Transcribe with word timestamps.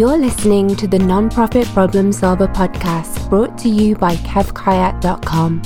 You're 0.00 0.16
listening 0.16 0.76
to 0.76 0.88
the 0.88 0.96
Nonprofit 0.96 1.66
Problem 1.74 2.10
Solver 2.10 2.48
podcast 2.48 3.28
brought 3.28 3.58
to 3.58 3.68
you 3.68 3.94
by 3.94 4.16
KevKayat.com. 4.16 5.60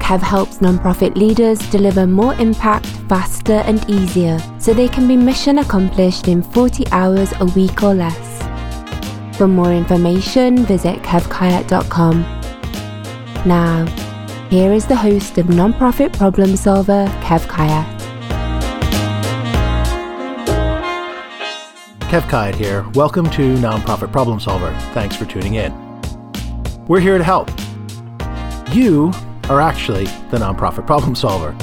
Kev 0.00 0.22
helps 0.22 0.56
nonprofit 0.60 1.16
leaders 1.16 1.58
deliver 1.68 2.06
more 2.06 2.32
impact 2.36 2.86
faster 3.10 3.60
and 3.68 3.84
easier 3.90 4.38
so 4.58 4.72
they 4.72 4.88
can 4.88 5.06
be 5.06 5.18
mission 5.18 5.58
accomplished 5.58 6.28
in 6.28 6.42
40 6.42 6.86
hours 6.92 7.30
a 7.40 7.44
week 7.44 7.82
or 7.82 7.92
less. 7.92 8.42
For 9.36 9.46
more 9.46 9.74
information, 9.74 10.64
visit 10.64 11.02
kevkayat.com. 11.02 12.22
Now, 13.44 13.84
here 14.48 14.72
is 14.72 14.86
the 14.86 14.96
host 14.96 15.36
of 15.36 15.48
Nonprofit 15.48 16.16
Problem 16.16 16.56
Solver, 16.56 17.04
Kev 17.20 17.46
Kayat. 17.48 17.95
Kev 22.06 22.22
Kayat 22.28 22.54
here. 22.54 22.88
Welcome 22.94 23.28
to 23.30 23.56
Nonprofit 23.56 24.12
Problem 24.12 24.38
Solver. 24.38 24.72
Thanks 24.94 25.16
for 25.16 25.24
tuning 25.24 25.54
in. 25.54 25.74
We're 26.86 27.00
here 27.00 27.18
to 27.18 27.24
help. 27.24 27.50
You 28.72 29.10
are 29.50 29.60
actually 29.60 30.04
the 30.30 30.38
nonprofit 30.38 30.86
problem 30.86 31.16
solver. 31.16 31.56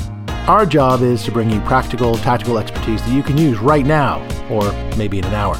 Our 0.50 0.66
job 0.66 1.02
is 1.02 1.24
to 1.24 1.32
bring 1.32 1.50
you 1.50 1.62
practical, 1.62 2.16
tactical 2.16 2.58
expertise 2.58 3.02
that 3.04 3.14
you 3.14 3.24
can 3.24 3.38
use 3.38 3.58
right 3.60 3.86
now, 3.86 4.20
or 4.50 4.70
maybe 4.98 5.18
in 5.18 5.24
an 5.24 5.34
hour. 5.34 5.56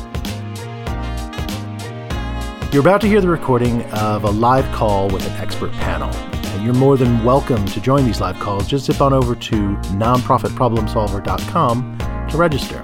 You're 2.74 2.82
about 2.82 3.00
to 3.02 3.08
hear 3.08 3.22
the 3.22 3.30
recording 3.30 3.84
of 3.94 4.26
a 4.26 4.32
live 4.32 4.70
call 4.74 5.08
with 5.08 5.26
an 5.26 5.32
expert 5.38 5.72
panel. 5.74 6.10
And 6.10 6.66
you're 6.66 6.74
more 6.74 6.98
than 6.98 7.24
welcome 7.24 7.66
to 7.68 7.80
join 7.80 8.06
these 8.06 8.20
live 8.20 8.38
calls. 8.40 8.68
Just 8.68 8.88
zip 8.88 9.00
on 9.00 9.14
over 9.14 9.34
to 9.34 9.56
nonprofitproblemsolver.com 9.96 12.28
to 12.30 12.38
register. 12.38 12.83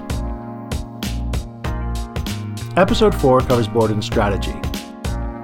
Episode 2.76 3.12
4 3.12 3.40
covers 3.40 3.66
board 3.66 3.90
and 3.90 4.02
strategy. 4.02 4.54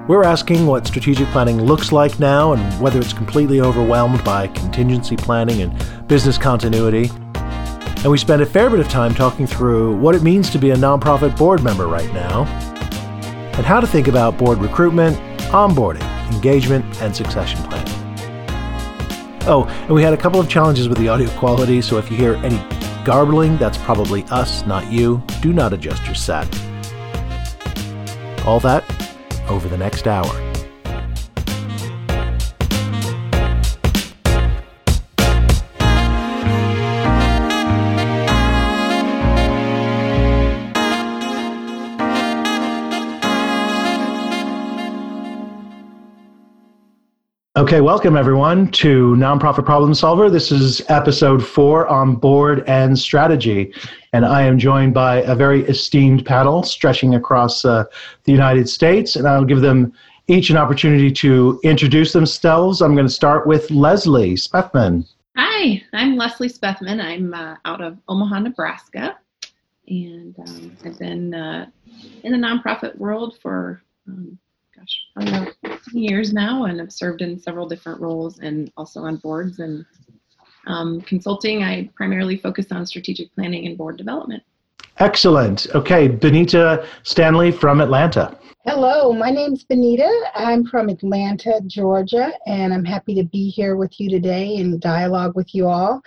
We're 0.07 0.23
asking 0.23 0.65
what 0.65 0.87
strategic 0.87 1.27
planning 1.27 1.61
looks 1.61 1.91
like 1.91 2.19
now 2.19 2.53
and 2.53 2.81
whether 2.81 3.01
it's 3.01 3.11
completely 3.11 3.59
overwhelmed 3.59 4.23
by 4.23 4.47
contingency 4.47 5.17
planning 5.17 5.61
and 5.61 6.07
business 6.07 6.37
continuity. 6.37 7.11
And 7.35 8.09
we 8.09 8.17
spend 8.17 8.41
a 8.41 8.45
fair 8.45 8.69
bit 8.69 8.79
of 8.79 8.87
time 8.87 9.13
talking 9.13 9.45
through 9.45 9.97
what 9.97 10.15
it 10.15 10.23
means 10.23 10.49
to 10.51 10.57
be 10.57 10.69
a 10.69 10.77
nonprofit 10.77 11.37
board 11.37 11.61
member 11.61 11.87
right 11.87 12.11
now, 12.13 12.45
and 13.57 13.65
how 13.65 13.81
to 13.81 13.87
think 13.87 14.07
about 14.07 14.37
board 14.37 14.59
recruitment, 14.59 15.17
onboarding, 15.51 16.07
engagement, 16.33 17.01
and 17.01 17.13
succession 17.13 17.61
planning. 17.63 17.93
Oh, 19.49 19.65
and 19.81 19.91
we 19.91 20.01
had 20.01 20.13
a 20.13 20.17
couple 20.17 20.39
of 20.39 20.47
challenges 20.47 20.87
with 20.87 20.97
the 20.97 21.09
audio 21.09 21.29
quality, 21.31 21.81
so 21.81 21.97
if 21.97 22.09
you 22.09 22.15
hear 22.15 22.35
any 22.35 22.57
garbling, 23.03 23.57
that's 23.57 23.77
probably 23.79 24.23
us, 24.31 24.65
not 24.65 24.89
you. 24.89 25.21
Do 25.41 25.51
not 25.51 25.73
adjust 25.73 26.05
your 26.05 26.15
set. 26.15 26.47
All 28.47 28.61
that 28.61 28.85
over 29.49 29.67
the 29.67 29.77
next 29.77 30.07
hour. 30.07 30.46
Okay, 47.57 47.81
welcome 47.81 48.15
everyone 48.15 48.69
to 48.73 49.15
Nonprofit 49.15 49.65
Problem 49.65 49.95
Solver. 49.95 50.29
This 50.29 50.51
is 50.51 50.79
episode 50.89 51.43
four 51.43 51.87
on 51.87 52.13
board 52.13 52.63
and 52.67 52.99
strategy. 52.99 53.73
And 54.13 54.27
I 54.27 54.43
am 54.43 54.59
joined 54.59 54.93
by 54.93 55.23
a 55.23 55.33
very 55.33 55.63
esteemed 55.63 56.23
panel 56.23 56.61
stretching 56.61 57.15
across 57.15 57.65
uh, 57.65 57.85
the 58.25 58.31
United 58.31 58.69
States. 58.69 59.15
And 59.15 59.27
I'll 59.27 59.43
give 59.43 59.61
them 59.61 59.91
each 60.27 60.51
an 60.51 60.57
opportunity 60.57 61.11
to 61.13 61.59
introduce 61.63 62.13
themselves. 62.13 62.79
I'm 62.79 62.93
going 62.93 63.07
to 63.07 63.11
start 63.11 63.47
with 63.47 63.71
Leslie 63.71 64.35
Spethman. 64.35 65.07
Hi, 65.35 65.81
I'm 65.93 66.15
Leslie 66.15 66.49
Spethman. 66.49 67.01
I'm 67.01 67.33
uh, 67.33 67.55
out 67.65 67.81
of 67.81 67.97
Omaha, 68.07 68.37
Nebraska. 68.37 69.17
And 69.87 70.35
um, 70.47 70.77
I've 70.85 70.99
been 70.99 71.33
uh, 71.33 71.71
in 72.23 72.33
the 72.33 72.37
nonprofit 72.37 72.95
world 72.99 73.39
for 73.41 73.81
um, 74.07 74.37
gosh, 74.77 75.01
I 75.15 75.25
don't 75.25 75.63
know, 75.63 75.77
years 75.91 76.33
now, 76.33 76.65
and 76.65 76.79
have 76.79 76.91
served 76.91 77.21
in 77.21 77.39
several 77.39 77.67
different 77.67 77.99
roles 77.99 78.39
and 78.39 78.71
also 78.77 79.01
on 79.01 79.17
boards 79.17 79.59
and 79.59 79.85
um, 80.67 81.01
consulting. 81.01 81.63
I 81.63 81.89
primarily 81.95 82.37
focus 82.37 82.67
on 82.71 82.85
strategic 82.85 83.33
planning 83.33 83.65
and 83.65 83.77
board 83.77 83.97
development. 83.97 84.43
Excellent. 84.99 85.67
Okay, 85.75 86.07
Benita 86.07 86.85
Stanley 87.03 87.51
from 87.51 87.81
Atlanta. 87.81 88.37
Hello, 88.65 89.13
my 89.13 89.29
name's 89.29 89.63
Benita. 89.63 90.11
I'm 90.35 90.65
from 90.65 90.89
Atlanta, 90.89 91.61
Georgia, 91.67 92.33
and 92.47 92.73
I'm 92.73 92.83
happy 92.83 93.15
to 93.15 93.23
be 93.23 93.49
here 93.49 93.75
with 93.77 93.99
you 93.99 94.09
today 94.09 94.57
and 94.57 94.81
dialogue 94.81 95.35
with 95.35 95.53
you 95.55 95.67
all. 95.67 96.01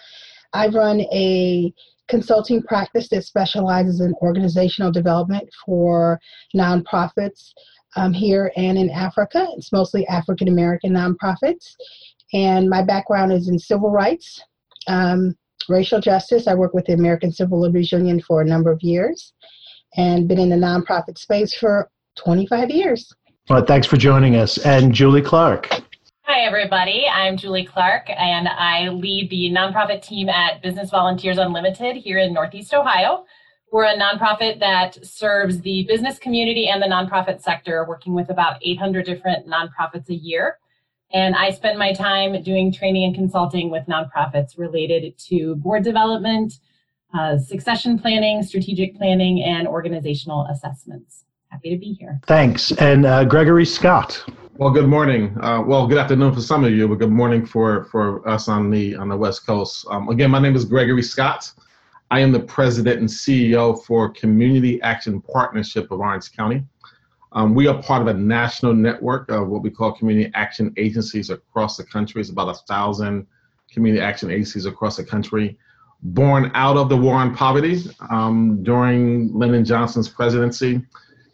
I 0.52 0.66
run 0.68 1.00
a 1.12 1.72
consulting 2.08 2.60
practice 2.62 3.08
that 3.10 3.24
specializes 3.24 4.00
in 4.00 4.12
organizational 4.20 4.90
development 4.90 5.48
for 5.64 6.20
nonprofits 6.54 7.52
um, 7.96 8.12
here 8.12 8.52
and 8.56 8.78
in 8.78 8.90
Africa. 8.90 9.46
It's 9.56 9.72
mostly 9.72 10.06
African 10.06 10.48
American 10.48 10.92
nonprofits. 10.92 11.76
And 12.32 12.68
my 12.68 12.82
background 12.82 13.32
is 13.32 13.48
in 13.48 13.58
civil 13.58 13.90
rights, 13.90 14.40
um, 14.86 15.36
racial 15.68 16.00
justice. 16.00 16.46
I 16.46 16.54
work 16.54 16.74
with 16.74 16.86
the 16.86 16.92
American 16.92 17.32
Civil 17.32 17.60
Liberties 17.60 17.92
Union 17.92 18.20
for 18.20 18.40
a 18.40 18.44
number 18.44 18.70
of 18.70 18.82
years 18.82 19.32
and 19.96 20.28
been 20.28 20.38
in 20.38 20.48
the 20.48 20.56
nonprofit 20.56 21.18
space 21.18 21.54
for 21.54 21.90
25 22.16 22.70
years. 22.70 23.12
Well, 23.48 23.64
thanks 23.64 23.86
for 23.86 23.96
joining 23.96 24.36
us. 24.36 24.58
And 24.58 24.94
Julie 24.94 25.22
Clark. 25.22 25.82
Hi, 26.22 26.42
everybody. 26.42 27.06
I'm 27.12 27.36
Julie 27.36 27.66
Clark, 27.66 28.08
and 28.08 28.46
I 28.46 28.88
lead 28.90 29.30
the 29.30 29.50
nonprofit 29.50 30.00
team 30.00 30.28
at 30.28 30.62
Business 30.62 30.90
Volunteers 30.90 31.38
Unlimited 31.38 31.96
here 31.96 32.18
in 32.18 32.32
Northeast 32.32 32.72
Ohio. 32.72 33.24
We're 33.72 33.84
a 33.84 33.96
nonprofit 33.96 34.58
that 34.58 35.04
serves 35.06 35.60
the 35.60 35.84
business 35.86 36.18
community 36.18 36.68
and 36.68 36.82
the 36.82 36.86
nonprofit 36.86 37.40
sector, 37.40 37.84
working 37.88 38.14
with 38.14 38.28
about 38.28 38.56
800 38.62 39.06
different 39.06 39.46
nonprofits 39.46 40.08
a 40.08 40.14
year. 40.14 40.58
And 41.12 41.36
I 41.36 41.50
spend 41.50 41.78
my 41.78 41.92
time 41.92 42.42
doing 42.42 42.72
training 42.72 43.04
and 43.04 43.14
consulting 43.14 43.70
with 43.70 43.86
nonprofits 43.86 44.58
related 44.58 45.16
to 45.28 45.54
board 45.56 45.84
development, 45.84 46.54
uh, 47.14 47.38
succession 47.38 47.96
planning, 47.96 48.42
strategic 48.42 48.96
planning, 48.96 49.42
and 49.44 49.68
organizational 49.68 50.46
assessments. 50.46 51.24
Happy 51.48 51.70
to 51.70 51.78
be 51.78 51.92
here. 51.92 52.20
Thanks. 52.26 52.72
And 52.72 53.06
uh, 53.06 53.24
Gregory 53.24 53.66
Scott. 53.66 54.24
Well, 54.56 54.70
good 54.70 54.86
morning. 54.86 55.36
Uh, 55.40 55.62
well, 55.64 55.86
good 55.86 55.98
afternoon 55.98 56.34
for 56.34 56.40
some 56.40 56.64
of 56.64 56.72
you, 56.72 56.88
but 56.88 56.98
good 56.98 57.10
morning 57.10 57.46
for, 57.46 57.84
for 57.84 58.28
us 58.28 58.48
on 58.48 58.68
the 58.70 58.96
on 58.96 59.08
the 59.08 59.16
West 59.16 59.46
Coast. 59.46 59.86
Um, 59.90 60.08
again, 60.08 60.30
my 60.30 60.40
name 60.40 60.54
is 60.54 60.64
Gregory 60.64 61.02
Scott. 61.02 61.52
I 62.12 62.18
am 62.20 62.32
the 62.32 62.40
president 62.40 62.98
and 62.98 63.08
CEO 63.08 63.84
for 63.84 64.08
Community 64.08 64.82
Action 64.82 65.20
Partnership 65.20 65.92
of 65.92 66.00
Orange 66.00 66.32
County. 66.32 66.64
Um, 67.32 67.54
we 67.54 67.68
are 67.68 67.80
part 67.80 68.02
of 68.02 68.08
a 68.08 68.14
national 68.14 68.74
network 68.74 69.30
of 69.30 69.46
what 69.46 69.62
we 69.62 69.70
call 69.70 69.92
community 69.92 70.28
action 70.34 70.74
agencies 70.76 71.30
across 71.30 71.76
the 71.76 71.84
country. 71.84 72.20
It's 72.20 72.30
about 72.30 72.48
a 72.48 72.54
thousand 72.66 73.28
community 73.72 74.02
action 74.02 74.28
agencies 74.28 74.66
across 74.66 74.96
the 74.96 75.04
country, 75.04 75.56
born 76.02 76.50
out 76.54 76.76
of 76.76 76.88
the 76.88 76.96
war 76.96 77.14
on 77.14 77.32
poverty 77.32 77.84
um, 78.10 78.60
during 78.64 79.32
Lyndon 79.32 79.64
Johnson's 79.64 80.08
presidency. 80.08 80.82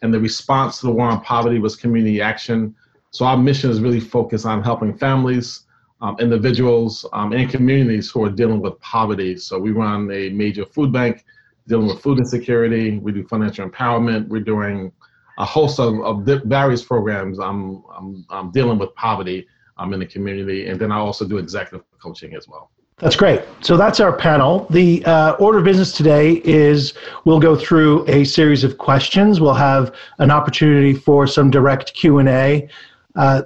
And 0.03 0.13
the 0.13 0.19
response 0.19 0.79
to 0.81 0.85
the 0.85 0.91
war 0.91 1.07
on 1.07 1.21
poverty 1.21 1.57
was 1.57 1.75
community 1.75 2.21
action. 2.21 2.75
So 3.09 3.25
our 3.25 3.35
mission 3.35 3.71
is 3.71 3.81
really 3.81 3.99
focused 3.99 4.45
on 4.45 4.63
helping 4.63 4.95
families, 4.95 5.63
um, 6.01 6.15
individuals 6.19 7.05
um, 7.13 7.33
and 7.33 7.49
communities 7.49 8.09
who 8.11 8.23
are 8.23 8.29
dealing 8.29 8.61
with 8.61 8.79
poverty. 8.79 9.37
So 9.37 9.57
we 9.59 9.71
run 9.71 10.11
a 10.11 10.29
major 10.29 10.65
food 10.65 10.91
bank 10.91 11.25
dealing 11.67 11.87
with 11.87 12.01
food 12.01 12.19
insecurity. 12.19 12.97
We 12.99 13.11
do 13.11 13.27
financial 13.27 13.67
empowerment. 13.67 14.27
We're 14.27 14.41
doing 14.41 14.91
a 15.37 15.45
host 15.45 15.79
of, 15.79 15.99
of 16.01 16.23
various 16.45 16.83
programs 16.83 17.39
um, 17.39 17.83
um, 17.95 18.25
um, 18.29 18.51
dealing 18.51 18.77
with 18.77 18.93
poverty 18.95 19.47
um, 19.77 19.93
in 19.93 19.99
the 19.99 20.05
community. 20.05 20.67
And 20.67 20.79
then 20.79 20.91
I 20.91 20.97
also 20.97 21.27
do 21.27 21.37
executive 21.37 21.85
coaching 22.01 22.35
as 22.35 22.47
well. 22.47 22.71
That's 22.99 23.15
great. 23.15 23.43
So 23.61 23.77
that's 23.77 23.99
our 23.99 24.11
panel. 24.11 24.65
The 24.71 25.05
uh, 25.05 25.33
order 25.33 25.59
of 25.59 25.65
business 25.65 25.91
today 25.91 26.41
is 26.43 26.95
we'll 27.25 27.39
go 27.39 27.55
through 27.55 28.07
a 28.07 28.23
series 28.23 28.63
of 28.63 28.79
questions. 28.79 29.39
We'll 29.39 29.53
have 29.53 29.93
an 30.17 30.31
opportunity 30.31 30.93
for 30.93 31.27
some 31.27 31.51
direct 31.51 31.93
Q 31.93 32.17
and 32.17 32.29
A. 32.29 32.67
Uh, 33.15 33.43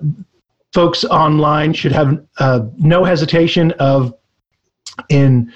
folks 0.73 1.03
online 1.06 1.73
should 1.73 1.91
have 1.91 2.23
uh, 2.39 2.62
no 2.77 3.03
hesitation 3.03 3.71
of 3.73 4.13
in 5.09 5.51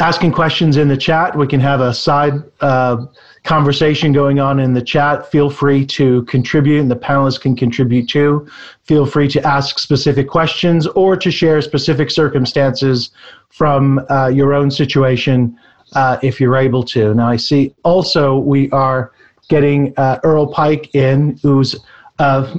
asking 0.00 0.32
questions 0.32 0.76
in 0.76 0.88
the 0.88 0.96
chat. 0.96 1.36
We 1.36 1.46
can 1.46 1.60
have 1.60 1.80
a 1.80 1.92
side 1.92 2.34
uh, 2.60 3.04
conversation 3.44 4.12
going 4.12 4.40
on 4.40 4.58
in 4.58 4.72
the 4.72 4.82
chat. 4.82 5.30
Feel 5.30 5.50
free 5.50 5.84
to 5.86 6.22
contribute, 6.24 6.80
and 6.80 6.90
the 6.90 6.96
panelists 6.96 7.40
can 7.40 7.54
contribute 7.54 8.08
too. 8.08 8.48
Feel 8.84 9.06
free 9.06 9.28
to 9.28 9.46
ask 9.46 9.78
specific 9.78 10.28
questions 10.28 10.86
or 10.88 11.16
to 11.16 11.30
share 11.30 11.60
specific 11.60 12.10
circumstances 12.10 13.10
from 13.48 14.04
uh, 14.10 14.28
your 14.28 14.54
own 14.54 14.70
situation 14.70 15.56
uh, 15.94 16.18
if 16.22 16.40
you're 16.40 16.56
able 16.56 16.82
to. 16.84 17.14
Now, 17.14 17.28
I 17.28 17.36
see 17.36 17.74
also 17.84 18.38
we 18.38 18.70
are 18.70 19.12
getting 19.48 19.92
uh, 19.96 20.20
Earl 20.22 20.46
Pike 20.46 20.94
in, 20.94 21.38
who's 21.42 21.76
uh, 22.18 22.54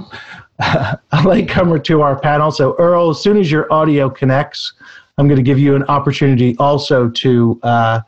a 1.12 1.24
latecomer 1.26 1.80
to 1.80 2.02
our 2.02 2.20
panel. 2.20 2.52
So, 2.52 2.76
Earl, 2.78 3.10
as 3.10 3.22
soon 3.22 3.38
as 3.38 3.52
your 3.52 3.72
audio 3.74 4.10
connects, 4.10 4.74
I'm 5.18 5.28
going 5.28 5.38
to 5.38 5.44
give 5.44 5.60
you 5.60 5.76
an 5.76 5.84
opportunity 5.84 6.56
also 6.58 7.10
to 7.10 7.60
uh, 7.64 8.02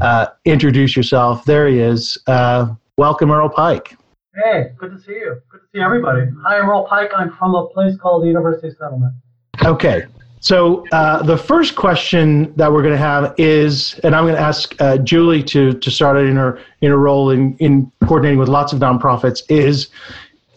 uh, 0.00 0.26
introduce 0.44 0.96
yourself. 0.96 1.44
There 1.44 1.66
he 1.66 1.78
is. 1.78 2.18
Uh, 2.26 2.74
welcome, 2.96 3.30
Earl 3.30 3.48
Pike. 3.48 3.96
Hey, 4.34 4.72
good 4.76 4.92
to 4.92 5.00
see 5.00 5.12
you. 5.12 5.40
Good 5.50 5.60
to 5.60 5.66
see 5.72 5.80
everybody. 5.80 6.26
Hi, 6.42 6.58
I'm 6.58 6.68
Earl 6.68 6.86
Pike. 6.86 7.10
I'm 7.16 7.32
from 7.36 7.54
a 7.54 7.66
place 7.68 7.96
called 7.96 8.22
the 8.22 8.28
University 8.28 8.70
Settlement. 8.78 9.14
Okay. 9.64 10.06
So 10.40 10.86
uh, 10.92 11.22
the 11.22 11.38
first 11.38 11.74
question 11.74 12.52
that 12.56 12.70
we're 12.70 12.82
going 12.82 12.92
to 12.92 12.98
have 12.98 13.34
is, 13.38 13.98
and 14.04 14.14
I'm 14.14 14.24
going 14.24 14.34
to 14.34 14.40
ask 14.40 14.74
uh, 14.78 14.98
Julie 14.98 15.42
to 15.44 15.72
to 15.72 15.90
start 15.90 16.18
in 16.18 16.36
her 16.36 16.60
in 16.82 16.90
her 16.90 16.98
role 16.98 17.30
in 17.30 17.56
in 17.60 17.90
coordinating 18.02 18.38
with 18.38 18.50
lots 18.50 18.74
of 18.74 18.78
nonprofits. 18.78 19.42
Is 19.48 19.88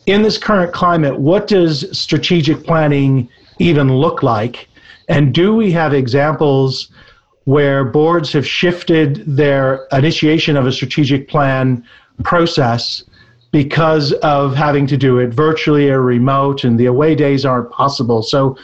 in 0.07 0.21
this 0.21 0.37
current 0.37 0.73
climate, 0.73 1.19
what 1.19 1.47
does 1.47 1.85
strategic 1.97 2.63
planning 2.63 3.29
even 3.59 3.93
look 3.93 4.23
like? 4.23 4.67
And 5.09 5.33
do 5.33 5.53
we 5.53 5.71
have 5.73 5.93
examples 5.93 6.89
where 7.43 7.83
boards 7.83 8.31
have 8.33 8.47
shifted 8.47 9.23
their 9.25 9.85
initiation 9.91 10.57
of 10.57 10.65
a 10.65 10.71
strategic 10.71 11.27
plan 11.27 11.83
process 12.23 13.03
because 13.51 14.13
of 14.13 14.55
having 14.55 14.87
to 14.87 14.97
do 14.97 15.19
it 15.19 15.29
virtually 15.33 15.89
or 15.89 16.01
remote 16.01 16.63
and 16.63 16.79
the 16.79 16.85
away 16.85 17.13
days 17.13 17.45
aren't 17.45 17.69
possible? 17.71 18.23
So, 18.23 18.57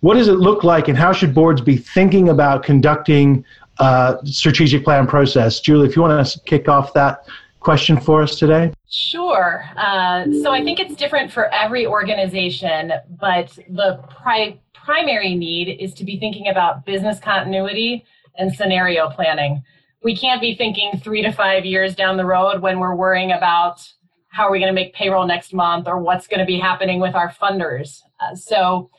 what 0.00 0.14
does 0.14 0.28
it 0.28 0.38
look 0.38 0.64
like, 0.64 0.88
and 0.88 0.96
how 0.96 1.12
should 1.12 1.34
boards 1.34 1.60
be 1.60 1.76
thinking 1.76 2.30
about 2.30 2.62
conducting 2.62 3.44
a 3.80 4.16
strategic 4.24 4.82
plan 4.82 5.06
process? 5.06 5.60
Julie, 5.60 5.86
if 5.86 5.94
you 5.94 6.00
want 6.00 6.26
to 6.26 6.40
kick 6.40 6.68
off 6.68 6.94
that 6.94 7.26
question 7.60 8.00
for 8.00 8.22
us 8.22 8.38
today? 8.38 8.72
Sure. 8.88 9.64
Uh, 9.76 10.24
so 10.42 10.50
I 10.52 10.64
think 10.64 10.80
it's 10.80 10.94
different 10.94 11.30
for 11.30 11.52
every 11.54 11.86
organization, 11.86 12.92
but 13.20 13.56
the 13.68 14.02
pri- 14.08 14.58
primary 14.74 15.34
need 15.36 15.76
is 15.80 15.94
to 15.94 16.04
be 16.04 16.18
thinking 16.18 16.48
about 16.48 16.84
business 16.84 17.20
continuity 17.20 18.04
and 18.36 18.52
scenario 18.52 19.08
planning. 19.10 19.62
We 20.02 20.16
can't 20.16 20.40
be 20.40 20.54
thinking 20.54 20.98
three 21.04 21.22
to 21.22 21.30
five 21.30 21.64
years 21.64 21.94
down 21.94 22.16
the 22.16 22.24
road 22.24 22.62
when 22.62 22.80
we're 22.80 22.94
worrying 22.94 23.32
about 23.32 23.86
how 24.28 24.44
are 24.44 24.50
we 24.50 24.58
going 24.58 24.72
to 24.72 24.80
make 24.80 24.94
payroll 24.94 25.26
next 25.26 25.52
month 25.52 25.86
or 25.86 26.00
what's 26.00 26.26
going 26.26 26.40
to 26.40 26.46
be 26.46 26.58
happening 26.58 27.00
with 27.00 27.14
our 27.14 27.30
funders. 27.30 28.00
Uh, 28.20 28.34
so 28.34 28.90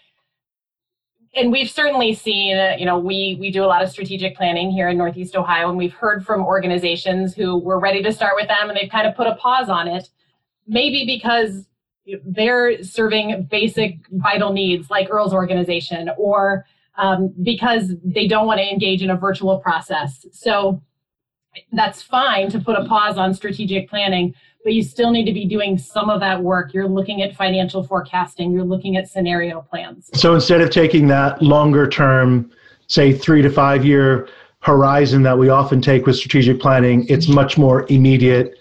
and 1.33 1.51
we've 1.51 1.69
certainly 1.69 2.13
seen, 2.13 2.57
you 2.77 2.85
know, 2.85 2.99
we 2.99 3.37
we 3.39 3.51
do 3.51 3.63
a 3.63 3.67
lot 3.67 3.81
of 3.81 3.89
strategic 3.89 4.35
planning 4.35 4.69
here 4.69 4.89
in 4.89 4.97
Northeast 4.97 5.35
Ohio, 5.35 5.69
and 5.69 5.77
we've 5.77 5.93
heard 5.93 6.25
from 6.25 6.43
organizations 6.43 7.33
who 7.33 7.57
were 7.57 7.79
ready 7.79 8.03
to 8.03 8.11
start 8.11 8.33
with 8.35 8.47
them, 8.47 8.69
and 8.69 8.77
they've 8.77 8.91
kind 8.91 9.07
of 9.07 9.15
put 9.15 9.27
a 9.27 9.35
pause 9.35 9.69
on 9.69 9.87
it, 9.87 10.09
maybe 10.67 11.05
because 11.05 11.65
they're 12.25 12.83
serving 12.83 13.47
basic 13.49 13.97
vital 14.11 14.51
needs 14.51 14.89
like 14.89 15.09
Earl's 15.09 15.33
organization, 15.33 16.09
or 16.17 16.65
um, 16.97 17.33
because 17.41 17.93
they 18.03 18.27
don't 18.27 18.45
want 18.45 18.59
to 18.59 18.69
engage 18.69 19.01
in 19.01 19.09
a 19.09 19.15
virtual 19.15 19.59
process. 19.59 20.25
So 20.33 20.81
that's 21.71 22.01
fine 22.01 22.49
to 22.49 22.59
put 22.59 22.77
a 22.77 22.85
pause 22.85 23.17
on 23.17 23.33
strategic 23.33 23.89
planning 23.89 24.33
but 24.63 24.73
you 24.73 24.83
still 24.83 25.11
need 25.11 25.25
to 25.25 25.33
be 25.33 25.45
doing 25.45 25.77
some 25.77 26.09
of 26.09 26.19
that 26.19 26.41
work. 26.41 26.73
You're 26.73 26.87
looking 26.87 27.21
at 27.21 27.35
financial 27.35 27.83
forecasting, 27.83 28.51
you're 28.51 28.63
looking 28.63 28.97
at 28.97 29.07
scenario 29.07 29.61
plans. 29.61 30.09
So 30.13 30.33
instead 30.33 30.61
of 30.61 30.69
taking 30.69 31.07
that 31.07 31.41
longer 31.41 31.87
term, 31.87 32.51
say 32.87 33.13
three 33.13 33.41
to 33.41 33.49
five 33.49 33.85
year 33.85 34.27
horizon 34.59 35.23
that 35.23 35.37
we 35.37 35.49
often 35.49 35.81
take 35.81 36.05
with 36.05 36.15
strategic 36.15 36.59
planning, 36.59 37.05
it's 37.07 37.27
much 37.27 37.57
more 37.57 37.85
immediate 37.89 38.57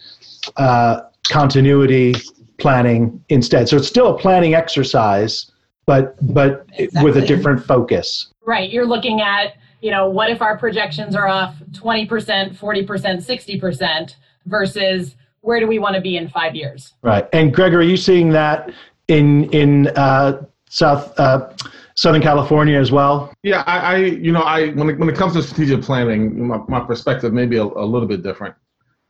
uh, 0.56 1.02
continuity 1.28 2.14
planning 2.58 3.22
instead. 3.28 3.68
So 3.68 3.76
it's 3.76 3.88
still 3.88 4.14
a 4.14 4.18
planning 4.18 4.54
exercise, 4.54 5.50
but 5.86 6.16
but 6.34 6.66
exactly. 6.74 7.10
with 7.10 7.22
a 7.22 7.26
different 7.26 7.64
focus. 7.64 8.28
Right. 8.46 8.70
You're 8.70 8.86
looking 8.86 9.20
at 9.20 9.54
you 9.80 9.90
know 9.90 10.08
what 10.08 10.30
if 10.30 10.42
our 10.42 10.56
projections 10.56 11.14
are 11.14 11.28
off 11.28 11.56
20%, 11.72 12.08
40%, 12.08 12.56
60% 12.56 14.14
versus 14.46 15.16
where 15.42 15.60
do 15.60 15.66
we 15.66 15.78
want 15.78 15.94
to 15.94 16.00
be 16.00 16.16
in 16.16 16.28
five 16.28 16.54
years? 16.54 16.94
Right. 17.02 17.28
And 17.32 17.54
Greg, 17.54 17.74
are 17.74 17.82
you 17.82 17.96
seeing 17.96 18.30
that 18.30 18.72
in 19.08 19.50
in 19.50 19.88
uh, 19.88 20.42
South 20.68 21.18
uh, 21.18 21.50
Southern 21.94 22.22
California 22.22 22.78
as 22.78 22.92
well? 22.92 23.32
Yeah, 23.42 23.62
I, 23.66 23.78
I, 23.78 23.96
you 23.96 24.32
know 24.32 24.42
I 24.42 24.68
when 24.70 24.90
it, 24.90 24.98
when 24.98 25.08
it 25.08 25.16
comes 25.16 25.34
to 25.34 25.42
strategic 25.42 25.82
planning, 25.82 26.46
my, 26.46 26.58
my 26.68 26.80
perspective 26.80 27.32
may 27.32 27.46
be 27.46 27.56
a, 27.56 27.64
a 27.64 27.86
little 27.86 28.08
bit 28.08 28.22
different. 28.22 28.54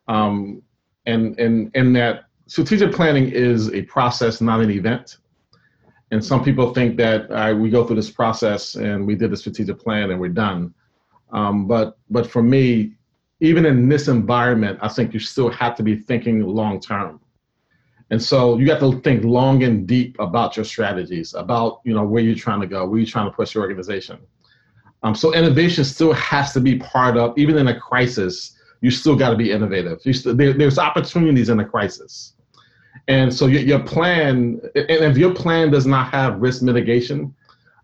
Um, 0.08 0.62
and 1.06 1.38
and 1.38 1.70
in 1.74 1.92
that 1.94 2.24
strategic 2.46 2.92
planning 2.92 3.30
is 3.30 3.72
a 3.72 3.82
process, 3.82 4.40
not 4.40 4.60
an 4.60 4.70
event. 4.70 5.18
And 6.12 6.24
some 6.24 6.42
people 6.42 6.74
think 6.74 6.96
that 6.96 7.30
uh, 7.30 7.54
we 7.54 7.70
go 7.70 7.86
through 7.86 7.94
this 7.94 8.10
process 8.10 8.74
and 8.74 9.06
we 9.06 9.14
did 9.14 9.30
the 9.30 9.36
strategic 9.36 9.78
plan 9.78 10.10
and 10.10 10.20
we're 10.20 10.28
done. 10.28 10.74
Um, 11.32 11.68
but 11.68 11.98
but 12.10 12.28
for 12.28 12.42
me, 12.42 12.94
even 13.40 13.66
in 13.66 13.88
this 13.88 14.08
environment, 14.08 14.78
I 14.82 14.88
think 14.88 15.14
you 15.14 15.20
still 15.20 15.50
have 15.50 15.74
to 15.76 15.82
be 15.82 15.96
thinking 15.96 16.42
long 16.42 16.80
term. 16.80 17.20
And 18.10 18.20
so 18.20 18.58
you 18.58 18.68
have 18.70 18.80
to 18.80 19.00
think 19.00 19.24
long 19.24 19.62
and 19.62 19.86
deep 19.86 20.16
about 20.18 20.56
your 20.56 20.64
strategies, 20.64 21.34
about 21.34 21.80
you 21.84 21.94
know 21.94 22.04
where 22.04 22.22
you're 22.22 22.34
trying 22.34 22.60
to 22.60 22.66
go, 22.66 22.86
where 22.86 22.98
you're 22.98 23.06
trying 23.06 23.30
to 23.30 23.36
push 23.36 23.54
your 23.54 23.62
organization. 23.62 24.18
Um, 25.02 25.14
so 25.14 25.32
innovation 25.32 25.84
still 25.84 26.12
has 26.12 26.52
to 26.52 26.60
be 26.60 26.78
part 26.78 27.16
of, 27.16 27.36
even 27.38 27.56
in 27.56 27.68
a 27.68 27.80
crisis, 27.80 28.56
you 28.82 28.90
still 28.90 29.16
got 29.16 29.30
to 29.30 29.36
be 29.36 29.50
innovative. 29.50 30.00
There, 30.04 30.52
there's 30.52 30.78
opportunities 30.78 31.48
in 31.48 31.60
a 31.60 31.64
crisis. 31.64 32.34
And 33.08 33.32
so 33.32 33.46
your, 33.46 33.62
your, 33.62 33.80
plan, 33.80 34.60
and 34.74 35.04
if 35.04 35.16
your 35.16 35.34
plan 35.34 35.70
does 35.70 35.86
not 35.86 36.12
have 36.12 36.40
risk 36.40 36.62
mitigation, 36.62 37.34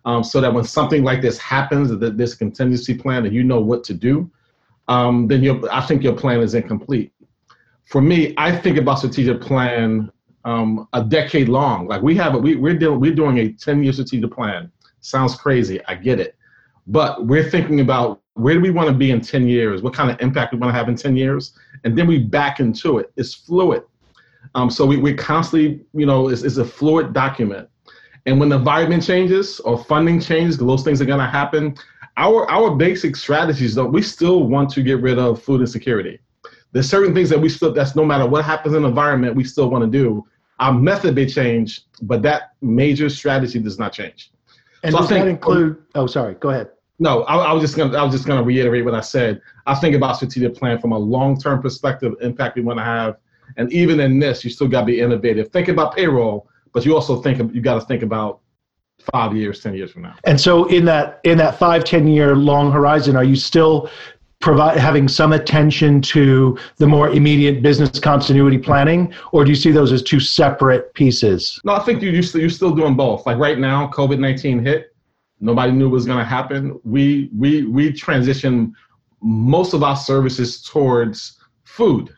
um, 0.05 0.23
so 0.23 0.41
that 0.41 0.53
when 0.53 0.65
something 0.65 1.03
like 1.03 1.23
this 1.23 1.39
happens, 1.39 1.89
that 1.97 2.19
this 2.19 2.35
contingency 2.35 2.95
plan, 2.95 3.25
and 3.25 3.35
you 3.35 3.43
know 3.43 3.61
what 3.61 3.83
to 3.85 3.95
do, 3.95 4.31
um, 4.89 5.27
then 5.27 5.65
I 5.71 5.81
think 5.81 6.03
your 6.03 6.15
plan 6.15 6.41
is 6.41 6.55
incomplete. 6.55 7.13
For 7.85 8.01
me, 8.01 8.35
I 8.37 8.57
think 8.57 8.79
about 8.79 8.99
strategic 8.99 9.41
plan 9.41 10.11
um, 10.45 10.89
a 10.93 11.03
decade 11.03 11.49
long. 11.49 11.89
Like 11.89 12.03
we 12.03 12.15
have, 12.17 12.35
a, 12.35 12.39
we, 12.39 12.57
we're 12.57 12.79
doing, 12.79 13.01
we're 13.01 13.15
doing 13.15 13.39
a 13.39 13.53
10 13.53 13.83
year 13.83 13.93
strategic 13.93 14.31
plan. 14.33 14.71
Sounds 15.01 15.35
crazy. 15.35 15.85
I 15.87 15.95
get 15.95 16.21
it. 16.21 16.37
But 16.87 17.27
we're 17.27 17.49
thinking 17.51 17.81
about 17.81 18.21
where 18.35 18.55
do 18.55 18.61
we 18.61 18.71
want 18.71 18.89
to 18.89 18.95
be 18.95 19.11
in 19.11 19.21
10 19.21 19.49
years? 19.49 19.83
What 19.83 19.93
kind 19.95 20.11
of 20.11 20.21
impact 20.21 20.53
we 20.53 20.59
want 20.59 20.73
to 20.73 20.79
have 20.79 20.89
in 20.89 20.95
10 20.95 21.17
years? 21.17 21.59
And 21.85 21.99
then 21.99 22.07
we 22.07 22.19
back 22.19 22.61
into 22.61 22.99
it. 22.99 23.13
It's 23.17 23.35
fluid. 23.35 23.83
Um, 24.55 24.71
so 24.71 24.87
we, 24.87 24.97
we 24.99 25.15
constantly, 25.15 25.85
you 25.93 26.07
know, 26.07 26.29
it's, 26.29 26.43
it's 26.43 26.59
a 26.59 26.65
fluid 26.65 27.13
document. 27.13 27.69
And 28.27 28.39
when 28.39 28.49
the 28.49 28.57
environment 28.57 29.05
changes 29.05 29.61
or 29.61 29.83
funding 29.85 30.21
changes, 30.21 30.59
those 30.59 30.83
things 30.83 31.01
are 31.01 31.05
going 31.05 31.21
to 31.21 31.27
happen 31.27 31.77
our 32.17 32.51
our 32.51 32.75
basic 32.75 33.17
strategies 33.17 33.75
though 33.75 33.87
we 33.87 34.03
still 34.03 34.45
want 34.45 34.71
to 34.71 34.83
get 34.83 35.01
rid 35.01 35.19
of 35.19 35.43
food 35.43 35.61
insecurity. 35.61 36.19
There's 36.73 36.89
certain 36.89 37.15
things 37.15 37.31
that 37.31 37.41
we 37.41 37.49
still 37.49 37.73
that's 37.73 37.97
no 37.97 38.05
matter 38.05 38.27
what 38.27 38.45
happens 38.45 38.75
in 38.75 38.83
the 38.83 38.89
environment 38.89 39.35
we 39.35 39.45
still 39.45 39.71
want 39.71 39.85
to 39.85 39.91
do. 39.91 40.25
Our 40.59 40.73
method 40.73 41.15
may 41.15 41.27
change 41.27 41.83
but 42.03 42.23
that 42.23 42.55
major 42.61 43.09
strategy 43.09 43.59
does 43.59 43.79
not 43.79 43.93
change. 43.93 44.33
And 44.83 44.93
so 44.93 44.99
does 44.99 45.09
think, 45.09 45.25
that 45.25 45.31
include 45.31 45.83
oh 45.95 46.07
sorry 46.07 46.35
go 46.35 46.51
ahead. 46.51 46.71
No 46.99 47.23
I, 47.25 47.37
I 47.37 47.53
was 47.53 47.63
just 47.63 47.77
gonna 47.77 47.97
i 47.97 48.03
was 48.03 48.13
just 48.13 48.27
gonna 48.27 48.43
reiterate 48.43 48.85
what 48.85 48.95
i 48.95 49.01
said. 49.01 49.41
I 49.67 49.75
think 49.75 49.95
about 49.95 50.17
strategic 50.17 50.55
plan 50.55 50.81
from 50.81 50.93
a 50.93 50.99
long-term 50.99 51.61
perspective 51.61 52.15
impact 52.21 52.57
we 52.57 52.63
want 52.63 52.79
to 52.79 52.85
have. 52.85 53.17
And 53.59 53.73
even 53.73 54.01
in 54.01 54.19
this 54.19 54.45
you 54.45 54.51
still 54.51 54.69
got 54.69 54.81
to 54.81 54.87
be 54.87 55.01
innovative. 55.01 55.49
Think 55.49 55.69
about 55.69 55.95
payroll 55.95 56.49
but 56.73 56.85
you 56.85 56.95
also 56.95 57.23
think 57.23 57.39
you 57.55 57.63
got 57.63 57.81
to 57.81 57.87
think 57.87 58.03
about 58.03 58.41
five 59.13 59.37
years, 59.37 59.61
ten 59.61 59.75
years 59.75 59.93
from 59.93 60.03
now. 60.03 60.15
And 60.25 60.41
so, 60.41 60.67
in 60.67 60.85
that 60.87 61.21
in 61.25 61.39
that 61.39 61.59
five, 61.59 61.85
ten 61.85 62.07
year 62.07 62.37
long 62.37 62.71
horizon, 62.73 63.17
are 63.17 63.25
you 63.25 63.37
still 63.37 63.91
provide 64.41 64.77
having 64.77 65.09
some 65.09 65.33
attention 65.33 66.01
to 66.01 66.57
the 66.77 66.87
more 66.87 67.09
immediate 67.09 67.63
business 67.63 67.99
continuity 67.99 68.59
planning, 68.59 69.13
or 69.33 69.45
do 69.45 69.51
you 69.51 69.57
see 69.57 69.71
those 69.71 69.93
as 69.93 70.03
two 70.03 70.21
separate 70.21 70.93
pieces? 70.95 71.61
No, 71.65 71.73
I 71.75 71.81
think 71.81 72.03
you 72.03 72.11
you 72.11 72.23
still, 72.23 72.41
you're 72.41 72.51
still 72.51 72.75
doing 72.75 72.95
both. 72.97 73.27
Like 73.27 73.39
right 73.39 73.59
now, 73.59 73.89
COVID 73.89 74.19
nineteen 74.19 74.65
hit. 74.65 74.95
Nobody 75.41 75.73
knew 75.73 75.89
what 75.89 75.95
was 75.95 76.07
going 76.07 76.19
to 76.19 76.25
happen. 76.25 76.81
We 76.85 77.31
we 77.37 77.65
we 77.67 77.93
transitioned 77.93 78.73
most 79.23 79.75
of 79.75 79.83
our 79.83 79.97
services 79.97 80.63
towards 80.63 81.39
food, 81.65 82.15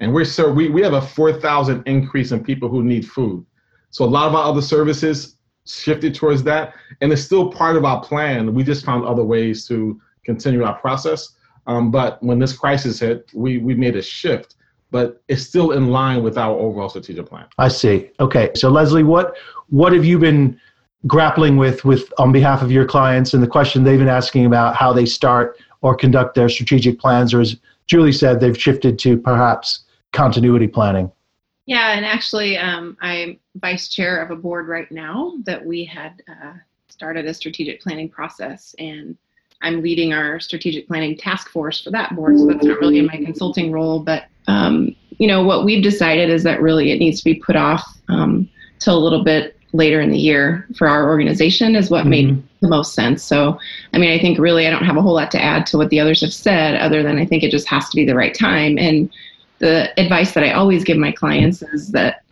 and 0.00 0.12
we're 0.12 0.24
so 0.24 0.50
we 0.50 0.68
we 0.68 0.82
have 0.82 0.94
a 0.94 1.02
four 1.02 1.32
thousand 1.32 1.82
increase 1.86 2.32
in 2.32 2.42
people 2.42 2.68
who 2.68 2.82
need 2.82 3.08
food. 3.08 3.44
So 3.90 4.04
a 4.04 4.06
lot 4.06 4.26
of 4.26 4.34
our 4.34 4.44
other 4.44 4.62
services 4.62 5.36
shifted 5.66 6.14
towards 6.14 6.42
that, 6.44 6.74
and 7.00 7.12
it's 7.12 7.22
still 7.22 7.50
part 7.50 7.76
of 7.76 7.84
our 7.84 8.02
plan. 8.02 8.54
We 8.54 8.64
just 8.64 8.84
found 8.84 9.04
other 9.04 9.24
ways 9.24 9.66
to 9.68 10.00
continue 10.24 10.64
our 10.64 10.74
process. 10.78 11.30
Um, 11.66 11.90
but 11.90 12.22
when 12.22 12.38
this 12.38 12.52
crisis 12.56 13.00
hit, 13.00 13.30
we 13.34 13.58
we 13.58 13.74
made 13.74 13.96
a 13.96 14.02
shift, 14.02 14.56
but 14.90 15.22
it's 15.28 15.42
still 15.42 15.72
in 15.72 15.88
line 15.88 16.22
with 16.22 16.36
our 16.36 16.58
overall 16.58 16.88
strategic 16.88 17.26
plan. 17.26 17.46
I 17.58 17.68
see. 17.68 18.10
Okay, 18.18 18.50
so 18.54 18.68
Leslie, 18.68 19.04
what 19.04 19.36
what 19.68 19.92
have 19.92 20.04
you 20.04 20.18
been 20.18 20.60
grappling 21.06 21.56
with 21.56 21.84
with 21.84 22.12
on 22.18 22.32
behalf 22.32 22.62
of 22.62 22.70
your 22.70 22.84
clients 22.84 23.34
and 23.34 23.42
the 23.42 23.48
question 23.48 23.84
they've 23.84 23.98
been 23.98 24.08
asking 24.08 24.46
about 24.46 24.76
how 24.76 24.92
they 24.92 25.06
start 25.06 25.58
or 25.82 25.96
conduct 25.96 26.34
their 26.34 26.48
strategic 26.48 26.98
plans, 26.98 27.34
or 27.34 27.40
as 27.40 27.56
Julie 27.86 28.12
said, 28.12 28.40
they've 28.40 28.58
shifted 28.58 28.98
to 29.00 29.16
perhaps 29.18 29.84
continuity 30.12 30.68
planning. 30.68 31.10
Yeah, 31.66 31.92
and 31.92 32.04
actually, 32.04 32.58
um, 32.58 32.96
I'm 33.00 33.38
vice 33.56 33.88
chair 33.88 34.20
of 34.20 34.30
a 34.30 34.36
board 34.36 34.68
right 34.68 34.90
now 34.90 35.34
that 35.44 35.64
we 35.64 35.84
had 35.84 36.20
uh, 36.28 36.54
started 36.88 37.26
a 37.26 37.34
strategic 37.34 37.80
planning 37.80 38.08
process, 38.08 38.74
and 38.78 39.16
I'm 39.62 39.80
leading 39.80 40.12
our 40.12 40.40
strategic 40.40 40.88
planning 40.88 41.16
task 41.16 41.50
force 41.50 41.80
for 41.82 41.90
that 41.90 42.16
board. 42.16 42.38
So 42.38 42.46
that's 42.46 42.64
not 42.64 42.80
really 42.80 42.98
in 42.98 43.06
my 43.06 43.16
consulting 43.16 43.70
role, 43.70 44.00
but 44.00 44.24
um, 44.48 44.96
you 45.18 45.28
know 45.28 45.44
what 45.44 45.64
we've 45.64 45.82
decided 45.82 46.30
is 46.30 46.42
that 46.42 46.60
really 46.60 46.90
it 46.90 46.98
needs 46.98 47.18
to 47.20 47.24
be 47.24 47.36
put 47.36 47.54
off 47.54 47.86
um, 48.08 48.48
till 48.80 48.98
a 48.98 48.98
little 48.98 49.22
bit 49.22 49.56
later 49.72 50.00
in 50.00 50.10
the 50.10 50.18
year 50.18 50.66
for 50.76 50.86
our 50.86 51.08
organization 51.08 51.76
is 51.76 51.90
what 51.90 52.02
mm-hmm. 52.02 52.10
made 52.10 52.42
the 52.60 52.68
most 52.68 52.94
sense. 52.94 53.22
So, 53.22 53.58
I 53.92 53.98
mean, 53.98 54.10
I 54.12 54.20
think 54.20 54.38
really 54.38 54.66
I 54.66 54.70
don't 54.70 54.84
have 54.84 54.96
a 54.96 55.02
whole 55.02 55.14
lot 55.14 55.30
to 55.32 55.42
add 55.42 55.66
to 55.66 55.78
what 55.78 55.90
the 55.90 56.00
others 56.00 56.20
have 56.20 56.32
said, 56.32 56.74
other 56.76 57.02
than 57.02 57.18
I 57.18 57.24
think 57.24 57.42
it 57.42 57.50
just 57.50 57.68
has 57.68 57.88
to 57.88 57.96
be 57.96 58.04
the 58.04 58.14
right 58.14 58.34
time. 58.34 58.78
And 58.78 59.10
the 59.62 59.98
advice 59.98 60.32
that 60.32 60.42
I 60.42 60.52
always 60.52 60.82
give 60.82 60.98
my 60.98 61.12
clients 61.12 61.62
is 61.62 61.92
that 61.92 62.24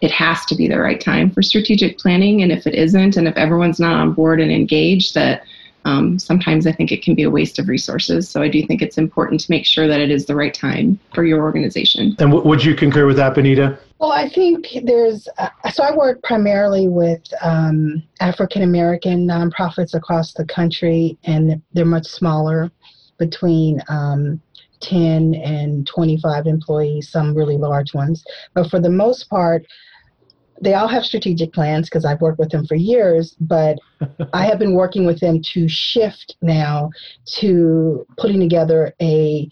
it 0.00 0.10
has 0.10 0.46
to 0.46 0.56
be 0.56 0.68
the 0.68 0.78
right 0.78 1.00
time 1.00 1.30
for 1.30 1.42
strategic 1.42 1.98
planning. 1.98 2.42
And 2.42 2.50
if 2.50 2.66
it 2.66 2.74
isn't, 2.74 3.18
and 3.18 3.28
if 3.28 3.36
everyone's 3.36 3.78
not 3.78 3.92
on 3.92 4.14
board 4.14 4.40
and 4.40 4.50
engaged, 4.50 5.14
that 5.14 5.42
um, 5.84 6.18
sometimes 6.18 6.66
I 6.66 6.72
think 6.72 6.90
it 6.90 7.02
can 7.02 7.14
be 7.14 7.24
a 7.24 7.30
waste 7.30 7.58
of 7.58 7.68
resources. 7.68 8.28
So 8.28 8.40
I 8.40 8.48
do 8.48 8.66
think 8.66 8.80
it's 8.80 8.96
important 8.96 9.40
to 9.40 9.50
make 9.50 9.66
sure 9.66 9.86
that 9.86 10.00
it 10.00 10.10
is 10.10 10.24
the 10.24 10.34
right 10.34 10.54
time 10.54 10.98
for 11.14 11.24
your 11.24 11.42
organization. 11.42 12.16
And 12.18 12.30
w- 12.32 12.42
would 12.42 12.64
you 12.64 12.74
concur 12.74 13.06
with 13.06 13.16
that, 13.16 13.34
Benita? 13.34 13.78
Well, 13.98 14.12
I 14.12 14.30
think 14.30 14.68
there's, 14.84 15.28
uh, 15.36 15.50
so 15.70 15.82
I 15.84 15.94
work 15.94 16.22
primarily 16.22 16.88
with 16.88 17.22
um, 17.42 18.02
African 18.20 18.62
American 18.62 19.26
nonprofits 19.26 19.92
across 19.92 20.32
the 20.32 20.46
country, 20.46 21.18
and 21.24 21.60
they're 21.74 21.84
much 21.84 22.06
smaller, 22.06 22.70
between 23.18 23.82
um, 23.88 24.40
10 24.80 25.34
and 25.34 25.86
25 25.86 26.46
employees, 26.46 27.08
some 27.10 27.34
really 27.34 27.56
large 27.56 27.94
ones. 27.94 28.24
But 28.54 28.70
for 28.70 28.80
the 28.80 28.90
most 28.90 29.28
part, 29.28 29.66
they 30.60 30.74
all 30.74 30.88
have 30.88 31.04
strategic 31.04 31.52
plans 31.52 31.88
because 31.88 32.04
I've 32.04 32.20
worked 32.20 32.38
with 32.38 32.50
them 32.50 32.66
for 32.66 32.74
years, 32.74 33.36
but 33.40 33.78
I 34.32 34.44
have 34.44 34.58
been 34.58 34.74
working 34.74 35.06
with 35.06 35.20
them 35.20 35.40
to 35.52 35.68
shift 35.68 36.36
now 36.42 36.90
to 37.38 38.06
putting 38.16 38.40
together 38.40 38.92
a 39.00 39.48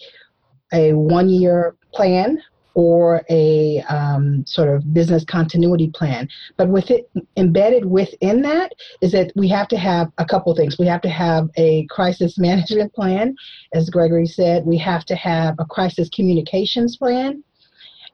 a 0.73 0.92
one 0.95 1.28
year 1.28 1.76
plan 1.95 2.42
or 2.76 3.25
a 3.30 3.80
um, 3.88 4.45
sort 4.47 4.68
of 4.68 4.92
business 4.92 5.25
continuity 5.25 5.90
plan. 5.95 6.28
But 6.59 6.68
with 6.68 6.90
it 6.90 7.09
embedded 7.38 7.87
within 7.87 8.42
that 8.42 8.73
is 9.00 9.12
that 9.12 9.33
we 9.35 9.49
have 9.49 9.66
to 9.68 9.78
have 9.78 10.12
a 10.18 10.26
couple 10.26 10.54
things. 10.54 10.78
We 10.78 10.87
have 10.87 11.00
to 11.00 11.09
have 11.09 11.49
a 11.56 11.87
crisis 11.87 12.38
management 12.38 12.92
plan, 12.92 13.35
as 13.73 13.88
Gregory 13.88 14.26
said. 14.26 14.66
We 14.66 14.76
have 14.76 15.06
to 15.06 15.16
have 15.16 15.54
a 15.59 15.64
crisis 15.64 16.11
communications 16.11 16.99
plan. 16.99 17.42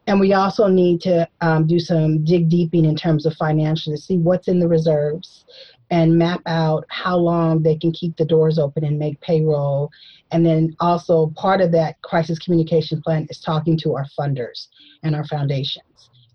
And 0.06 0.20
we 0.20 0.32
also 0.32 0.68
need 0.68 1.00
to 1.02 1.28
um, 1.40 1.66
do 1.66 1.80
some 1.80 2.24
dig 2.24 2.48
deeping 2.48 2.84
in 2.84 2.94
terms 2.94 3.26
of 3.26 3.34
financial 3.34 3.92
to 3.92 4.00
see 4.00 4.18
what's 4.18 4.46
in 4.46 4.60
the 4.60 4.68
reserves 4.68 5.44
and 5.90 6.16
map 6.16 6.40
out 6.46 6.84
how 6.88 7.16
long 7.16 7.62
they 7.62 7.76
can 7.76 7.92
keep 7.92 8.16
the 8.16 8.24
doors 8.24 8.58
open 8.58 8.84
and 8.84 8.98
make 8.98 9.20
payroll. 9.20 9.90
And 10.32 10.44
then 10.44 10.74
also 10.80 11.32
part 11.36 11.60
of 11.60 11.70
that 11.72 12.00
crisis 12.02 12.38
communication 12.38 13.00
plan 13.02 13.26
is 13.30 13.38
talking 13.38 13.76
to 13.78 13.94
our 13.94 14.06
funders 14.18 14.68
and 15.02 15.14
our 15.14 15.24
foundations 15.26 15.84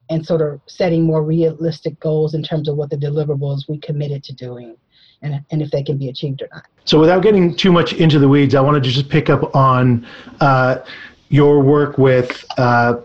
and 0.10 0.25
sort 0.25 0.42
of 0.42 0.62
setting 0.68 1.04
more 1.04 1.24
realistic 1.24 2.00
goals 2.00 2.34
in 2.34 2.44
terms 2.44 2.70
of 2.70 2.77
what 2.77 2.89
the 2.89 2.96
deliverables 2.96 3.68
we 3.68 3.77
committed 3.80 4.24
to 4.24 4.34
doing 4.34 4.77
and, 5.22 5.44
and 5.51 5.62
if 5.62 5.72
they 5.72 5.84
can 5.84 5.98
be 5.98 6.10
achieved 6.10 6.42
or 6.42 6.48
not. 6.54 6.66
So 6.86 7.00
without 7.00 7.24
getting 7.24 7.56
too 7.56 7.72
much 7.72 7.94
into 7.94 8.20
the 8.20 8.27
weeds, 8.27 8.56
I 8.56 8.62
wanted 8.62 8.84
to 8.84 8.92
just 8.92 9.10
pick 9.10 9.30
up 9.30 9.56
on 9.56 10.08
uh, 10.39 10.77
your 11.30 11.60
work 11.62 11.98
with 11.98 12.46
uh, 12.58 13.00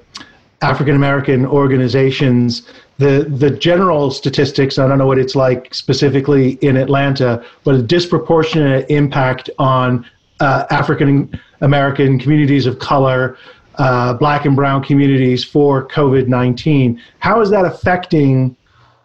African 0.61 0.95
American 0.95 1.45
organizations, 1.45 2.69
the 2.99 3.27
the 3.29 3.51
general 3.51 4.11
statistics, 4.13 4.79
I 4.79 4.87
don't 4.87 4.99
know 4.99 5.07
what 5.07 5.19
it's 5.19 5.35
like 5.35 5.75
specifically 5.75 6.53
in 6.61 6.77
Atlanta, 6.77 7.45
but 7.65 7.75
a 7.75 7.83
disproportionate 7.83 8.89
impact 8.89 9.51
on 9.59 10.07
uh, 10.43 10.67
African 10.71 11.41
American 11.61 12.19
communities 12.19 12.67
of 12.67 12.79
color, 12.81 13.39
uh, 13.77 14.13
black 14.15 14.45
and 14.45 14.57
brown 14.57 14.83
communities 14.83 15.45
for 15.45 15.87
COVID 15.89 16.27
19. 16.27 17.01
How 17.21 17.41
is 17.41 17.51
that 17.51 17.65
affecting 17.65 18.57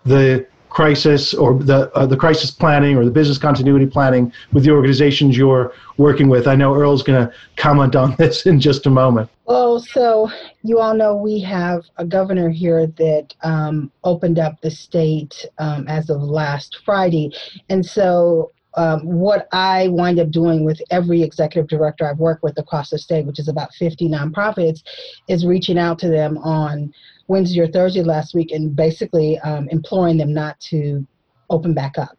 the 0.04 0.48
crisis 0.70 1.34
or 1.34 1.58
the 1.58 1.92
uh, 1.96 2.06
the 2.06 2.18
crisis 2.18 2.52
planning 2.52 2.98
or 2.98 3.06
the 3.06 3.12
business 3.12 3.38
continuity 3.38 3.86
planning 3.86 4.32
with 4.54 4.64
the 4.64 4.72
organizations 4.72 5.36
you're 5.38 5.74
working 5.98 6.30
with. 6.30 6.48
I 6.48 6.56
know 6.56 6.76
Earl's 6.76 7.02
going 7.02 7.26
to 7.26 7.34
comment 7.56 7.96
on 7.96 8.16
this 8.20 8.46
in 8.46 8.60
just 8.60 8.86
a 8.86 8.90
moment. 8.90 9.30
Well, 9.46 9.80
so 9.80 10.30
you 10.64 10.80
all 10.80 10.94
know 10.94 11.16
we 11.16 11.40
have 11.42 11.86
a 11.98 12.06
governor 12.06 12.50
here 12.50 12.86
that 12.86 13.34
um, 13.42 13.92
opened 14.04 14.38
up 14.38 14.62
the 14.62 14.70
state 14.70 15.46
um, 15.58 15.88
as 15.88 16.10
of 16.10 16.22
last 16.22 16.80
Friday, 16.86 17.32
and 17.70 17.86
so 17.86 18.52
um, 18.78 19.02
what 19.02 19.48
I 19.52 19.88
wind 19.90 20.20
up 20.20 20.30
doing 20.30 20.64
with 20.64 20.80
every 20.92 21.24
executive 21.24 21.68
director 21.68 22.08
I've 22.08 22.20
worked 22.20 22.44
with 22.44 22.58
across 22.60 22.92
the 22.92 23.00
state, 23.00 23.26
which 23.26 23.40
is 23.40 23.48
about 23.48 23.74
50 23.74 24.08
nonprofits, 24.08 24.84
is 25.28 25.46
reaching 25.46 25.78
out 25.78 26.00
to 26.00 26.10
them 26.10 26.38
on 26.38 26.94
Wednesday 27.28 27.60
or 27.60 27.68
Thursday 27.68 28.04
last 28.04 28.34
week 28.34 28.52
and 28.52 28.76
basically 28.76 29.38
um, 29.40 29.68
imploring 29.70 30.18
them 30.18 30.34
not 30.34 30.60
to 30.62 31.06
open 31.50 31.74
back 31.74 31.98
up 31.98 32.18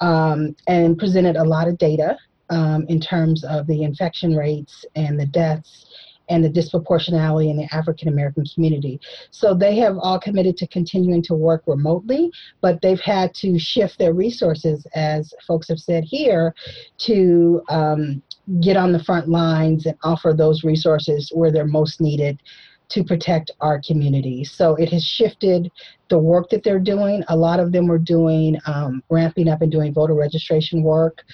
um, 0.00 0.54
and 0.68 0.98
presented 0.98 1.36
a 1.36 1.44
lot 1.44 1.66
of 1.68 1.76
data 1.78 2.16
um, 2.50 2.86
in 2.88 3.00
terms 3.00 3.42
of 3.44 3.66
the 3.66 3.82
infection 3.82 4.36
rates 4.36 4.84
and 4.94 5.18
the 5.18 5.26
deaths 5.26 5.85
and 6.28 6.44
the 6.44 6.50
disproportionality 6.50 7.50
in 7.50 7.56
the 7.56 7.68
African 7.74 8.08
American 8.08 8.44
community. 8.44 9.00
So 9.30 9.54
they 9.54 9.76
have 9.76 9.96
all 9.98 10.18
committed 10.18 10.56
to 10.58 10.66
continuing 10.66 11.22
to 11.22 11.34
work 11.34 11.62
remotely, 11.66 12.30
but 12.60 12.80
they've 12.82 13.00
had 13.00 13.34
to 13.36 13.58
shift 13.58 13.98
their 13.98 14.12
resources, 14.12 14.86
as 14.94 15.32
folks 15.46 15.68
have 15.68 15.78
said 15.78 16.04
here, 16.04 16.54
to 16.98 17.62
um, 17.68 18.22
get 18.60 18.76
on 18.76 18.92
the 18.92 19.02
front 19.02 19.28
lines 19.28 19.86
and 19.86 19.96
offer 20.02 20.32
those 20.32 20.64
resources 20.64 21.30
where 21.34 21.50
they're 21.50 21.66
most 21.66 22.00
needed 22.00 22.40
to 22.88 23.02
protect 23.02 23.50
our 23.60 23.80
community. 23.80 24.44
So 24.44 24.76
it 24.76 24.90
has 24.90 25.04
shifted 25.04 25.70
the 26.08 26.18
work 26.18 26.50
that 26.50 26.62
they're 26.62 26.78
doing. 26.78 27.24
A 27.28 27.36
lot 27.36 27.58
of 27.58 27.72
them 27.72 27.88
were 27.88 27.98
doing 27.98 28.56
um, 28.66 29.02
ramping 29.10 29.48
up 29.48 29.60
and 29.60 29.72
doing 29.72 29.92
voter 29.92 30.14
registration 30.14 30.82
work, 30.82 31.24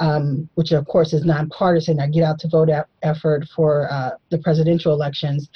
um, 0.00 0.48
which 0.54 0.72
of 0.72 0.86
course 0.86 1.12
is 1.12 1.24
nonpartisan. 1.24 2.00
Our 2.00 2.08
Get 2.08 2.24
Out 2.24 2.40
to 2.40 2.48
Vote 2.48 2.70
effort 3.02 3.46
for 3.54 3.90
uh, 3.92 4.12
the 4.30 4.38
presidential 4.38 4.92
elections, 4.92 5.48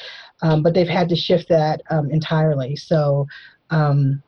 um, 0.42 0.62
but 0.62 0.74
they've 0.74 0.86
had 0.86 1.08
to 1.08 1.16
shift 1.16 1.48
that 1.48 1.82
um, 1.90 2.10
entirely. 2.10 2.76
So 2.76 3.26
um, 3.70 4.22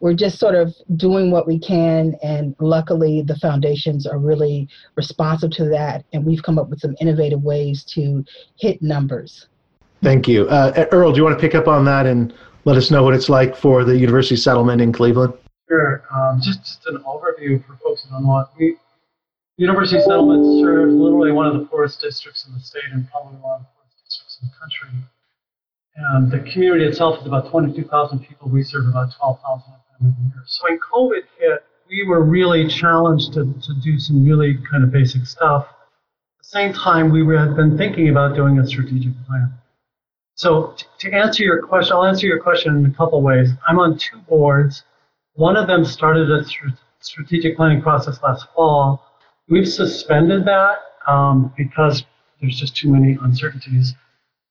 we're 0.00 0.14
just 0.14 0.38
sort 0.38 0.54
of 0.54 0.74
doing 0.96 1.30
what 1.30 1.46
we 1.46 1.58
can, 1.58 2.16
and 2.22 2.56
luckily 2.60 3.22
the 3.22 3.36
foundations 3.36 4.06
are 4.06 4.18
really 4.18 4.68
responsive 4.96 5.50
to 5.52 5.64
that, 5.66 6.04
and 6.12 6.24
we've 6.24 6.42
come 6.42 6.58
up 6.58 6.68
with 6.70 6.80
some 6.80 6.96
innovative 7.00 7.42
ways 7.42 7.84
to 7.94 8.24
hit 8.58 8.80
numbers. 8.80 9.46
Thank 10.02 10.28
you. 10.28 10.48
Uh, 10.48 10.86
Earl, 10.92 11.12
do 11.12 11.18
you 11.18 11.24
want 11.24 11.36
to 11.36 11.40
pick 11.40 11.54
up 11.54 11.66
on 11.66 11.84
that 11.86 12.06
and 12.06 12.32
let 12.64 12.76
us 12.76 12.90
know 12.90 13.02
what 13.02 13.14
it's 13.14 13.28
like 13.28 13.56
for 13.56 13.84
the 13.84 13.96
university 13.96 14.36
settlement 14.36 14.80
in 14.80 14.92
Cleveland? 14.92 15.34
Sure. 15.68 16.04
Um, 16.14 16.40
just, 16.40 16.60
just 16.60 16.86
an 16.86 16.98
overview 16.98 17.64
for 17.66 17.76
folks 17.82 18.04
who 18.04 18.10
don't 18.10 18.24
know. 18.24 18.46
We, 18.58 18.76
university 19.58 20.00
settlement 20.00 20.44
serves 20.62 20.94
literally 20.94 21.32
one 21.32 21.46
of 21.46 21.52
the 21.52 21.66
poorest 21.66 22.00
districts 22.00 22.46
in 22.46 22.54
the 22.54 22.60
state 22.60 22.88
and 22.92 23.08
probably 23.10 23.38
one 23.38 23.60
of 23.60 23.62
the 23.62 23.68
poorest 23.74 23.98
districts 24.04 24.38
in 24.40 24.48
the 24.48 24.54
country. 24.54 25.08
And 25.96 26.30
the 26.30 26.50
community 26.50 26.84
itself 26.84 27.20
is 27.20 27.26
about 27.26 27.50
22,000 27.50 28.20
people. 28.20 28.48
We 28.48 28.62
serve 28.62 28.88
about 28.88 29.12
12,000 29.18 29.72
of 29.72 29.80
them 30.00 30.16
a 30.16 30.22
year. 30.22 30.44
So 30.46 30.64
when 30.68 30.78
COVID 30.78 31.22
hit, 31.38 31.64
we 31.88 32.06
were 32.06 32.22
really 32.22 32.68
challenged 32.68 33.32
to, 33.32 33.44
to 33.44 33.74
do 33.82 33.98
some 33.98 34.24
really 34.24 34.58
kind 34.70 34.84
of 34.84 34.92
basic 34.92 35.26
stuff. 35.26 35.66
At 35.66 36.42
the 36.42 36.48
same 36.48 36.72
time, 36.72 37.10
we 37.10 37.20
had 37.36 37.56
been 37.56 37.76
thinking 37.76 38.10
about 38.10 38.36
doing 38.36 38.60
a 38.60 38.66
strategic 38.66 39.12
plan. 39.26 39.52
So 40.36 40.76
to 41.00 41.12
answer 41.12 41.42
your 41.42 41.66
question, 41.66 41.96
I'll 41.96 42.04
answer 42.04 42.28
your 42.28 42.40
question 42.40 42.76
in 42.76 42.86
a 42.86 42.94
couple 42.94 43.20
ways. 43.22 43.50
I'm 43.66 43.80
on 43.80 43.98
two 43.98 44.18
boards. 44.28 44.84
One 45.34 45.56
of 45.56 45.66
them 45.66 45.84
started 45.84 46.30
a 46.30 46.44
strategic 47.00 47.56
planning 47.56 47.82
process 47.82 48.22
last 48.22 48.46
fall. 48.54 49.04
We've 49.48 49.68
suspended 49.68 50.44
that 50.44 50.78
um, 51.06 51.52
because 51.56 52.04
there's 52.40 52.58
just 52.58 52.76
too 52.76 52.90
many 52.92 53.18
uncertainties. 53.22 53.94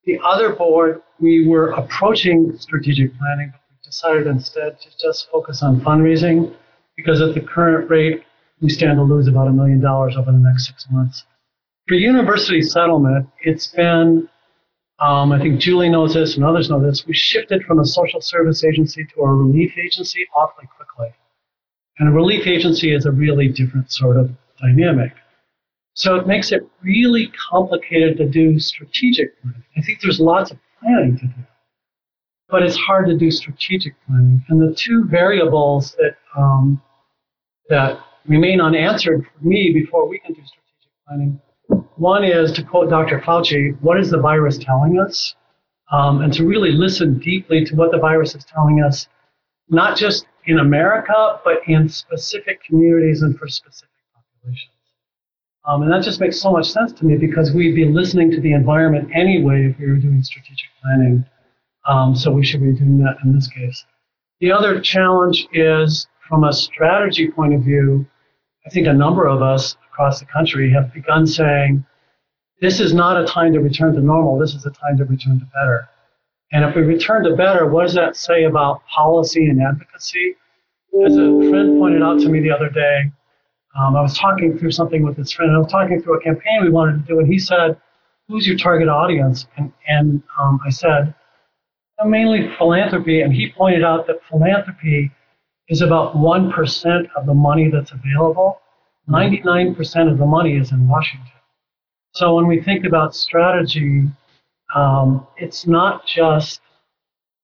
The 0.05 0.19
other 0.23 0.53
board, 0.53 1.01
we 1.19 1.47
were 1.47 1.71
approaching 1.71 2.57
strategic 2.57 3.17
planning, 3.17 3.51
but 3.51 3.61
we 3.69 3.77
decided 3.83 4.27
instead 4.27 4.79
to 4.81 4.89
just 4.97 5.29
focus 5.29 5.61
on 5.61 5.81
fundraising 5.81 6.55
because 6.95 7.21
at 7.21 7.33
the 7.33 7.41
current 7.41 7.89
rate, 7.89 8.23
we 8.61 8.69
stand 8.69 8.97
to 8.97 9.03
lose 9.03 9.27
about 9.27 9.47
a 9.47 9.51
million 9.51 9.79
dollars 9.79 10.15
over 10.17 10.31
the 10.31 10.37
next 10.37 10.65
six 10.65 10.87
months. 10.89 11.23
For 11.87 11.95
university 11.95 12.61
settlement, 12.61 13.29
it's 13.43 13.67
been 13.67 14.27
um, 14.99 15.31
I 15.31 15.39
think 15.39 15.59
Julie 15.59 15.89
knows 15.89 16.15
this 16.15 16.35
and 16.35 16.43
others 16.43 16.71
know 16.71 16.81
this. 16.81 17.05
We 17.05 17.13
shifted 17.13 17.63
from 17.63 17.79
a 17.79 17.85
social 17.85 18.19
service 18.19 18.63
agency 18.63 19.05
to 19.13 19.21
a 19.21 19.31
relief 19.31 19.73
agency 19.77 20.25
awfully 20.35 20.67
quickly. 20.75 21.13
And 21.99 22.09
a 22.09 22.11
relief 22.11 22.47
agency 22.47 22.93
is 22.93 23.05
a 23.05 23.11
really 23.11 23.47
different 23.47 23.91
sort 23.91 24.17
of 24.17 24.31
dynamic. 24.61 25.13
So 25.93 26.15
it 26.15 26.27
makes 26.27 26.51
it 26.51 26.61
really 26.83 27.31
complicated 27.49 28.17
to 28.17 28.27
do 28.27 28.59
strategic 28.59 29.41
planning. 29.41 29.63
I 29.75 29.81
think 29.81 29.99
there's 30.01 30.19
lots 30.19 30.51
of 30.51 30.59
planning 30.79 31.17
to 31.17 31.25
do. 31.25 31.33
but 32.49 32.61
it's 32.63 32.77
hard 32.77 33.07
to 33.07 33.17
do 33.17 33.31
strategic 33.31 33.95
planning. 34.05 34.43
And 34.49 34.61
the 34.61 34.75
two 34.75 35.05
variables 35.05 35.95
that 35.97 36.15
um, 36.37 36.81
that 37.69 37.99
remain 38.27 38.61
unanswered 38.61 39.25
for 39.25 39.45
me 39.45 39.71
before 39.73 40.07
we 40.07 40.19
can 40.19 40.33
do 40.33 40.41
strategic 40.45 40.91
planning. 41.07 41.41
One 41.95 42.23
is 42.23 42.51
to 42.53 42.63
quote 42.63 42.89
Dr. 42.89 43.19
Fauci, 43.19 43.75
what 43.81 43.99
is 43.99 44.11
the 44.11 44.19
virus 44.19 44.57
telling 44.57 44.99
us? 44.99 45.35
Um, 45.91 46.21
and 46.21 46.31
to 46.33 46.45
really 46.45 46.71
listen 46.71 47.17
deeply 47.17 47.65
to 47.65 47.75
what 47.75 47.91
the 47.91 47.97
virus 47.97 48.35
is 48.35 48.45
telling 48.45 48.83
us, 48.83 49.07
not 49.69 49.97
just 49.97 50.27
in 50.45 50.59
America, 50.59 51.39
but 51.43 51.61
in 51.67 51.89
specific 51.89 52.63
communities 52.63 53.21
and 53.21 53.37
for 53.37 53.47
specific 53.47 53.89
populations. 54.37 54.71
Um, 55.65 55.81
and 55.83 55.91
that 55.91 56.03
just 56.03 56.19
makes 56.19 56.39
so 56.39 56.51
much 56.51 56.69
sense 56.69 56.93
to 56.93 57.05
me 57.05 57.17
because 57.17 57.51
we'd 57.51 57.75
be 57.75 57.85
listening 57.85 58.31
to 58.31 58.39
the 58.39 58.53
environment 58.53 59.09
anyway 59.13 59.65
if 59.65 59.77
we 59.79 59.87
were 59.87 59.97
doing 59.97 60.23
strategic 60.23 60.69
planning. 60.81 61.25
Um, 61.87 62.15
so 62.15 62.31
we 62.31 62.45
should 62.45 62.61
be 62.61 62.73
doing 62.73 62.99
that 62.99 63.17
in 63.23 63.33
this 63.33 63.47
case. 63.47 63.85
The 64.39 64.51
other 64.51 64.79
challenge 64.79 65.47
is 65.51 66.07
from 66.27 66.43
a 66.43 66.53
strategy 66.53 67.29
point 67.31 67.53
of 67.53 67.61
view, 67.61 68.05
I 68.65 68.69
think 68.69 68.87
a 68.87 68.93
number 68.93 69.27
of 69.27 69.41
us 69.41 69.75
across 69.89 70.19
the 70.19 70.25
country 70.25 70.71
have 70.71 70.93
begun 70.93 71.25
saying, 71.25 71.85
this 72.61 72.79
is 72.79 72.93
not 72.93 73.21
a 73.21 73.25
time 73.25 73.53
to 73.53 73.59
return 73.59 73.93
to 73.93 74.01
normal, 74.01 74.37
this 74.37 74.53
is 74.53 74.65
a 74.65 74.71
time 74.71 74.97
to 74.97 75.05
return 75.05 75.39
to 75.39 75.45
better. 75.45 75.87
And 76.51 76.63
if 76.63 76.75
we 76.75 76.81
return 76.81 77.23
to 77.25 77.35
better, 77.35 77.67
what 77.67 77.83
does 77.83 77.93
that 77.95 78.15
say 78.15 78.45
about 78.45 78.81
policy 78.87 79.47
and 79.47 79.61
advocacy? 79.61 80.35
As 81.05 81.13
a 81.13 81.49
friend 81.49 81.77
pointed 81.77 82.01
out 82.01 82.19
to 82.21 82.29
me 82.29 82.39
the 82.39 82.51
other 82.51 82.69
day, 82.69 83.11
um, 83.77 83.95
I 83.95 84.01
was 84.01 84.17
talking 84.17 84.57
through 84.57 84.71
something 84.71 85.03
with 85.03 85.17
this 85.17 85.31
friend, 85.31 85.49
and 85.49 85.57
I 85.57 85.59
was 85.59 85.71
talking 85.71 86.01
through 86.01 86.19
a 86.19 86.23
campaign 86.23 86.63
we 86.63 86.69
wanted 86.69 87.05
to 87.05 87.13
do, 87.13 87.19
and 87.19 87.31
he 87.31 87.39
said, 87.39 87.79
Who's 88.27 88.45
your 88.45 88.57
target 88.57 88.89
audience? 88.89 89.47
And, 89.55 89.71
and 89.87 90.21
um, 90.39 90.59
I 90.65 90.69
said, 90.69 91.13
Mainly 92.05 92.49
philanthropy. 92.57 93.21
And 93.21 93.33
he 93.33 93.51
pointed 93.51 93.83
out 93.83 94.05
that 94.07 94.17
philanthropy 94.29 95.11
is 95.69 95.81
about 95.81 96.15
1% 96.15 97.07
of 97.15 97.25
the 97.25 97.33
money 97.33 97.69
that's 97.71 97.91
available. 97.91 98.61
99% 99.09 100.11
of 100.11 100.17
the 100.17 100.25
money 100.25 100.57
is 100.57 100.71
in 100.71 100.87
Washington. 100.87 101.31
So 102.13 102.35
when 102.35 102.47
we 102.47 102.61
think 102.61 102.85
about 102.85 103.15
strategy, 103.15 104.03
um, 104.75 105.25
it's 105.37 105.65
not 105.65 106.05
just 106.05 106.61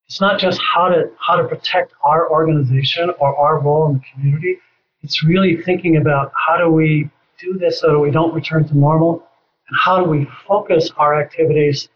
it's 0.08 0.20
not 0.20 0.40
just 0.40 0.60
how 0.62 0.90
to 0.90 1.10
how 1.20 1.36
to 1.36 1.48
protect 1.48 1.94
our 2.04 2.30
organization 2.30 3.12
or 3.20 3.36
our 3.36 3.60
role 3.60 3.88
in 3.88 3.94
the 3.96 4.04
community. 4.14 4.58
It's 5.04 5.24
really 5.24 5.62
thinking 5.62 5.98
about 5.98 6.32
how 6.48 6.58
do 6.58 6.70
we 6.70 7.10
do 7.40 7.58
this 7.58 7.82
so 7.82 7.92
that 7.92 8.00
we 8.00 8.12
don't 8.12 8.34
return 8.34 8.68
to 8.68 8.78
normal, 8.78 9.28
and 9.68 9.78
how 9.80 10.04
do 10.04 10.10
we 10.10 10.28
focus 10.48 10.92
our 10.98 11.20
activities 11.20 11.90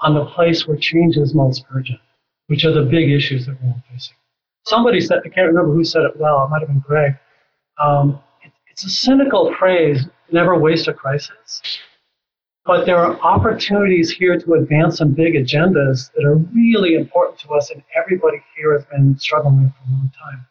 on 0.00 0.14
the 0.14 0.24
place 0.26 0.66
where 0.66 0.76
change 0.76 1.16
is 1.16 1.34
most 1.34 1.64
urgent, 1.74 2.00
which 2.46 2.64
are 2.64 2.72
the 2.72 2.82
big 2.82 3.10
issues 3.10 3.46
that 3.46 3.56
we're 3.62 3.74
facing 3.90 4.14
somebody 4.70 5.00
said, 5.00 5.18
I 5.24 5.28
can't 5.28 5.48
remember 5.48 5.74
who 5.74 5.84
said 5.84 6.02
it 6.02 6.16
well, 6.16 6.44
it 6.44 6.48
might 6.48 6.60
have 6.60 6.68
been 6.68 6.80
Greg. 6.80 7.18
Um, 7.78 8.20
it, 8.42 8.52
it's 8.70 8.84
a 8.84 8.90
cynical 8.90 9.54
phrase, 9.58 10.06
never 10.30 10.58
waste 10.58 10.88
a 10.88 10.94
crisis. 10.94 11.60
But 12.64 12.84
there 12.84 12.98
are 12.98 13.18
opportunities 13.20 14.10
here 14.10 14.38
to 14.38 14.54
advance 14.54 14.98
some 14.98 15.12
big 15.12 15.34
agendas 15.34 16.12
that 16.12 16.24
are 16.24 16.36
really 16.36 16.94
important 16.94 17.38
to 17.40 17.48
us, 17.54 17.70
and 17.70 17.82
everybody 17.96 18.42
here 18.56 18.72
has 18.74 18.84
been 18.86 19.18
struggling 19.18 19.64
with 19.64 19.72
for 19.72 19.88
a 19.88 19.92
long 19.92 20.10
time. 20.22 20.46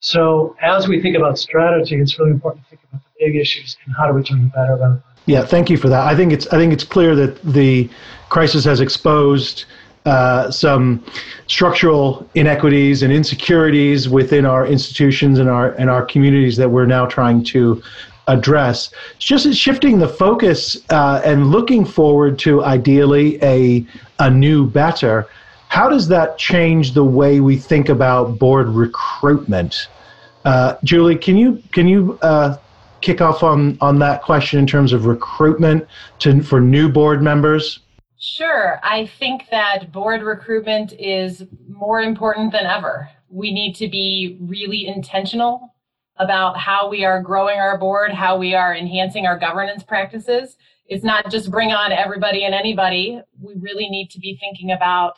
So, 0.00 0.56
as 0.62 0.88
we 0.88 1.00
think 1.00 1.16
about 1.16 1.38
strategy, 1.38 1.96
it's 1.96 2.18
really 2.18 2.30
important 2.30 2.64
to 2.64 2.70
think 2.70 2.82
about 2.90 3.02
the 3.04 3.26
big 3.26 3.36
issues 3.36 3.76
and 3.84 3.94
how 3.94 4.06
to 4.06 4.12
return 4.12 4.50
to 4.50 4.56
better. 4.56 5.02
Yeah, 5.26 5.44
thank 5.44 5.68
you 5.70 5.76
for 5.76 5.88
that. 5.88 6.06
I 6.06 6.16
think 6.16 6.32
it's 6.32 6.46
I 6.48 6.56
think 6.56 6.72
it's 6.72 6.84
clear 6.84 7.14
that 7.14 7.40
the 7.42 7.88
crisis 8.30 8.64
has 8.64 8.80
exposed 8.80 9.66
uh, 10.06 10.50
some 10.50 11.04
structural 11.46 12.28
inequities 12.34 13.02
and 13.02 13.12
insecurities 13.12 14.08
within 14.08 14.46
our 14.46 14.66
institutions 14.66 15.38
and 15.38 15.50
our 15.50 15.72
and 15.72 15.90
our 15.90 16.04
communities 16.04 16.56
that 16.56 16.70
we're 16.70 16.86
now 16.86 17.04
trying 17.04 17.44
to 17.44 17.82
address. 18.26 18.90
Just 19.18 19.52
shifting 19.54 19.98
the 19.98 20.08
focus 20.08 20.78
uh, 20.90 21.20
and 21.24 21.50
looking 21.50 21.84
forward 21.84 22.38
to 22.40 22.64
ideally 22.64 23.42
a 23.42 23.86
a 24.18 24.30
new 24.30 24.66
better. 24.66 25.28
How 25.70 25.88
does 25.88 26.08
that 26.08 26.36
change 26.36 26.94
the 26.94 27.04
way 27.04 27.38
we 27.38 27.56
think 27.56 27.88
about 27.88 28.40
board 28.40 28.68
recruitment? 28.68 29.86
Uh, 30.44 30.74
Julie, 30.82 31.16
can 31.16 31.36
you 31.36 31.62
can 31.70 31.86
you 31.86 32.18
uh, 32.22 32.56
kick 33.00 33.20
off 33.20 33.44
on 33.44 33.78
on 33.80 34.00
that 34.00 34.20
question 34.22 34.58
in 34.58 34.66
terms 34.66 34.92
of 34.92 35.06
recruitment 35.06 35.86
to 36.18 36.42
for 36.42 36.60
new 36.60 36.88
board 36.88 37.22
members? 37.22 37.78
Sure. 38.18 38.80
I 38.82 39.06
think 39.06 39.44
that 39.52 39.92
board 39.92 40.22
recruitment 40.22 40.92
is 40.94 41.44
more 41.68 42.00
important 42.02 42.50
than 42.50 42.66
ever. 42.66 43.08
We 43.28 43.52
need 43.52 43.76
to 43.76 43.88
be 43.88 44.38
really 44.40 44.88
intentional 44.88 45.72
about 46.16 46.58
how 46.58 46.90
we 46.90 47.04
are 47.04 47.22
growing 47.22 47.60
our 47.60 47.78
board, 47.78 48.10
how 48.10 48.36
we 48.36 48.54
are 48.56 48.74
enhancing 48.74 49.24
our 49.24 49.38
governance 49.38 49.84
practices. 49.84 50.56
It's 50.88 51.04
not 51.04 51.30
just 51.30 51.48
bring 51.48 51.70
on 51.70 51.92
everybody 51.92 52.44
and 52.44 52.56
anybody. 52.56 53.22
We 53.40 53.54
really 53.54 53.88
need 53.88 54.10
to 54.10 54.18
be 54.18 54.36
thinking 54.40 54.72
about 54.72 55.16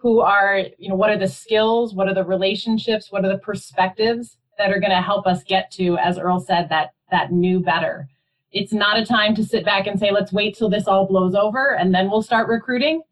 who 0.00 0.20
are, 0.20 0.62
you 0.78 0.88
know, 0.88 0.94
what 0.94 1.10
are 1.10 1.18
the 1.18 1.28
skills, 1.28 1.94
what 1.94 2.08
are 2.08 2.14
the 2.14 2.24
relationships, 2.24 3.12
what 3.12 3.24
are 3.24 3.28
the 3.28 3.38
perspectives 3.38 4.38
that 4.56 4.70
are 4.70 4.80
going 4.80 4.90
to 4.90 5.02
help 5.02 5.26
us 5.26 5.44
get 5.44 5.70
to, 5.72 5.98
as 5.98 6.18
Earl 6.18 6.40
said, 6.40 6.68
that 6.70 6.94
that 7.10 7.32
new 7.32 7.60
better. 7.60 8.08
It's 8.52 8.72
not 8.72 8.98
a 8.98 9.04
time 9.04 9.34
to 9.34 9.44
sit 9.44 9.64
back 9.64 9.86
and 9.86 9.98
say, 9.98 10.10
let's 10.10 10.32
wait 10.32 10.56
till 10.56 10.70
this 10.70 10.88
all 10.88 11.06
blows 11.06 11.34
over 11.34 11.76
and 11.76 11.94
then 11.94 12.10
we'll 12.10 12.22
start 12.22 12.48
recruiting. 12.48 13.02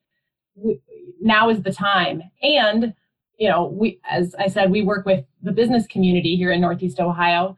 We, 0.55 0.81
now 1.21 1.51
is 1.51 1.63
the 1.63 1.73
time. 1.73 2.23
And, 2.43 2.95
you 3.39 3.49
know, 3.49 3.67
we, 3.67 4.01
as 4.09 4.35
I 4.37 4.49
said, 4.49 4.71
we 4.71 4.83
work 4.83 5.05
with 5.05 5.25
the 5.43 5.53
business 5.53 5.87
community 5.87 6.37
here 6.37 6.53
in 6.53 6.61
Northeast 6.61 7.01
Ohio. 7.01 7.57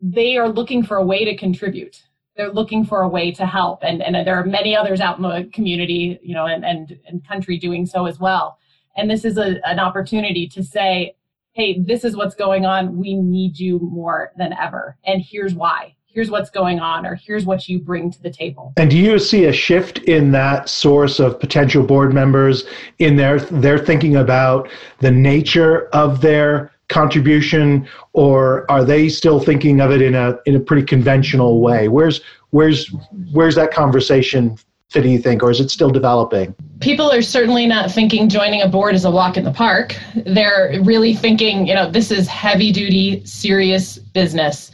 They 0.00 0.36
are 0.36 0.48
looking 0.48 0.82
for 0.82 0.96
a 0.96 1.04
way 1.04 1.24
to 1.24 1.36
contribute. 1.36 2.05
They're 2.36 2.52
looking 2.52 2.84
for 2.84 3.02
a 3.02 3.08
way 3.08 3.32
to 3.32 3.46
help. 3.46 3.82
And, 3.82 4.02
and 4.02 4.26
there 4.26 4.36
are 4.36 4.44
many 4.44 4.76
others 4.76 5.00
out 5.00 5.16
in 5.16 5.22
the 5.22 5.48
community, 5.52 6.18
you 6.22 6.34
know, 6.34 6.46
and, 6.46 6.64
and, 6.64 6.98
and 7.06 7.26
country 7.26 7.58
doing 7.58 7.86
so 7.86 8.06
as 8.06 8.18
well. 8.18 8.58
And 8.96 9.10
this 9.10 9.24
is 9.24 9.38
a, 9.38 9.66
an 9.66 9.78
opportunity 9.78 10.46
to 10.48 10.62
say, 10.62 11.16
hey, 11.52 11.78
this 11.80 12.04
is 12.04 12.16
what's 12.16 12.34
going 12.34 12.66
on. 12.66 12.98
We 12.98 13.14
need 13.14 13.58
you 13.58 13.78
more 13.78 14.32
than 14.36 14.52
ever. 14.52 14.96
And 15.04 15.22
here's 15.22 15.54
why 15.54 15.96
here's 16.16 16.30
what's 16.30 16.48
going 16.48 16.80
on 16.80 17.04
or 17.04 17.14
here's 17.14 17.44
what 17.44 17.68
you 17.68 17.78
bring 17.78 18.10
to 18.10 18.22
the 18.22 18.30
table 18.30 18.72
and 18.78 18.90
do 18.90 18.96
you 18.96 19.18
see 19.18 19.44
a 19.44 19.52
shift 19.52 19.98
in 19.98 20.30
that 20.30 20.66
source 20.66 21.20
of 21.20 21.38
potential 21.38 21.82
board 21.82 22.14
members 22.14 22.64
in 22.98 23.16
their 23.16 23.38
they're 23.38 23.78
thinking 23.78 24.16
about 24.16 24.66
the 25.00 25.10
nature 25.10 25.88
of 25.88 26.22
their 26.22 26.72
contribution 26.88 27.88
or 28.12 28.70
are 28.70 28.84
they 28.84 29.08
still 29.08 29.40
thinking 29.40 29.80
of 29.80 29.90
it 29.90 30.02
in 30.02 30.14
a 30.14 30.38
in 30.46 30.54
a 30.54 30.60
pretty 30.60 30.84
conventional 30.84 31.60
way? 31.60 31.88
Where's 31.88 32.20
where's 32.50 32.88
where's 33.32 33.54
that 33.56 33.72
conversation 33.72 34.56
fitting 34.90 35.12
you 35.12 35.18
think 35.18 35.42
or 35.42 35.50
is 35.50 35.60
it 35.60 35.70
still 35.70 35.90
developing? 35.90 36.54
People 36.80 37.10
are 37.10 37.22
certainly 37.22 37.66
not 37.66 37.90
thinking 37.90 38.28
joining 38.28 38.62
a 38.62 38.68
board 38.68 38.94
is 38.94 39.04
a 39.04 39.10
walk 39.10 39.36
in 39.36 39.44
the 39.44 39.52
park. 39.52 39.96
They're 40.26 40.80
really 40.82 41.14
thinking 41.14 41.66
you 41.66 41.74
know 41.74 41.90
this 41.90 42.10
is 42.10 42.28
heavy 42.28 42.72
duty 42.72 43.24
serious 43.24 43.98
business. 43.98 44.70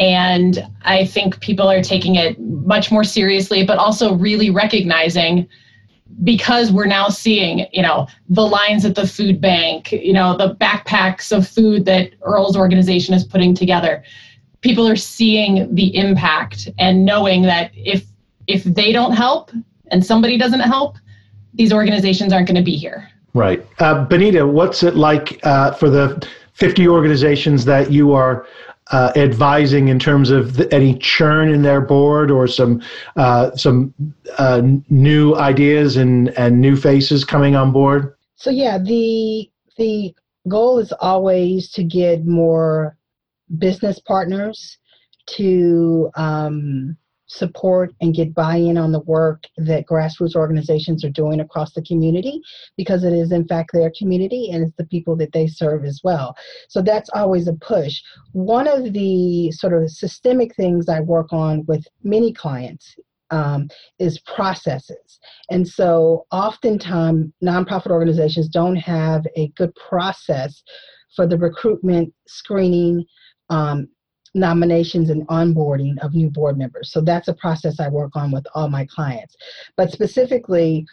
And 0.00 0.66
I 0.82 1.06
think 1.06 1.38
people 1.40 1.70
are 1.70 1.80
taking 1.80 2.16
it 2.16 2.38
much 2.40 2.90
more 2.90 3.04
seriously, 3.04 3.64
but 3.64 3.78
also 3.78 4.14
really 4.16 4.50
recognizing 4.50 5.48
because 6.22 6.70
we're 6.70 6.86
now 6.86 7.08
seeing, 7.08 7.66
you 7.72 7.82
know, 7.82 8.06
the 8.28 8.46
lines 8.46 8.84
at 8.84 8.94
the 8.94 9.06
food 9.06 9.40
bank, 9.40 9.92
you 9.92 10.12
know, 10.12 10.36
the 10.36 10.54
backpacks 10.56 11.36
of 11.36 11.48
food 11.48 11.84
that 11.86 12.12
Earl's 12.22 12.56
organization 12.56 13.14
is 13.14 13.24
putting 13.24 13.54
together. 13.54 14.04
People 14.60 14.86
are 14.86 14.96
seeing 14.96 15.74
the 15.74 15.94
impact 15.96 16.68
and 16.78 17.04
knowing 17.04 17.42
that 17.42 17.70
if 17.74 18.06
if 18.46 18.64
they 18.64 18.92
don't 18.92 19.12
help 19.12 19.50
and 19.90 20.04
somebody 20.04 20.36
doesn't 20.36 20.60
help, 20.60 20.96
these 21.54 21.72
organizations 21.72 22.32
aren't 22.32 22.46
going 22.46 22.56
to 22.56 22.62
be 22.62 22.76
here. 22.76 23.08
Right. 23.32 23.66
Uh, 23.78 24.04
Benita, 24.04 24.46
what's 24.46 24.82
it 24.82 24.96
like 24.96 25.40
uh, 25.44 25.72
for 25.72 25.90
the 25.90 26.26
50 26.52 26.86
organizations 26.88 27.64
that 27.64 27.90
you 27.90 28.12
are 28.12 28.46
uh, 28.90 29.12
advising 29.16 29.88
in 29.88 29.98
terms 29.98 30.30
of 30.30 30.56
the, 30.56 30.72
any 30.74 30.98
churn 30.98 31.48
in 31.48 31.62
their 31.62 31.80
board 31.80 32.30
or 32.30 32.46
some 32.46 32.82
uh, 33.16 33.54
some 33.56 33.94
uh, 34.38 34.62
new 34.90 35.34
ideas 35.36 35.96
and 35.96 36.28
and 36.38 36.60
new 36.60 36.76
faces 36.76 37.24
coming 37.24 37.56
on 37.56 37.72
board? 37.72 38.14
So 38.36 38.50
yeah, 38.50 38.78
the 38.78 39.50
the 39.76 40.14
goal 40.48 40.78
is 40.78 40.92
always 41.00 41.70
to 41.72 41.84
get 41.84 42.26
more 42.26 42.96
business 43.58 43.98
partners 43.98 44.78
to 45.26 46.10
um, 46.16 46.96
support 47.34 47.92
and 48.00 48.14
get 48.14 48.34
buy-in 48.34 48.78
on 48.78 48.92
the 48.92 49.00
work 49.00 49.44
that 49.56 49.86
grassroots 49.86 50.36
organizations 50.36 51.04
are 51.04 51.10
doing 51.10 51.40
across 51.40 51.72
the 51.72 51.82
community 51.82 52.40
because 52.76 53.04
it 53.04 53.12
is 53.12 53.32
in 53.32 53.46
fact 53.46 53.70
their 53.72 53.92
community 53.98 54.50
and 54.50 54.62
it's 54.62 54.76
the 54.76 54.86
people 54.86 55.16
that 55.16 55.32
they 55.32 55.46
serve 55.46 55.84
as 55.84 56.00
well 56.04 56.36
so 56.68 56.80
that's 56.80 57.10
always 57.14 57.48
a 57.48 57.54
push 57.54 58.00
one 58.32 58.68
of 58.68 58.92
the 58.92 59.50
sort 59.52 59.72
of 59.72 59.90
systemic 59.90 60.54
things 60.54 60.88
i 60.88 61.00
work 61.00 61.32
on 61.32 61.64
with 61.66 61.84
many 62.02 62.32
clients 62.32 62.96
um, 63.30 63.68
is 63.98 64.20
processes. 64.20 65.18
And 65.50 65.66
so 65.66 66.26
oftentimes 66.30 67.32
nonprofit 67.42 67.90
organizations 67.90 68.48
don't 68.48 68.76
have 68.76 69.24
a 69.36 69.48
good 69.56 69.74
process 69.74 70.62
for 71.16 71.26
the 71.26 71.38
recruitment, 71.38 72.12
screening, 72.28 73.04
um, 73.50 73.88
nominations 74.34 75.10
and 75.10 75.26
onboarding 75.28 75.96
of 76.02 76.14
new 76.14 76.28
board 76.28 76.58
members. 76.58 76.90
So 76.90 77.00
that's 77.00 77.28
a 77.28 77.34
process 77.34 77.80
I 77.80 77.88
work 77.88 78.16
on 78.16 78.30
with 78.30 78.46
all 78.54 78.68
my 78.68 78.86
clients. 78.86 79.36
But 79.76 79.92
specifically, 79.92 80.86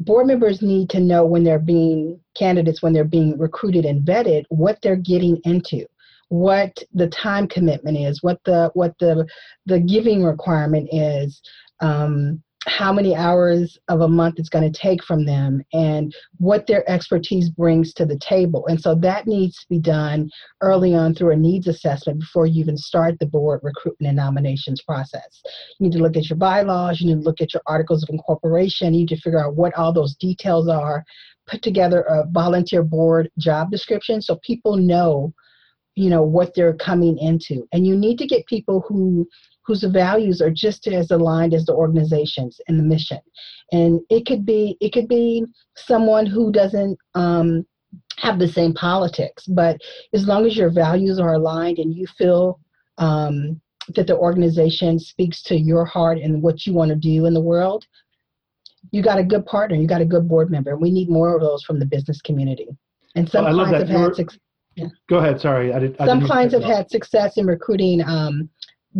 board 0.00 0.26
members 0.26 0.62
need 0.62 0.90
to 0.90 1.00
know 1.00 1.24
when 1.24 1.44
they're 1.44 1.58
being 1.58 2.18
candidates, 2.34 2.82
when 2.82 2.92
they're 2.92 3.04
being 3.04 3.38
recruited 3.38 3.84
and 3.84 4.02
vetted, 4.02 4.44
what 4.48 4.78
they're 4.82 4.96
getting 4.96 5.40
into 5.44 5.86
what 6.28 6.82
the 6.92 7.08
time 7.08 7.46
commitment 7.46 7.96
is, 7.96 8.22
what 8.22 8.40
the 8.44 8.70
what 8.74 8.94
the 8.98 9.26
the 9.66 9.78
giving 9.80 10.24
requirement 10.24 10.88
is, 10.90 11.40
um, 11.80 12.42
how 12.66 12.92
many 12.92 13.14
hours 13.14 13.78
of 13.88 14.00
a 14.00 14.08
month 14.08 14.38
it's 14.38 14.48
going 14.48 14.70
to 14.70 14.78
take 14.78 15.04
from 15.04 15.24
them 15.24 15.62
and 15.72 16.14
what 16.38 16.66
their 16.66 16.88
expertise 16.90 17.50
brings 17.50 17.92
to 17.94 18.06
the 18.06 18.18
table. 18.18 18.66
And 18.66 18.80
so 18.80 18.94
that 18.96 19.26
needs 19.26 19.58
to 19.60 19.66
be 19.68 19.78
done 19.78 20.30
early 20.60 20.94
on 20.94 21.14
through 21.14 21.32
a 21.32 21.36
needs 21.36 21.68
assessment 21.68 22.20
before 22.20 22.46
you 22.46 22.60
even 22.60 22.76
start 22.76 23.18
the 23.18 23.26
board 23.26 23.60
recruitment 23.62 24.08
and 24.08 24.16
nominations 24.16 24.82
process. 24.82 25.42
You 25.78 25.88
need 25.88 25.96
to 25.96 26.02
look 26.02 26.16
at 26.16 26.28
your 26.28 26.38
bylaws, 26.38 27.00
you 27.00 27.08
need 27.08 27.22
to 27.22 27.28
look 27.28 27.40
at 27.40 27.52
your 27.52 27.62
articles 27.66 28.02
of 28.02 28.08
incorporation, 28.10 28.94
you 28.94 29.00
need 29.00 29.08
to 29.08 29.20
figure 29.20 29.44
out 29.44 29.56
what 29.56 29.74
all 29.74 29.92
those 29.92 30.14
details 30.14 30.68
are, 30.68 31.04
put 31.46 31.62
together 31.62 32.00
a 32.02 32.24
volunteer 32.30 32.82
board 32.82 33.30
job 33.38 33.70
description 33.70 34.22
so 34.22 34.36
people 34.36 34.76
know 34.76 35.32
you 35.96 36.10
know 36.10 36.22
what 36.22 36.54
they're 36.54 36.74
coming 36.74 37.16
into 37.18 37.68
and 37.72 37.86
you 37.86 37.96
need 37.96 38.18
to 38.18 38.26
get 38.26 38.46
people 38.46 38.84
who 38.88 39.28
whose 39.66 39.82
values 39.84 40.40
are 40.40 40.50
just 40.50 40.86
as 40.86 41.10
aligned 41.10 41.54
as 41.54 41.64
the 41.64 41.72
organizations 41.72 42.60
and 42.68 42.78
the 42.78 42.82
mission 42.82 43.18
and 43.72 44.00
it 44.10 44.26
could 44.26 44.44
be 44.44 44.76
it 44.80 44.92
could 44.92 45.08
be 45.08 45.44
someone 45.76 46.26
who 46.26 46.52
doesn't 46.52 46.98
um, 47.14 47.66
have 48.18 48.38
the 48.38 48.48
same 48.48 48.72
politics 48.74 49.44
but 49.46 49.80
as 50.12 50.26
long 50.26 50.46
as 50.46 50.56
your 50.56 50.70
values 50.70 51.18
are 51.18 51.34
aligned 51.34 51.78
and 51.78 51.94
you 51.94 52.06
feel 52.18 52.60
um, 52.98 53.60
that 53.94 54.06
the 54.06 54.16
organization 54.16 54.98
speaks 54.98 55.42
to 55.42 55.56
your 55.56 55.84
heart 55.84 56.18
and 56.18 56.42
what 56.42 56.66
you 56.66 56.72
want 56.72 56.88
to 56.88 56.96
do 56.96 57.26
in 57.26 57.34
the 57.34 57.40
world 57.40 57.84
you 58.92 59.02
got 59.02 59.18
a 59.18 59.24
good 59.24 59.44
partner 59.46 59.76
you 59.76 59.86
got 59.86 60.00
a 60.00 60.06
good 60.06 60.28
board 60.28 60.50
member 60.50 60.76
we 60.76 60.90
need 60.90 61.08
more 61.08 61.34
of 61.34 61.40
those 61.40 61.62
from 61.64 61.78
the 61.78 61.86
business 61.86 62.20
community 62.20 62.68
and 63.16 63.28
some 63.30 63.44
well, 63.44 63.54
clients 63.54 63.90
have 63.90 64.00
had 64.00 64.14
success 64.14 64.38
yeah. 64.76 64.88
Go 65.08 65.18
ahead. 65.18 65.40
Sorry, 65.40 65.72
I 65.72 65.78
did. 65.78 65.96
I 66.00 66.06
Some 66.06 66.24
clients 66.26 66.54
have 66.54 66.64
had 66.64 66.90
success 66.90 67.36
in 67.36 67.46
recruiting 67.46 68.02
um, 68.02 68.48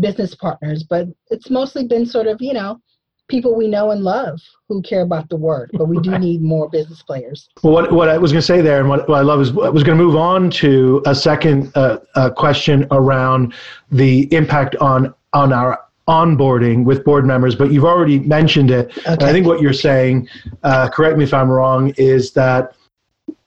business 0.00 0.34
partners, 0.34 0.82
but 0.82 1.08
it's 1.30 1.50
mostly 1.50 1.86
been 1.86 2.06
sort 2.06 2.26
of 2.26 2.38
you 2.40 2.52
know 2.52 2.80
people 3.28 3.54
we 3.54 3.68
know 3.68 3.90
and 3.90 4.02
love 4.02 4.38
who 4.68 4.82
care 4.82 5.00
about 5.00 5.28
the 5.28 5.36
work. 5.36 5.70
But 5.72 5.86
we 5.86 5.98
do 6.00 6.18
need 6.18 6.42
more 6.42 6.68
business 6.68 7.02
players. 7.02 7.48
Well, 7.62 7.72
what 7.72 7.92
what 7.92 8.08
I 8.08 8.18
was 8.18 8.32
going 8.32 8.40
to 8.40 8.46
say 8.46 8.60
there, 8.60 8.80
and 8.80 8.88
what, 8.88 9.08
what 9.08 9.18
I 9.18 9.22
love 9.22 9.40
is 9.40 9.50
I 9.50 9.68
was 9.68 9.82
going 9.82 9.96
to 9.96 10.04
move 10.04 10.16
on 10.16 10.50
to 10.50 11.02
a 11.06 11.14
second 11.14 11.72
uh, 11.74 11.98
uh, 12.14 12.30
question 12.30 12.86
around 12.90 13.54
the 13.90 14.32
impact 14.32 14.76
on 14.76 15.14
on 15.32 15.52
our 15.52 15.80
onboarding 16.06 16.84
with 16.84 17.02
board 17.04 17.24
members, 17.24 17.54
but 17.54 17.72
you've 17.72 17.84
already 17.84 18.18
mentioned 18.20 18.70
it. 18.70 18.96
Okay. 19.06 19.24
I 19.24 19.32
think 19.32 19.46
what 19.46 19.60
you're 19.62 19.72
saying, 19.72 20.28
uh, 20.62 20.88
correct 20.90 21.16
me 21.16 21.24
if 21.24 21.32
I'm 21.32 21.48
wrong, 21.48 21.94
is 21.96 22.32
that 22.32 22.76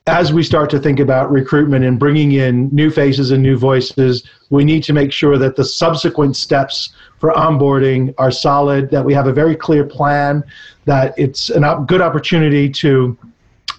as 0.08 0.32
we 0.32 0.42
start 0.42 0.70
to 0.70 0.80
think 0.80 1.00
about 1.00 1.30
recruitment 1.30 1.84
and 1.84 2.00
bringing 2.00 2.32
in 2.32 2.70
new 2.72 2.90
faces 2.90 3.32
and 3.32 3.44
new 3.44 3.58
voices, 3.58 4.24
we 4.50 4.64
need 4.64 4.82
to 4.84 4.94
make 4.94 5.12
sure 5.12 5.38
that 5.38 5.58
the 5.58 5.66
subsequent 5.66 6.38
steps 6.38 6.94
for 7.20 7.34
onboarding 7.34 8.14
are 8.18 8.32
solid, 8.32 8.90
that 8.90 9.04
we 9.04 9.14
have 9.14 9.28
a 9.28 9.34
very 9.34 9.56
clear 9.56 9.84
plan, 9.84 10.44
that 10.86 11.14
it's 11.18 11.50
a 11.50 11.86
good 11.88 12.02
opportunity 12.02 12.70
to 12.70 13.18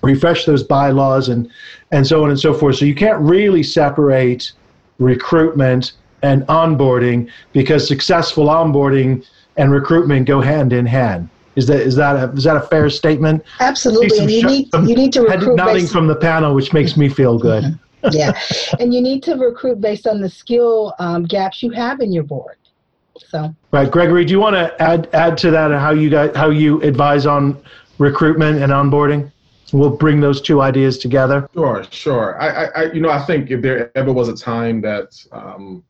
refresh 0.02 0.44
those 0.44 0.62
bylaws 0.62 1.30
and, 1.30 1.50
and 1.92 2.06
so 2.06 2.22
on 2.22 2.30
and 2.30 2.38
so 2.38 2.52
forth. 2.52 2.76
So 2.76 2.84
you 2.84 2.94
can't 2.94 3.20
really 3.20 3.62
separate 3.62 4.52
recruitment 4.98 5.92
and 6.22 6.42
onboarding 6.42 7.30
because 7.52 7.88
successful 7.88 8.46
onboarding 8.46 9.24
and 9.56 9.72
recruitment 9.72 10.26
go 10.26 10.40
hand 10.40 10.74
in 10.74 10.84
hand. 10.84 11.30
Is 11.58 11.66
that 11.66 11.80
is 11.80 11.96
that 11.96 12.14
a, 12.14 12.32
is 12.34 12.44
that 12.44 12.56
a 12.56 12.60
fair 12.60 12.88
statement? 12.88 13.42
Absolutely, 13.58 14.16
and 14.16 14.30
you 14.30 14.44
need 14.44 14.68
you 14.74 14.94
need 14.94 15.12
to 15.14 15.22
recruit 15.22 15.56
nodding 15.56 15.82
based, 15.82 15.92
from 15.92 16.06
the 16.06 16.14
panel, 16.14 16.54
which 16.54 16.72
makes 16.72 16.96
me 16.96 17.08
feel 17.08 17.36
good. 17.36 17.64
Mm-hmm. 17.64 18.08
yeah, 18.12 18.38
and 18.78 18.94
you 18.94 19.00
need 19.00 19.24
to 19.24 19.34
recruit 19.34 19.80
based 19.80 20.06
on 20.06 20.20
the 20.20 20.30
skill 20.30 20.94
um, 21.00 21.24
gaps 21.24 21.60
you 21.64 21.72
have 21.72 22.00
in 22.00 22.12
your 22.12 22.22
board. 22.22 22.58
So 23.16 23.52
right, 23.72 23.90
Gregory, 23.90 24.24
do 24.24 24.30
you 24.30 24.38
want 24.38 24.54
to 24.54 24.80
add 24.80 25.08
add 25.12 25.36
to 25.38 25.50
that 25.50 25.72
and 25.72 25.80
how 25.80 25.90
you 25.90 26.10
guys 26.10 26.30
how 26.36 26.50
you 26.50 26.80
advise 26.82 27.26
on 27.26 27.60
recruitment 27.98 28.62
and 28.62 28.70
onboarding? 28.70 29.32
We'll 29.72 29.96
bring 29.96 30.20
those 30.20 30.40
two 30.40 30.62
ideas 30.62 30.96
together. 30.96 31.50
Sure, 31.52 31.84
sure. 31.90 32.40
I, 32.40 32.66
I, 32.66 32.92
you 32.92 33.00
know, 33.00 33.10
I 33.10 33.22
think 33.26 33.50
if 33.50 33.60
there 33.60 33.90
ever 33.98 34.12
was 34.12 34.28
a 34.28 34.36
time 34.36 34.80
that 34.82 35.10
um, 35.32 35.84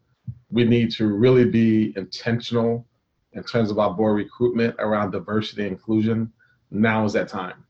we 0.50 0.64
need 0.64 0.90
to 0.92 1.06
really 1.06 1.44
be 1.44 1.92
intentional 1.96 2.87
in 3.38 3.44
terms 3.44 3.70
of 3.70 3.78
our 3.78 3.94
board 3.94 4.16
recruitment 4.16 4.74
around 4.78 5.12
diversity 5.12 5.62
and 5.62 5.72
inclusion, 5.72 6.32
now 6.70 7.04
is 7.04 7.12
that 7.14 7.28
time. 7.28 7.64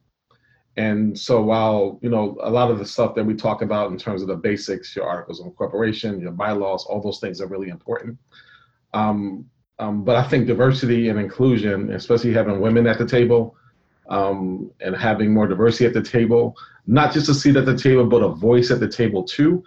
And 0.76 1.18
so 1.18 1.42
while, 1.42 1.98
you 2.02 2.08
know, 2.08 2.36
a 2.40 2.50
lot 2.50 2.70
of 2.70 2.78
the 2.78 2.84
stuff 2.86 3.14
that 3.16 3.24
we 3.24 3.34
talk 3.34 3.62
about 3.62 3.90
in 3.90 3.98
terms 3.98 4.22
of 4.22 4.28
the 4.28 4.36
basics, 4.36 4.94
your 4.94 5.06
articles 5.06 5.40
of 5.40 5.46
incorporation, 5.46 6.20
your 6.20 6.30
bylaws, 6.32 6.84
all 6.84 7.00
those 7.00 7.18
things 7.18 7.40
are 7.40 7.48
really 7.48 7.68
important. 7.68 8.16
Um, 8.94 9.46
um, 9.80 10.04
but 10.04 10.16
I 10.16 10.22
think 10.28 10.46
diversity 10.46 11.08
and 11.08 11.18
inclusion, 11.18 11.92
especially 11.92 12.32
having 12.32 12.60
women 12.60 12.86
at 12.86 12.98
the 12.98 13.06
table 13.06 13.56
um, 14.08 14.70
and 14.80 14.96
having 14.96 15.32
more 15.32 15.46
diversity 15.46 15.86
at 15.86 15.94
the 15.94 16.02
table, 16.02 16.56
not 16.86 17.12
just 17.12 17.28
a 17.28 17.34
seat 17.34 17.56
at 17.56 17.66
the 17.66 17.76
table, 17.76 18.06
but 18.06 18.22
a 18.22 18.28
voice 18.28 18.70
at 18.70 18.80
the 18.80 18.88
table 18.88 19.24
too. 19.24 19.62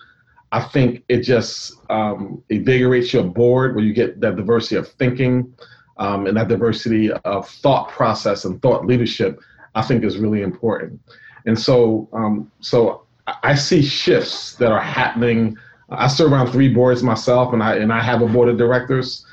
I 0.53 0.61
think 0.61 1.03
it 1.07 1.21
just 1.21 1.73
um, 1.89 2.43
invigorates 2.49 3.13
your 3.13 3.23
board 3.23 3.75
where 3.75 3.85
you 3.85 3.93
get 3.93 4.19
that 4.21 4.35
diversity 4.35 4.75
of 4.75 4.87
thinking, 4.87 5.53
um, 5.97 6.27
and 6.27 6.36
that 6.38 6.47
diversity 6.47 7.12
of 7.12 7.47
thought 7.47 7.89
process 7.89 8.45
and 8.45 8.62
thought 8.62 8.86
leadership, 8.86 9.39
I 9.75 9.82
think 9.82 10.04
is 10.04 10.17
really 10.17 10.41
important. 10.41 10.99
And 11.45 11.58
so, 11.58 12.10
um, 12.13 12.51
so 12.60 13.04
I 13.43 13.56
see 13.56 13.82
shifts 13.82 14.56
that 14.56 14.71
are 14.71 14.82
happening. 14.82 15.58
I 15.89 16.08
serve 16.08 16.34
on 16.34 16.51
three 16.51 16.73
boards 16.73 17.04
myself, 17.04 17.54
and 17.54 17.62
I 17.62 17.75
and 17.75 17.91
I 17.91 18.01
have 18.01 18.21
a 18.21 18.27
board 18.27 18.49
of 18.49 18.58
directors. 18.58 19.25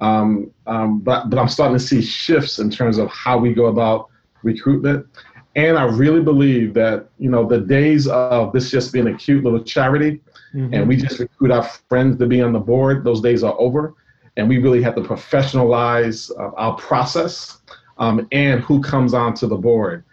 Um, 0.00 0.50
um, 0.66 1.00
but 1.00 1.30
but 1.30 1.38
I'm 1.38 1.48
starting 1.48 1.76
to 1.76 1.82
see 1.82 2.02
shifts 2.02 2.58
in 2.58 2.70
terms 2.70 2.98
of 2.98 3.08
how 3.08 3.38
we 3.38 3.52
go 3.54 3.66
about 3.66 4.08
recruitment. 4.42 5.06
And 5.54 5.78
I 5.78 5.84
really 5.84 6.20
believe 6.20 6.74
that 6.74 7.08
you 7.18 7.30
know 7.30 7.46
the 7.46 7.60
days 7.60 8.06
of 8.08 8.52
this 8.52 8.70
just 8.70 8.92
being 8.92 9.08
a 9.08 9.14
cute 9.14 9.44
little 9.44 9.62
charity, 9.62 10.20
mm-hmm. 10.54 10.74
and 10.74 10.88
we 10.88 10.96
just 10.96 11.18
recruit 11.18 11.50
our 11.50 11.62
friends 11.62 12.18
to 12.18 12.26
be 12.26 12.42
on 12.42 12.52
the 12.52 12.60
board. 12.60 13.04
Those 13.04 13.20
days 13.20 13.42
are 13.42 13.58
over 13.58 13.94
and 14.36 14.48
we 14.48 14.58
really 14.58 14.82
have 14.82 14.94
to 14.94 15.00
professionalize 15.00 16.30
uh, 16.38 16.54
our 16.56 16.76
process 16.76 17.60
um, 17.98 18.26
and 18.32 18.60
who 18.60 18.80
comes 18.80 19.14
onto 19.14 19.46
the 19.46 19.56
board. 19.56 20.04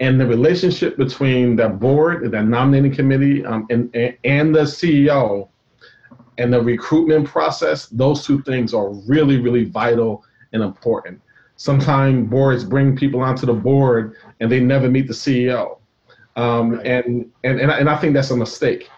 And 0.00 0.20
the 0.20 0.26
relationship 0.26 0.96
between 0.96 1.56
the 1.56 1.68
board, 1.68 2.30
the 2.30 2.42
nominating 2.42 2.94
committee, 2.94 3.44
um, 3.44 3.66
and, 3.70 3.94
and 4.24 4.54
the 4.54 4.62
CEO 4.62 5.48
and 6.38 6.52
the 6.52 6.60
recruitment 6.60 7.26
process, 7.26 7.86
those 7.86 8.24
two 8.24 8.42
things 8.42 8.74
are 8.74 8.90
really, 9.06 9.38
really 9.38 9.64
vital 9.64 10.24
and 10.52 10.62
important. 10.62 11.20
Sometimes 11.56 12.28
boards 12.28 12.64
bring 12.64 12.96
people 12.96 13.20
onto 13.20 13.46
the 13.46 13.52
board 13.52 14.16
and 14.40 14.50
they 14.50 14.60
never 14.60 14.90
meet 14.90 15.06
the 15.06 15.12
CEO. 15.12 15.78
Um, 16.34 16.80
and, 16.84 17.30
and, 17.44 17.60
and, 17.60 17.70
I, 17.70 17.78
and 17.78 17.88
I 17.90 17.96
think 17.96 18.14
that's 18.14 18.30
a 18.30 18.36
mistake. 18.36 18.90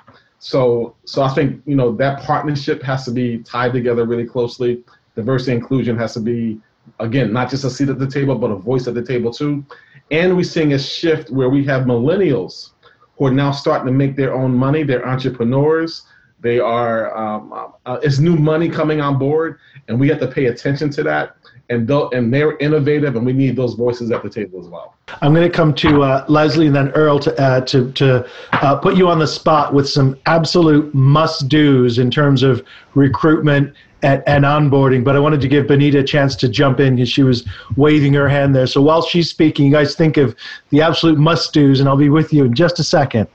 So, 0.44 0.94
so 1.06 1.22
I 1.22 1.30
think 1.30 1.62
you 1.64 1.74
know 1.74 1.96
that 1.96 2.20
partnership 2.20 2.82
has 2.82 3.06
to 3.06 3.10
be 3.10 3.38
tied 3.38 3.72
together 3.72 4.04
really 4.04 4.26
closely. 4.26 4.84
Diversity 5.16 5.52
inclusion 5.52 5.96
has 5.96 6.12
to 6.12 6.20
be, 6.20 6.60
again, 7.00 7.32
not 7.32 7.48
just 7.48 7.64
a 7.64 7.70
seat 7.70 7.88
at 7.88 7.98
the 7.98 8.06
table, 8.06 8.34
but 8.34 8.50
a 8.50 8.56
voice 8.56 8.86
at 8.86 8.92
the 8.92 9.02
table 9.02 9.32
too. 9.32 9.64
And 10.10 10.36
we're 10.36 10.42
seeing 10.42 10.74
a 10.74 10.78
shift 10.78 11.30
where 11.30 11.48
we 11.48 11.64
have 11.64 11.84
millennials 11.84 12.72
who 13.16 13.24
are 13.24 13.30
now 13.30 13.52
starting 13.52 13.86
to 13.86 13.92
make 13.92 14.16
their 14.16 14.34
own 14.34 14.54
money. 14.54 14.82
They're 14.82 15.08
entrepreneurs. 15.08 16.02
They 16.40 16.58
are. 16.58 17.16
Um, 17.16 17.72
uh, 17.86 18.00
it's 18.02 18.18
new 18.18 18.36
money 18.36 18.68
coming 18.68 19.00
on 19.00 19.18
board, 19.18 19.58
and 19.88 19.98
we 19.98 20.08
have 20.08 20.20
to 20.20 20.28
pay 20.28 20.46
attention 20.46 20.90
to 20.90 21.02
that 21.04 21.36
and 21.70 21.90
and 21.90 22.32
they're 22.32 22.56
innovative, 22.58 23.16
and 23.16 23.24
we 23.24 23.32
need 23.32 23.56
those 23.56 23.74
voices 23.74 24.10
at 24.10 24.22
the 24.22 24.30
table 24.30 24.60
as 24.60 24.68
well. 24.68 24.94
I'm 25.22 25.34
going 25.34 25.48
to 25.48 25.54
come 25.54 25.74
to 25.74 26.02
uh, 26.02 26.24
Leslie 26.28 26.66
and 26.66 26.74
then 26.74 26.90
Earl 26.90 27.18
to 27.20 27.40
uh, 27.40 27.60
to 27.62 27.92
to 27.92 28.28
uh, 28.52 28.76
put 28.76 28.96
you 28.96 29.08
on 29.08 29.18
the 29.18 29.26
spot 29.26 29.72
with 29.72 29.88
some 29.88 30.18
absolute 30.26 30.94
must 30.94 31.48
dos 31.48 31.98
in 31.98 32.10
terms 32.10 32.42
of 32.42 32.64
recruitment 32.94 33.74
and, 34.02 34.22
and, 34.26 34.44
onboarding. 34.44 35.02
But 35.02 35.16
I 35.16 35.18
wanted 35.18 35.40
to 35.40 35.48
give 35.48 35.66
Benita 35.66 36.00
a 36.00 36.04
chance 36.04 36.36
to 36.36 36.48
jump 36.48 36.78
in 36.78 36.96
because 36.96 37.08
she 37.08 37.22
was 37.22 37.48
waving 37.76 38.12
her 38.14 38.28
hand 38.28 38.54
there. 38.54 38.66
So 38.66 38.82
while 38.82 39.02
she's 39.02 39.30
speaking, 39.30 39.66
you 39.66 39.72
guys 39.72 39.94
think 39.94 40.18
of 40.18 40.36
the 40.70 40.82
absolute 40.82 41.18
must 41.18 41.54
dos, 41.54 41.80
and 41.80 41.88
I'll 41.88 41.96
be 41.96 42.10
with 42.10 42.32
you 42.32 42.44
in 42.44 42.54
just 42.54 42.78
a 42.78 42.84
second. 42.84 43.28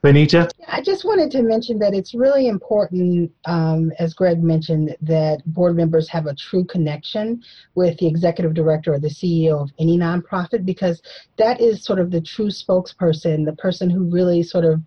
Benita? 0.00 0.48
I 0.68 0.80
just 0.80 1.04
wanted 1.04 1.30
to 1.32 1.42
mention 1.42 1.78
that 1.80 1.92
it's 1.92 2.14
really 2.14 2.46
important, 2.46 3.32
um, 3.46 3.90
as 3.98 4.14
Greg 4.14 4.42
mentioned, 4.42 4.96
that 5.02 5.42
board 5.46 5.76
members 5.76 6.08
have 6.08 6.26
a 6.26 6.34
true 6.34 6.64
connection 6.64 7.42
with 7.74 7.98
the 7.98 8.06
executive 8.06 8.54
director 8.54 8.94
or 8.94 9.00
the 9.00 9.08
CEO 9.08 9.60
of 9.60 9.70
any 9.78 9.98
nonprofit 9.98 10.64
because 10.64 11.02
that 11.36 11.60
is 11.60 11.84
sort 11.84 11.98
of 11.98 12.12
the 12.12 12.20
true 12.20 12.46
spokesperson, 12.46 13.44
the 13.44 13.56
person 13.58 13.90
who 13.90 14.04
really 14.04 14.42
sort 14.42 14.64
of 14.64 14.80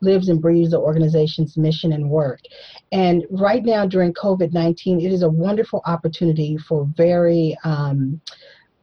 lives 0.00 0.28
and 0.28 0.42
breathes 0.42 0.72
the 0.72 0.78
organization's 0.78 1.56
mission 1.56 1.92
and 1.92 2.10
work. 2.10 2.40
And 2.92 3.24
right 3.30 3.64
now, 3.64 3.86
during 3.86 4.12
COVID 4.14 4.52
19, 4.52 5.00
it 5.00 5.12
is 5.12 5.22
a 5.22 5.28
wonderful 5.28 5.80
opportunity 5.86 6.56
for 6.56 6.86
very 6.96 7.56
um, 7.64 8.20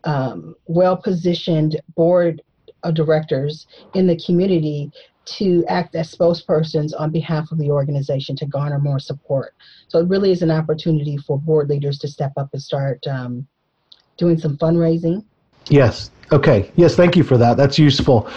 um, 0.06 0.56
well 0.66 0.98
positioned 0.98 1.80
board 1.96 2.42
of 2.84 2.94
directors 2.94 3.68
in 3.94 4.08
the 4.08 4.20
community 4.26 4.92
to 5.26 5.64
act 5.68 5.96
as 5.96 6.14
spokespersons 6.14 6.92
on 6.98 7.12
behalf 7.12 7.52
of 7.52 7.58
the 7.58 7.70
organization 7.70 8.36
to 8.36 8.46
garner 8.46 8.80
more 8.80 9.00
support. 9.00 9.54
So 9.88 10.00
it 10.00 10.08
really 10.08 10.32
is 10.32 10.42
an 10.42 10.52
opportunity 10.52 11.18
for 11.18 11.38
board 11.40 11.70
leaders 11.70 11.98
to 12.00 12.08
step 12.08 12.34
up 12.38 12.50
and 12.54 12.62
start 12.62 13.06
um, 13.08 13.48
doing 14.18 14.38
some 14.38 14.58
fundraising. 14.58 15.24
Yes. 15.70 16.12
Okay. 16.32 16.72
Yes. 16.76 16.96
Thank 16.96 17.16
you 17.16 17.24
for 17.24 17.38
that. 17.38 17.58
That's 17.58 17.80
useful. 17.80 18.30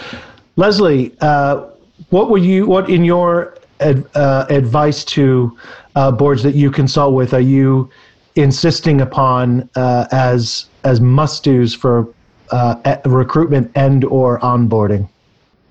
Leslie, 0.56 1.14
uh, 1.20 1.68
what 2.10 2.30
were 2.30 2.38
you? 2.38 2.66
What 2.66 2.88
in 2.88 3.04
your 3.04 3.56
ad, 3.80 4.08
uh, 4.14 4.46
advice 4.48 5.04
to 5.06 5.56
uh, 5.96 6.10
boards 6.10 6.42
that 6.42 6.54
you 6.54 6.70
consult 6.70 7.14
with 7.14 7.34
are 7.34 7.40
you 7.40 7.90
insisting 8.36 9.00
upon 9.00 9.68
uh, 9.76 10.06
as 10.12 10.66
as 10.84 11.00
must 11.00 11.44
dos 11.44 11.74
for 11.74 12.12
uh, 12.50 12.98
recruitment 13.04 13.70
and 13.74 14.04
or 14.04 14.38
onboarding? 14.40 15.08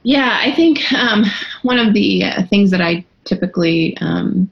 Yeah, 0.05 0.37
I 0.39 0.51
think 0.51 0.93
um, 0.93 1.25
one 1.63 1.79
of 1.79 1.95
the 1.95 2.25
things 2.47 2.69
that 2.69 2.79
I 2.79 3.03
typically 3.23 3.97
um, 3.97 4.47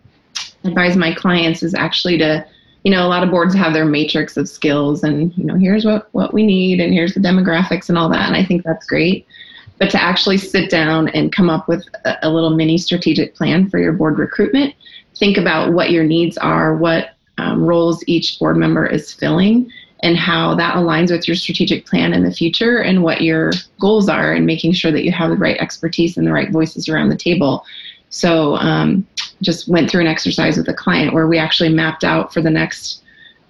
advise 0.63 0.97
my 0.97 1.13
clients 1.13 1.61
is 1.61 1.75
actually 1.75 2.17
to, 2.17 2.43
you 2.83 2.89
know, 2.89 3.05
a 3.05 3.07
lot 3.07 3.21
of 3.21 3.29
boards 3.29 3.53
have 3.53 3.71
their 3.71 3.85
matrix 3.85 4.35
of 4.35 4.49
skills 4.49 5.03
and, 5.03 5.31
you 5.37 5.43
know, 5.43 5.53
here's 5.53 5.85
what, 5.85 6.09
what 6.11 6.33
we 6.33 6.43
need 6.43 6.79
and 6.79 6.91
here's 6.91 7.13
the 7.13 7.19
demographics 7.19 7.87
and 7.87 7.99
all 7.99 8.09
that. 8.09 8.25
And 8.25 8.35
I 8.35 8.43
think 8.43 8.63
that's 8.63 8.87
great. 8.87 9.27
But 9.77 9.91
to 9.91 10.01
actually 10.01 10.39
sit 10.39 10.71
down 10.71 11.09
and 11.09 11.31
come 11.31 11.51
up 11.51 11.67
with 11.67 11.87
a, 12.03 12.17
a 12.23 12.31
little 12.31 12.55
mini 12.55 12.79
strategic 12.79 13.35
plan 13.35 13.69
for 13.69 13.77
your 13.77 13.93
board 13.93 14.17
recruitment, 14.17 14.73
think 15.17 15.37
about 15.37 15.73
what 15.73 15.91
your 15.91 16.03
needs 16.03 16.35
are, 16.39 16.75
what 16.75 17.11
um, 17.37 17.63
roles 17.63 18.03
each 18.07 18.39
board 18.39 18.57
member 18.57 18.87
is 18.87 19.13
filling, 19.13 19.71
and 20.03 20.17
how 20.17 20.53
that 20.53 20.75
aligns 20.75 21.09
with 21.09 21.27
your 21.27 21.35
strategic 21.35 21.85
plan 21.85 22.13
in 22.13 22.23
the 22.23 22.31
future 22.31 22.79
and 22.79 23.01
what 23.01 23.21
your 23.21 23.51
goals 23.79 24.09
are 24.09 24.33
and 24.33 24.45
making 24.45 24.73
sure 24.73 24.91
that 24.91 25.05
you 25.05 25.11
have 25.13 25.29
the 25.29 25.37
right 25.37 25.57
expertise 25.57 26.17
and 26.17 26.27
the 26.27 26.31
right 26.31 26.51
voices 26.51 26.89
around 26.89 27.09
the 27.09 27.17
table. 27.17 27.65
So 28.09 28.57
um, 28.57 29.07
just 29.41 29.69
went 29.69 29.89
through 29.89 30.01
an 30.01 30.07
exercise 30.07 30.57
with 30.57 30.67
a 30.67 30.73
client 30.73 31.13
where 31.13 31.27
we 31.27 31.39
actually 31.39 31.69
mapped 31.69 32.03
out 32.03 32.33
for 32.33 32.41
the 32.41 32.49
next 32.49 33.01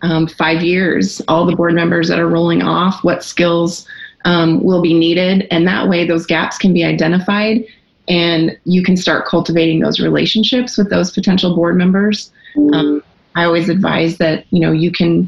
um, 0.04 0.28
five 0.28 0.62
years 0.62 1.22
all 1.28 1.46
the 1.46 1.56
board 1.56 1.74
members 1.74 2.08
that 2.10 2.20
are 2.20 2.28
rolling 2.28 2.62
off 2.62 3.04
what 3.04 3.24
skills 3.24 3.88
um, 4.26 4.63
will 4.63 4.82
be 4.82 4.94
needed. 4.94 5.48
And 5.50 5.68
that 5.68 5.89
way 5.89 6.06
those 6.06 6.26
gaps 6.26 6.58
can 6.58 6.72
be 6.72 6.84
identified 6.84 7.66
and 8.08 8.58
you 8.66 8.84
can 8.84 8.96
start 8.96 9.26
cultivating 9.26 9.80
those 9.80 10.00
relationships 10.00 10.78
with 10.78 10.89
those 10.89 11.12
potential 11.12 11.56
board 11.56 11.78
members. 11.78 12.32
Um, 12.74 13.04
i 13.36 13.46
always 13.46 13.68
advise 13.68 14.18
that 14.18 14.46
you 14.52 14.60
know 14.60 14.72
you 14.72 14.92
can 14.92 15.28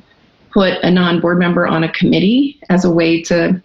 put 0.55 0.81
a 0.83 0.89
non-board 0.89 1.37
member 1.37 1.67
on 1.67 1.83
a 1.83 1.91
committee 1.91 2.57
as 2.69 2.85
a 2.85 2.89
way 2.89 3.21
to 3.21 3.61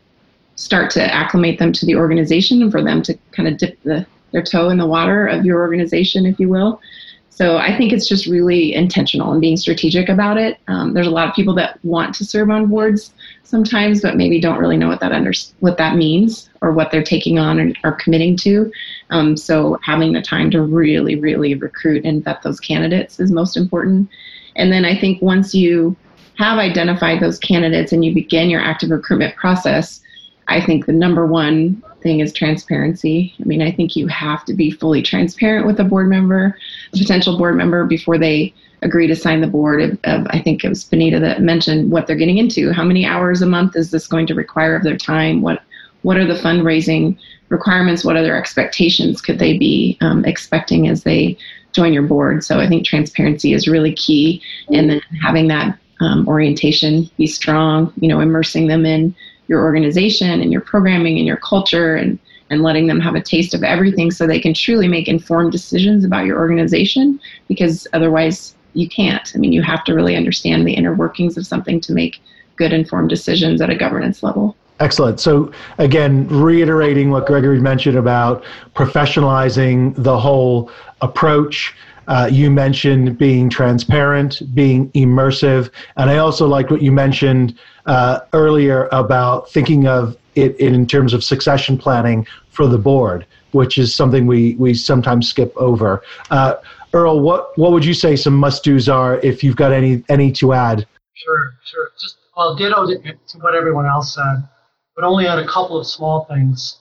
start 0.56 0.90
to 0.90 1.14
acclimate 1.14 1.56
them 1.60 1.72
to 1.72 1.86
the 1.86 1.94
organization 1.94 2.60
and 2.62 2.72
for 2.72 2.82
them 2.82 3.00
to 3.00 3.16
kind 3.30 3.48
of 3.48 3.56
dip 3.56 3.80
the, 3.84 4.04
their 4.32 4.42
toe 4.42 4.70
in 4.70 4.76
the 4.76 4.86
water 4.86 5.24
of 5.28 5.44
your 5.44 5.60
organization, 5.60 6.26
if 6.26 6.40
you 6.40 6.48
will. 6.48 6.80
So 7.28 7.58
I 7.58 7.76
think 7.76 7.92
it's 7.92 8.08
just 8.08 8.26
really 8.26 8.74
intentional 8.74 9.30
and 9.30 9.40
being 9.40 9.56
strategic 9.56 10.08
about 10.08 10.36
it. 10.36 10.58
Um, 10.66 10.92
there's 10.92 11.06
a 11.06 11.12
lot 11.12 11.28
of 11.28 11.34
people 11.34 11.54
that 11.54 11.78
want 11.84 12.12
to 12.16 12.24
serve 12.24 12.50
on 12.50 12.66
boards 12.66 13.14
sometimes, 13.44 14.02
but 14.02 14.16
maybe 14.16 14.40
don't 14.40 14.58
really 14.58 14.76
know 14.76 14.88
what 14.88 14.98
that 14.98 15.12
under, 15.12 15.32
what 15.60 15.78
that 15.78 15.94
means 15.94 16.50
or 16.60 16.72
what 16.72 16.90
they're 16.90 17.04
taking 17.04 17.38
on 17.38 17.60
or, 17.60 17.72
or 17.84 17.92
committing 17.92 18.36
to. 18.38 18.70
Um, 19.10 19.36
so 19.36 19.78
having 19.84 20.12
the 20.12 20.20
time 20.20 20.50
to 20.50 20.60
really, 20.60 21.14
really 21.14 21.54
recruit 21.54 22.04
and 22.04 22.24
vet 22.24 22.42
those 22.42 22.58
candidates 22.58 23.20
is 23.20 23.30
most 23.30 23.56
important. 23.56 24.10
And 24.56 24.72
then 24.72 24.84
I 24.84 24.98
think 24.98 25.22
once 25.22 25.54
you 25.54 25.96
have 26.38 26.58
identified 26.58 27.20
those 27.20 27.38
candidates 27.38 27.92
and 27.92 28.04
you 28.04 28.14
begin 28.14 28.50
your 28.50 28.60
active 28.60 28.90
recruitment 28.90 29.36
process, 29.36 30.00
I 30.48 30.64
think 30.64 30.86
the 30.86 30.92
number 30.92 31.26
one 31.26 31.82
thing 32.02 32.20
is 32.20 32.32
transparency. 32.32 33.34
I 33.40 33.44
mean, 33.44 33.62
I 33.62 33.70
think 33.70 33.94
you 33.94 34.08
have 34.08 34.44
to 34.46 34.54
be 34.54 34.70
fully 34.70 35.02
transparent 35.02 35.66
with 35.66 35.78
a 35.78 35.84
board 35.84 36.08
member, 36.08 36.58
a 36.92 36.98
potential 36.98 37.38
board 37.38 37.56
member, 37.56 37.84
before 37.84 38.18
they 38.18 38.52
agree 38.82 39.06
to 39.06 39.14
sign 39.14 39.40
the 39.40 39.46
board. 39.46 39.80
Of, 39.80 39.98
of, 40.04 40.26
I 40.30 40.40
think 40.40 40.64
it 40.64 40.68
was 40.68 40.84
Benita 40.84 41.20
that 41.20 41.42
mentioned 41.42 41.90
what 41.90 42.06
they're 42.06 42.16
getting 42.16 42.38
into. 42.38 42.72
How 42.72 42.84
many 42.84 43.04
hours 43.04 43.42
a 43.42 43.46
month 43.46 43.76
is 43.76 43.90
this 43.90 44.06
going 44.06 44.26
to 44.28 44.34
require 44.34 44.74
of 44.74 44.82
their 44.82 44.96
time? 44.96 45.42
What 45.42 45.62
what 46.02 46.16
are 46.16 46.26
the 46.26 46.40
fundraising 46.40 47.18
requirements? 47.50 48.04
What 48.04 48.16
other 48.16 48.34
expectations 48.34 49.20
could 49.20 49.38
they 49.38 49.58
be 49.58 49.98
um, 50.00 50.24
expecting 50.24 50.88
as 50.88 51.04
they 51.04 51.36
join 51.72 51.92
your 51.92 52.04
board? 52.04 52.42
So 52.42 52.58
I 52.58 52.66
think 52.66 52.86
transparency 52.86 53.52
is 53.52 53.68
really 53.68 53.92
key, 53.92 54.42
and 54.72 54.88
then 54.88 55.00
having 55.22 55.48
that 55.48 55.78
um, 56.00 56.26
orientation 56.28 57.08
be 57.16 57.26
strong, 57.26 57.92
you 58.00 58.08
know, 58.08 58.20
immersing 58.20 58.66
them 58.66 58.84
in 58.84 59.14
your 59.48 59.62
organization 59.62 60.40
and 60.40 60.52
your 60.52 60.60
programming 60.60 61.18
and 61.18 61.26
your 61.26 61.36
culture 61.36 61.96
and, 61.96 62.18
and 62.50 62.62
letting 62.62 62.86
them 62.86 63.00
have 63.00 63.14
a 63.14 63.20
taste 63.20 63.54
of 63.54 63.62
everything 63.62 64.10
so 64.10 64.26
they 64.26 64.40
can 64.40 64.54
truly 64.54 64.88
make 64.88 65.08
informed 65.08 65.52
decisions 65.52 66.04
about 66.04 66.24
your 66.24 66.38
organization 66.38 67.20
because 67.48 67.86
otherwise 67.92 68.54
you 68.74 68.88
can't. 68.88 69.32
I 69.34 69.38
mean, 69.38 69.52
you 69.52 69.62
have 69.62 69.84
to 69.84 69.94
really 69.94 70.16
understand 70.16 70.66
the 70.66 70.74
inner 70.74 70.94
workings 70.94 71.36
of 71.36 71.46
something 71.46 71.80
to 71.82 71.92
make 71.92 72.20
good 72.56 72.72
informed 72.72 73.08
decisions 73.08 73.60
at 73.60 73.70
a 73.70 73.74
governance 73.74 74.22
level. 74.22 74.56
Excellent. 74.80 75.20
So, 75.20 75.52
again, 75.76 76.26
reiterating 76.28 77.10
what 77.10 77.26
Gregory 77.26 77.60
mentioned 77.60 77.98
about 77.98 78.44
professionalizing 78.74 79.94
the 79.96 80.18
whole 80.18 80.70
approach, 81.02 81.74
uh, 82.10 82.28
you 82.30 82.50
mentioned 82.50 83.16
being 83.16 83.48
transparent, 83.48 84.42
being 84.52 84.90
immersive, 84.90 85.70
and 85.96 86.10
I 86.10 86.18
also 86.18 86.46
liked 86.48 86.70
what 86.72 86.82
you 86.82 86.90
mentioned 86.90 87.56
uh, 87.86 88.20
earlier 88.32 88.88
about 88.90 89.48
thinking 89.48 89.86
of 89.86 90.16
it 90.34 90.58
in 90.58 90.86
terms 90.86 91.14
of 91.14 91.22
succession 91.22 91.78
planning 91.78 92.26
for 92.50 92.66
the 92.66 92.78
board, 92.78 93.26
which 93.52 93.78
is 93.78 93.94
something 93.94 94.26
we 94.26 94.56
we 94.56 94.74
sometimes 94.74 95.28
skip 95.28 95.56
over. 95.56 96.02
Uh, 96.32 96.56
Earl, 96.92 97.20
what 97.20 97.56
what 97.56 97.70
would 97.70 97.84
you 97.84 97.94
say 97.94 98.16
some 98.16 98.34
must 98.34 98.64
dos 98.64 98.88
are 98.88 99.20
if 99.20 99.44
you've 99.44 99.54
got 99.54 99.72
any 99.72 100.02
any 100.08 100.32
to 100.32 100.52
add? 100.52 100.88
Sure, 101.14 101.54
sure. 101.64 101.90
Just 102.00 102.16
well, 102.36 102.56
ditto 102.56 102.86
to 102.86 103.38
what 103.38 103.54
everyone 103.54 103.86
else 103.86 104.16
said, 104.16 104.48
but 104.96 105.04
only 105.04 105.28
add 105.28 105.38
a 105.38 105.46
couple 105.46 105.78
of 105.78 105.86
small 105.86 106.24
things. 106.24 106.78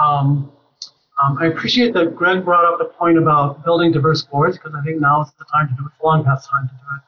Um, 0.00 0.52
um, 1.22 1.38
I 1.40 1.46
appreciate 1.46 1.94
that 1.94 2.16
Greg 2.16 2.44
brought 2.44 2.64
up 2.64 2.78
the 2.78 2.86
point 2.86 3.18
about 3.18 3.64
building 3.64 3.92
diverse 3.92 4.22
boards 4.22 4.56
because 4.56 4.74
I 4.74 4.82
think 4.82 5.00
now 5.00 5.22
is 5.22 5.30
the 5.38 5.44
time 5.52 5.68
to 5.68 5.74
do 5.74 5.82
it. 5.84 5.92
It's 5.94 6.02
long 6.02 6.24
past 6.24 6.48
time 6.50 6.68
to 6.68 6.74
do 6.74 6.80
it. 6.96 7.02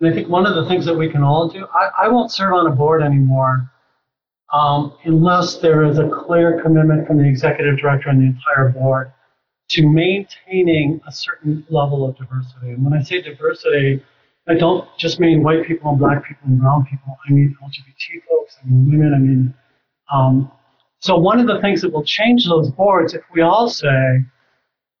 And 0.00 0.12
I 0.12 0.14
think 0.14 0.28
one 0.28 0.46
of 0.46 0.54
the 0.54 0.68
things 0.68 0.84
that 0.84 0.94
we 0.94 1.10
can 1.10 1.22
all 1.22 1.48
do, 1.48 1.66
I, 1.74 2.04
I 2.04 2.08
won't 2.08 2.30
serve 2.30 2.52
on 2.52 2.66
a 2.66 2.70
board 2.70 3.02
anymore 3.02 3.70
um, 4.52 4.96
unless 5.04 5.56
there 5.56 5.84
is 5.84 5.98
a 5.98 6.08
clear 6.08 6.60
commitment 6.62 7.06
from 7.06 7.18
the 7.18 7.28
executive 7.28 7.78
director 7.78 8.10
and 8.10 8.20
the 8.20 8.26
entire 8.26 8.68
board 8.68 9.12
to 9.68 9.88
maintaining 9.88 11.00
a 11.08 11.12
certain 11.12 11.66
level 11.68 12.08
of 12.08 12.16
diversity. 12.16 12.70
And 12.70 12.84
when 12.84 12.92
I 12.92 13.02
say 13.02 13.20
diversity, 13.20 14.04
I 14.46 14.54
don't 14.54 14.86
just 14.96 15.18
mean 15.18 15.42
white 15.42 15.66
people 15.66 15.90
and 15.90 15.98
black 15.98 16.24
people 16.24 16.46
and 16.46 16.60
brown 16.60 16.86
people. 16.86 17.18
I 17.28 17.32
mean 17.32 17.56
LGBT 17.60 18.22
folks, 18.28 18.56
I 18.62 18.66
mean 18.68 18.86
women, 18.86 19.14
I 19.14 19.18
mean 19.18 19.54
um, 20.12 20.52
so 21.00 21.16
one 21.16 21.38
of 21.38 21.46
the 21.46 21.60
things 21.60 21.82
that 21.82 21.92
will 21.92 22.04
change 22.04 22.46
those 22.46 22.70
boards, 22.70 23.14
if 23.14 23.22
we 23.32 23.42
all 23.42 23.68
say, 23.68 24.24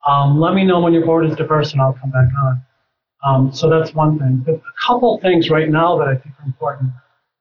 um, 0.06 0.38
let 0.38 0.54
me 0.54 0.64
know 0.64 0.80
when 0.80 0.92
your 0.92 1.04
board 1.04 1.26
is 1.26 1.36
diverse 1.36 1.72
and 1.72 1.80
I'll 1.80 1.94
come 1.94 2.10
back 2.10 2.28
on. 2.38 2.62
Um, 3.24 3.52
so 3.52 3.68
that's 3.68 3.94
one 3.94 4.18
thing. 4.18 4.42
But 4.44 4.56
a 4.56 4.86
couple 4.86 5.18
things 5.20 5.50
right 5.50 5.68
now 5.68 5.98
that 5.98 6.06
I 6.08 6.16
think 6.16 6.34
are 6.38 6.46
important. 6.46 6.92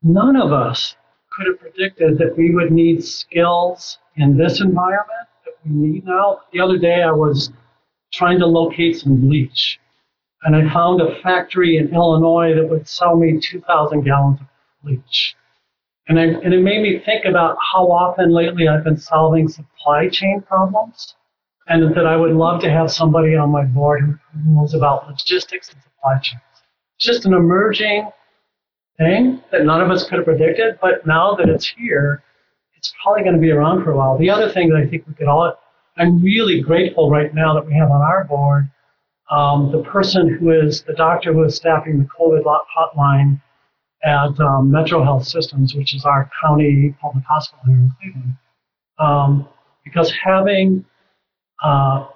None 0.02 0.36
of 0.36 0.52
us 0.52 0.96
could 1.32 1.48
have 1.48 1.60
predicted 1.60 2.18
that 2.18 2.36
we 2.38 2.56
would 2.56 2.72
need 2.72 3.04
skills 3.04 4.00
in 4.15 4.38
this 4.38 4.62
environment 4.62 5.28
that 5.46 5.54
we 5.65 5.72
need 5.72 6.06
now. 6.06 6.41
The 6.54 6.62
other 6.62 6.78
day 6.78 7.04
I 7.04 7.12
was 7.12 7.52
trying 8.13 8.39
to 8.39 8.46
locate 8.46 8.98
some 8.98 9.18
bleach. 9.18 9.80
And 10.44 10.56
I 10.56 10.72
found 10.74 11.02
a 11.02 11.20
factory 11.22 11.78
in 11.78 11.94
Illinois 11.94 12.54
that 12.56 12.70
would 12.70 12.88
sell 12.88 13.18
me 13.18 13.39
2,000 13.39 14.04
gallons 14.04 14.39
of 14.39 14.48
bleach. 14.84 15.36
And, 16.08 16.20
I, 16.20 16.24
and 16.24 16.54
it 16.54 16.62
made 16.62 16.82
me 16.82 17.02
think 17.04 17.26
about 17.26 17.58
how 17.74 17.91
often 17.91 18.32
lately 18.32 18.68
I've 18.68 18.84
been 18.84 18.98
solving 18.98 19.48
supply 19.48 20.08
chain 20.10 20.41
problems, 20.41 21.15
and 21.68 21.96
that 21.96 22.06
I 22.06 22.15
would 22.15 22.34
love 22.34 22.62
to 22.62 22.70
have 22.70 22.91
somebody 22.91 23.36
on 23.36 23.50
my 23.50 23.63
board 23.63 24.02
who 24.02 24.54
knows 24.54 24.74
about 24.76 25.08
logistics 25.08 25.70
and 25.74 25.82
supply 25.82 26.20
chains. 26.20 26.41
It's 26.98 27.06
just 27.06 27.26
an 27.26 27.34
emerging 27.34 28.10
thing 28.98 29.41
that 29.52 29.65
none 29.65 29.82
of 29.82 29.89
us 29.89 30.08
could 30.08 30.20
have 30.20 30.26
predicted, 30.26 30.78
but 30.82 31.06
now 31.08 31.36
that 31.36 31.50
it's 31.50 31.68
here, 31.68 32.24
it's 32.78 32.94
probably 33.02 33.24
going 33.24 33.36
to 33.36 33.41
be 33.41 33.52
around 33.52 33.84
for 33.84 33.91
a 33.91 33.98
while. 33.98 34.18
The 34.18 34.30
other 34.30 34.50
thing 34.52 34.70
that 34.70 34.78
I 34.78 34.88
think 34.88 35.08
we 35.08 35.13
could 35.15 35.28
all 35.28 35.58
I'm 35.98 36.22
really 36.22 36.62
grateful 36.62 37.10
right 37.10 37.34
now 37.34 37.54
that 37.54 37.65
we 37.65 37.74
have 37.74 37.89
on 37.89 38.02
our 38.02 38.26
board 38.26 38.70
um, 39.32 39.72
the 39.72 39.82
person 39.82 40.30
who 40.30 40.52
is 40.52 40.84
the 40.84 40.94
doctor 40.94 41.34
who 41.34 41.44
is 41.44 41.56
staffing 41.56 42.00
the 42.00 42.06
COVID 42.06 42.44
hotline 42.44 43.41
at 44.06 44.39
um, 44.39 44.72
Metro 44.72 45.04
Health 45.04 45.28
Systems, 45.28 45.74
which 45.74 45.96
is 45.96 46.06
our 46.06 46.30
county 46.44 46.96
public 47.02 47.24
hospital 47.26 47.63
here 47.65 47.76
in 47.78 47.91
Cleveland. 48.00 48.38
Um, 49.00 49.48
because 49.84 50.13
having 50.24 50.86
uh, 51.63 52.08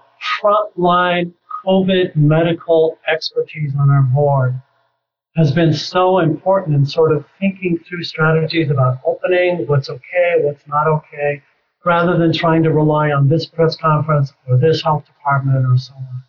frontline 0.42 1.34
COVID 1.66 2.16
medical 2.16 2.98
expertise 3.08 3.74
on 3.78 3.90
our 3.90 4.04
board 4.04 4.56
has 5.36 5.52
been 5.52 5.74
so 5.74 6.20
important 6.20 6.76
in 6.76 6.86
sort 6.86 7.12
of 7.12 7.26
thinking 7.40 7.80
through 7.88 8.04
strategies 8.04 8.70
about 8.70 9.00
opening, 9.06 9.66
what's 9.68 9.90
okay, 9.90 10.36
what's 10.42 10.66
not 10.68 10.88
okay, 10.88 11.42
rather 11.86 12.18
than 12.18 12.34
trying 12.34 12.64
to 12.64 12.72
rely 12.72 13.12
on 13.12 13.28
this 13.28 13.46
press 13.46 13.76
conference 13.76 14.34
or 14.48 14.58
this 14.58 14.82
health 14.82 15.06
department 15.06 15.66
or 15.66 15.78
so 15.78 15.94
on. 15.94 16.24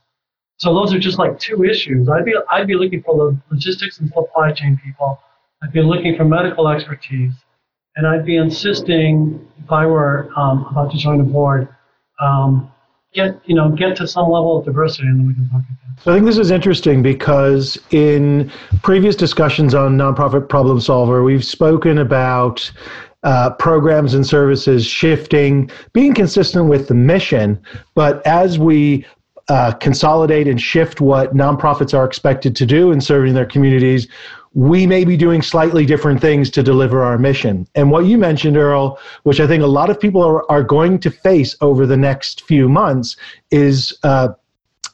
So 0.59 0.75
those 0.75 0.93
are 0.93 0.99
just 0.99 1.19
like 1.19 1.39
two 1.39 1.65
issues. 1.65 2.09
I'd 2.09 2.25
be 2.25 2.35
I'd 2.51 2.67
be 2.67 2.75
looking 2.75 3.03
for 3.03 3.17
the 3.17 3.39
logistics 3.51 3.99
and 3.99 4.09
supply 4.11 4.53
chain 4.53 4.79
people. 4.85 5.19
I'd 5.63 5.73
be 5.73 5.83
looking 5.83 6.17
for 6.17 6.25
medical 6.25 6.69
expertise, 6.69 7.33
and 7.97 8.07
I'd 8.07 8.25
be 8.25 8.37
insisting 8.37 9.47
if 9.63 9.71
I 9.71 9.87
were 9.87 10.31
um, 10.37 10.67
about 10.71 10.91
to 10.93 10.99
join 10.99 11.21
a 11.21 11.25
board, 11.25 11.69
um, 12.21 12.71
get 13.13 13.41
you 13.45 13.55
know 13.55 13.71
get 13.71 13.97
to 13.97 14.07
some 14.07 14.31
level 14.31 14.59
of 14.59 14.65
diversity, 14.65 15.07
and 15.07 15.21
then 15.21 15.27
we 15.27 15.35
can 15.35 15.49
talk 15.51 15.61
again. 15.61 15.97
So 16.03 16.13
I 16.13 16.15
think 16.15 16.27
this 16.27 16.39
is 16.39 16.51
interesting 16.51 17.03
because 17.03 17.79
in 17.91 18.51
previous 18.83 19.17
discussions 19.17 19.75
on 19.75 19.99
nonprofit 19.99 20.49
problem 20.49 20.81
solver, 20.81 21.23
we've 21.23 21.45
spoken 21.45 21.99
about 21.99 22.71
uh, 23.23 23.51
programs 23.51 24.15
and 24.15 24.27
services 24.27 24.87
shifting, 24.87 25.71
being 25.93 26.15
consistent 26.15 26.71
with 26.71 26.89
the 26.89 26.95
mission, 26.95 27.61
but 27.95 28.27
as 28.27 28.59
we 28.59 29.05
uh, 29.51 29.73
consolidate 29.73 30.47
and 30.47 30.61
shift 30.61 31.01
what 31.01 31.35
nonprofits 31.35 31.93
are 31.93 32.05
expected 32.05 32.55
to 32.57 32.65
do 32.65 32.93
in 32.93 33.01
serving 33.01 33.35
their 33.35 33.45
communities, 33.45 34.07
we 34.53 34.87
may 34.87 35.05
be 35.05 35.17
doing 35.17 35.43
slightly 35.43 35.87
different 35.87 36.21
things 36.21 36.51
to 36.51 36.63
deliver 36.63 37.03
our 37.03 37.19
mission. 37.19 37.69
And 37.77 37.91
what 37.91 38.07
you 38.07 38.19
mentioned, 38.19 38.57
Earl, 38.57 38.99
which 39.23 39.39
I 39.39 39.47
think 39.47 39.63
a 39.63 39.67
lot 39.67 39.91
of 39.91 40.01
people 40.01 40.23
are, 40.23 40.51
are 40.51 40.65
going 40.65 40.99
to 41.01 41.11
face 41.11 41.57
over 41.61 41.87
the 41.87 41.97
next 41.97 42.43
few 42.43 42.69
months, 42.69 43.17
is 43.53 43.97
uh, 44.03 44.31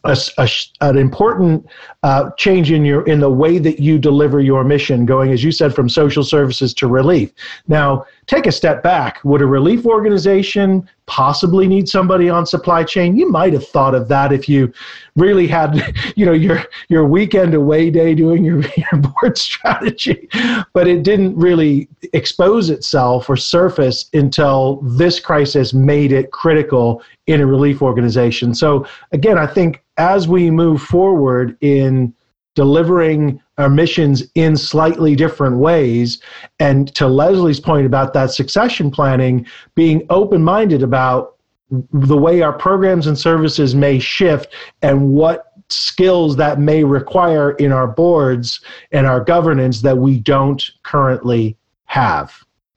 a, 0.05 0.17
a, 0.39 0.49
an 0.83 0.99
important 0.99 1.67
uh, 2.03 2.31
change 2.37 2.71
in 2.71 2.85
your 2.85 3.03
in 3.07 3.21
the 3.21 3.31
way 3.31 3.59
that 3.59 3.81
you 3.81 3.99
deliver 3.99 4.41
your 4.41 4.63
mission, 4.63 5.07
going 5.07 5.33
as 5.33 5.43
you 5.43 5.51
said 5.51 5.75
from 5.75 5.89
social 5.89 6.23
services 6.23 6.75
to 6.75 6.87
relief. 6.87 7.33
Now, 7.67 8.05
take 8.27 8.47
a 8.47 8.53
step 8.53 8.83
back. 8.83 9.21
Would 9.25 9.41
a 9.41 9.47
relief 9.47 9.87
organization 9.87 10.89
possibly 11.07 11.69
need 11.69 11.89
somebody 11.89 12.29
on 12.29 12.45
supply 12.45 12.83
chain? 12.83 13.17
You 13.17 13.31
might 13.31 13.53
have 13.53 13.67
thought 13.67 13.95
of 13.95 14.09
that 14.09 14.33
if 14.33 14.49
you 14.49 14.73
really 15.15 15.47
had, 15.47 15.95
you 16.17 16.27
know, 16.27 16.33
your 16.33 16.65
your 16.89 17.05
weekend 17.05 17.55
away 17.55 17.91
day 17.91 18.15
doing 18.15 18.45
your, 18.45 18.61
your 18.77 19.01
board 19.01 19.39
strategy, 19.39 20.29
but 20.73 20.89
it 20.89 21.03
didn't 21.03 21.37
really 21.37 21.89
expose 22.13 22.71
itself 22.71 23.31
or 23.31 23.37
surface 23.37 24.11
until 24.13 24.81
this 24.83 25.21
crisis 25.21 25.73
made 25.73 26.13
it 26.13 26.33
critical 26.33 27.03
in 27.27 27.41
a 27.41 27.47
relief 27.47 27.83
organization. 27.83 28.55
So 28.55 28.87
again, 29.13 29.39
I 29.39 29.47
think 29.47 29.83
as 29.99 30.29
we 30.29 30.51
move 30.51 30.83
forward 30.83 31.57
in 31.61 32.13
delivering 32.55 33.41
our 33.59 33.69
missions 33.69 34.23
in 34.35 34.57
slightly 34.57 35.17
different 35.17 35.59
ways, 35.59 36.21
and 36.61 36.95
to 36.95 37.07
Leslie's 37.07 37.61
point 37.61 37.87
about 37.87 38.13
that 38.13 38.31
succession 38.31 38.91
planning, 38.91 39.47
being 39.75 40.07
open 40.11 40.43
minded 40.43 40.83
about 40.83 41.37
the 41.71 42.17
way 42.17 42.43
our 42.43 42.53
programs 42.53 43.07
and 43.07 43.19
services 43.19 43.75
may 43.75 43.99
shift 43.99 44.53
and 44.83 45.11
what 45.11 45.53
skills 45.69 46.37
that 46.37 46.61
may 46.61 46.85
require 46.85 47.53
in 47.53 47.73
our 47.73 47.89
boards 47.89 48.61
and 48.93 49.07
our 49.07 49.21
governance 49.21 49.83
that 49.83 49.97
we 49.97 50.19
don't 50.21 50.71
currently 50.85 51.57
have. 51.87 52.33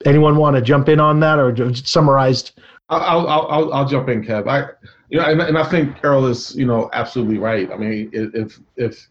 Anyone 0.06 0.36
want 0.36 0.56
to 0.56 0.62
jump 0.62 0.88
in 0.88 0.98
on 0.98 1.20
that 1.20 1.38
or 1.38 1.74
summarized? 1.74 2.58
I'll, 2.88 3.28
I'll, 3.28 3.72
I'll, 3.72 3.88
jump 3.88 4.08
in, 4.08 4.24
Kev. 4.24 4.48
I, 4.48 4.70
you 5.10 5.18
know, 5.18 5.26
and, 5.26 5.40
and 5.40 5.56
I 5.56 5.64
think 5.64 5.98
Earl 6.02 6.26
is, 6.26 6.56
you 6.56 6.66
know, 6.66 6.90
absolutely 6.92 7.38
right. 7.38 7.70
I 7.70 7.76
mean, 7.76 8.10
if 8.12 8.58
if 8.76 9.08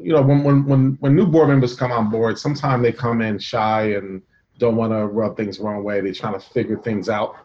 you 0.00 0.12
know, 0.12 0.22
when 0.22 0.42
when 0.42 0.64
when 0.66 0.96
when 1.00 1.14
new 1.14 1.26
board 1.26 1.48
members 1.48 1.76
come 1.76 1.92
on 1.92 2.10
board, 2.10 2.38
sometimes 2.38 2.82
they 2.82 2.92
come 2.92 3.20
in 3.20 3.38
shy 3.38 3.92
and 3.92 4.22
don't 4.58 4.76
want 4.76 4.92
to 4.92 5.06
rub 5.06 5.36
things 5.36 5.58
the 5.58 5.64
wrong 5.64 5.84
way. 5.84 6.00
They're 6.00 6.12
trying 6.12 6.34
to 6.34 6.40
figure 6.40 6.78
things 6.78 7.08
out. 7.08 7.36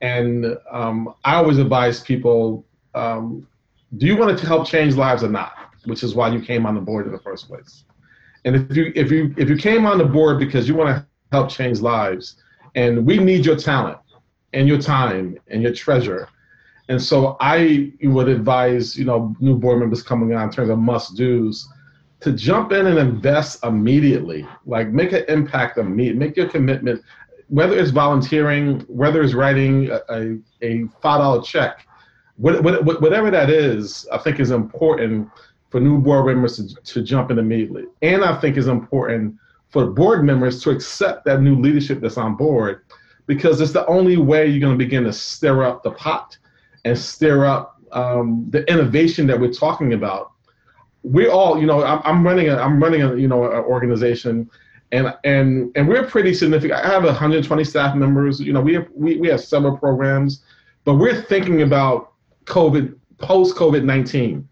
And 0.00 0.56
um, 0.70 1.14
I 1.24 1.36
always 1.36 1.58
advise 1.58 2.00
people: 2.00 2.66
um, 2.94 3.46
Do 3.96 4.06
you 4.06 4.16
want 4.16 4.38
to 4.38 4.46
help 4.46 4.66
change 4.66 4.94
lives 4.94 5.22
or 5.22 5.28
not? 5.28 5.54
Which 5.84 6.02
is 6.02 6.14
why 6.14 6.28
you 6.28 6.40
came 6.40 6.66
on 6.66 6.74
the 6.74 6.80
board 6.80 7.06
in 7.06 7.12
the 7.12 7.18
first 7.18 7.48
place. 7.48 7.84
And 8.44 8.56
if 8.56 8.76
you 8.76 8.92
if 8.94 9.10
you 9.10 9.34
if 9.36 9.48
you 9.48 9.56
came 9.56 9.86
on 9.86 9.98
the 9.98 10.04
board 10.04 10.38
because 10.38 10.68
you 10.68 10.74
want 10.74 10.96
to 10.96 11.06
help 11.32 11.50
change 11.50 11.80
lives, 11.80 12.36
and 12.74 13.06
we 13.06 13.18
need 13.18 13.44
your 13.46 13.56
talent 13.56 13.98
and 14.52 14.68
your 14.68 14.78
time 14.78 15.38
and 15.48 15.62
your 15.62 15.72
treasure. 15.72 16.28
And 16.88 17.02
so 17.02 17.36
I 17.40 17.92
would 18.02 18.28
advise, 18.28 18.96
you 18.96 19.06
know, 19.06 19.34
new 19.40 19.56
board 19.56 19.80
members 19.80 20.02
coming 20.02 20.34
on 20.34 20.44
in 20.44 20.50
terms 20.50 20.68
of 20.68 20.78
must 20.78 21.16
do's 21.16 21.66
to 22.24 22.32
jump 22.32 22.72
in 22.72 22.86
and 22.86 22.98
invest 22.98 23.62
immediately. 23.64 24.46
Like 24.64 24.88
make 24.88 25.12
an 25.12 25.24
impact 25.28 25.76
immediately, 25.76 26.18
make 26.18 26.36
your 26.38 26.48
commitment, 26.48 27.02
whether 27.48 27.78
it's 27.78 27.90
volunteering, 27.90 28.80
whether 28.88 29.22
it's 29.22 29.34
writing 29.34 29.90
a, 30.08 30.38
a 30.62 30.86
five 31.02 31.20
dollar 31.20 31.42
check, 31.42 31.86
whatever 32.36 33.30
that 33.30 33.50
is, 33.50 34.08
I 34.10 34.16
think 34.16 34.40
is 34.40 34.52
important 34.52 35.28
for 35.68 35.80
new 35.80 36.00
board 36.00 36.24
members 36.24 36.56
to, 36.56 36.74
to 36.74 37.02
jump 37.02 37.30
in 37.30 37.38
immediately. 37.38 37.84
And 38.00 38.24
I 38.24 38.40
think 38.40 38.56
is 38.56 38.68
important 38.68 39.36
for 39.68 39.88
board 39.88 40.24
members 40.24 40.62
to 40.62 40.70
accept 40.70 41.26
that 41.26 41.42
new 41.42 41.56
leadership 41.60 42.00
that's 42.00 42.16
on 42.16 42.36
board 42.36 42.84
because 43.26 43.60
it's 43.60 43.72
the 43.72 43.86
only 43.86 44.16
way 44.16 44.46
you're 44.46 44.60
going 44.60 44.78
to 44.78 44.82
begin 44.82 45.04
to 45.04 45.12
stir 45.12 45.62
up 45.62 45.82
the 45.82 45.90
pot 45.90 46.38
and 46.86 46.96
stir 46.96 47.44
up 47.44 47.82
um, 47.92 48.46
the 48.48 48.64
innovation 48.72 49.26
that 49.26 49.38
we're 49.38 49.52
talking 49.52 49.92
about. 49.92 50.32
We're 51.04 51.30
all, 51.30 51.60
you 51.60 51.66
know, 51.66 51.84
I'm, 51.84 52.00
I'm 52.04 52.24
running 52.24 52.48
a, 52.48 52.56
I'm 52.56 52.82
running 52.82 53.02
a, 53.02 53.14
you 53.14 53.28
know, 53.28 53.44
an 53.44 53.64
organization, 53.64 54.50
and 54.90 55.14
and 55.22 55.70
and 55.76 55.86
we're 55.86 56.06
pretty 56.06 56.34
significant. 56.34 56.80
I 56.80 56.88
have 56.88 57.04
120 57.04 57.64
staff 57.64 57.94
members. 57.94 58.40
You 58.40 58.52
know, 58.52 58.60
we 58.60 58.74
have 58.74 58.88
we, 58.94 59.16
we 59.18 59.28
have 59.28 59.40
several 59.40 59.76
programs, 59.76 60.42
but 60.84 60.94
we're 60.94 61.22
thinking 61.22 61.62
about 61.62 62.12
COVID 62.46 62.96
post 63.18 63.54
COVID 63.54 63.84
19 63.84 64.48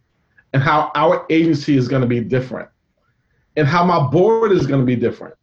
and 0.52 0.62
how 0.62 0.92
our 0.94 1.26
agency 1.30 1.76
is 1.76 1.88
going 1.88 2.02
to 2.02 2.08
be 2.08 2.20
different, 2.20 2.68
and 3.56 3.66
how 3.66 3.82
my 3.84 4.06
board 4.08 4.52
is 4.52 4.66
going 4.66 4.80
to 4.80 4.86
be 4.86 4.96
different 4.96 5.34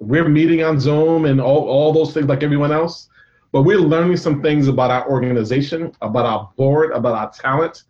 we're 0.00 0.28
meeting 0.28 0.62
on 0.62 0.80
Zoom 0.80 1.24
and 1.24 1.40
all, 1.40 1.68
all 1.68 1.92
those 1.92 2.12
things 2.12 2.26
like 2.26 2.42
everyone 2.42 2.72
else, 2.72 3.08
but 3.52 3.62
we're 3.62 3.78
learning 3.78 4.16
some 4.16 4.42
things 4.42 4.68
about 4.68 4.90
our 4.90 5.08
organization, 5.08 5.92
about 6.02 6.26
our 6.26 6.50
board, 6.56 6.92
about 6.92 7.14
our 7.14 7.30
talent 7.30 7.84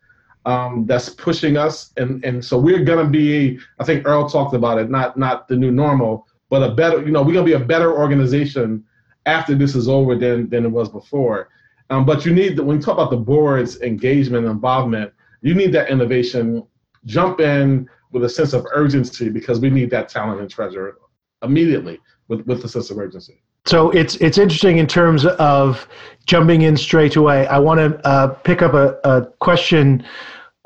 um, 0.46 0.86
that's 0.86 1.10
pushing 1.10 1.56
us. 1.56 1.92
And, 1.96 2.24
and 2.24 2.42
so 2.42 2.56
we're 2.56 2.84
going 2.84 3.04
to 3.04 3.10
be, 3.10 3.58
I 3.80 3.84
think 3.84 4.06
Earl 4.06 4.28
talked 4.28 4.54
about 4.54 4.78
it, 4.78 4.88
not, 4.88 5.18
not 5.18 5.48
the 5.48 5.56
new 5.56 5.72
normal, 5.72 6.26
but 6.48 6.62
a 6.62 6.74
better, 6.74 7.04
you 7.04 7.10
know, 7.10 7.22
we're 7.22 7.34
going 7.34 7.44
to 7.44 7.58
be 7.58 7.62
a 7.62 7.66
better 7.66 7.92
organization 7.92 8.84
after 9.26 9.56
this 9.56 9.74
is 9.74 9.88
over 9.88 10.14
than, 10.14 10.48
than 10.48 10.64
it 10.64 10.68
was 10.68 10.88
before. 10.88 11.48
Um, 11.90 12.06
but 12.06 12.24
you 12.24 12.32
need, 12.32 12.58
when 12.60 12.76
you 12.76 12.82
talk 12.82 12.94
about 12.94 13.10
the 13.10 13.16
board's 13.16 13.80
engagement 13.82 14.46
and 14.46 14.52
involvement, 14.52 15.12
you 15.42 15.54
need 15.54 15.72
that 15.72 15.90
innovation. 15.90 16.64
Jump 17.04 17.40
in 17.40 17.88
with 18.12 18.24
a 18.24 18.28
sense 18.28 18.52
of 18.52 18.66
urgency 18.72 19.28
because 19.28 19.60
we 19.60 19.68
need 19.68 19.90
that 19.90 20.08
talent 20.08 20.40
and 20.40 20.48
treasure 20.48 20.96
immediately 21.42 21.98
with, 22.28 22.46
with 22.46 22.62
the 22.62 22.68
sense 22.68 22.90
of 22.90 22.98
urgency. 22.98 23.42
So 23.66 23.90
it's 23.90 24.14
it's 24.16 24.38
interesting 24.38 24.78
in 24.78 24.86
terms 24.86 25.26
of 25.26 25.88
jumping 26.24 26.62
in 26.62 26.76
straight 26.76 27.16
away. 27.16 27.48
I 27.48 27.58
want 27.58 27.80
to 27.80 28.06
uh, 28.06 28.28
pick 28.28 28.62
up 28.62 28.74
a, 28.74 28.96
a 29.02 29.26
question 29.40 30.04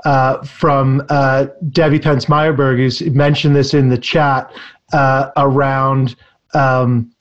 uh, 0.05 0.43
from 0.45 1.05
uh, 1.09 1.47
Debbie 1.71 1.99
Pence 1.99 2.27
Meyerberg, 2.27 2.77
who's 2.77 3.03
mentioned 3.03 3.55
this 3.55 3.75
in 3.75 3.89
the 3.89 3.99
chat 3.99 4.53
uh, 4.93 5.31
around 5.37 6.17
um, 6.55 7.13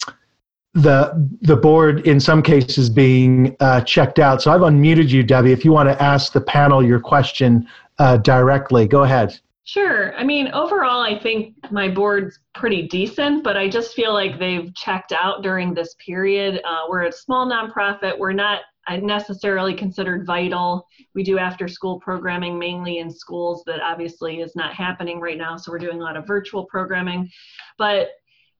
the 0.74 1.30
the 1.42 1.56
board 1.56 2.06
in 2.08 2.20
some 2.20 2.42
cases 2.42 2.90
being 2.90 3.56
uh, 3.60 3.82
checked 3.82 4.20
out. 4.20 4.42
So 4.42 4.52
I've 4.52 4.62
unmuted 4.62 5.10
you, 5.10 5.24
Debbie. 5.24 5.52
If 5.52 5.66
you 5.66 5.72
want 5.72 5.90
to 5.90 6.02
ask 6.02 6.32
the 6.32 6.42
panel 6.42 6.84
your 6.84 7.00
question 7.00 7.68
uh, 7.98 8.18
directly, 8.18 8.88
go 8.88 9.04
ahead. 9.04 9.40
Sure. 9.66 10.16
I 10.16 10.24
mean, 10.24 10.48
overall, 10.48 11.02
I 11.02 11.20
think 11.20 11.54
my 11.72 11.88
board's 11.90 12.40
pretty 12.56 12.88
decent, 12.88 13.44
but 13.44 13.56
I 13.56 13.70
just 13.70 13.94
feel 13.94 14.14
like 14.14 14.40
they've 14.40 14.74
checked 14.74 15.12
out 15.12 15.44
during 15.44 15.76
this 15.76 15.96
period. 16.04 16.60
Uh, 16.66 16.86
we're 16.90 17.04
a 17.04 17.12
small 17.12 17.46
nonprofit. 17.46 18.18
We're 18.18 18.34
not 18.34 18.62
necessarily 18.98 19.74
considered 19.74 20.26
vital. 20.26 20.88
We 21.14 21.24
do 21.24 21.38
after 21.38 21.68
school 21.68 22.00
programming 22.00 22.58
mainly 22.58 23.00
in 23.00 23.12
schools 23.12 23.64
that 23.66 23.82
obviously 23.82 24.42
is 24.42 24.56
not 24.56 24.74
happening 24.74 25.20
right 25.20 25.38
now. 25.38 25.58
So 25.58 25.72
we're 25.72 25.80
doing 25.80 26.00
a 26.00 26.04
lot 26.04 26.18
of 26.18 26.28
virtual 26.28 26.66
programming. 26.66 27.30
But 27.78 28.10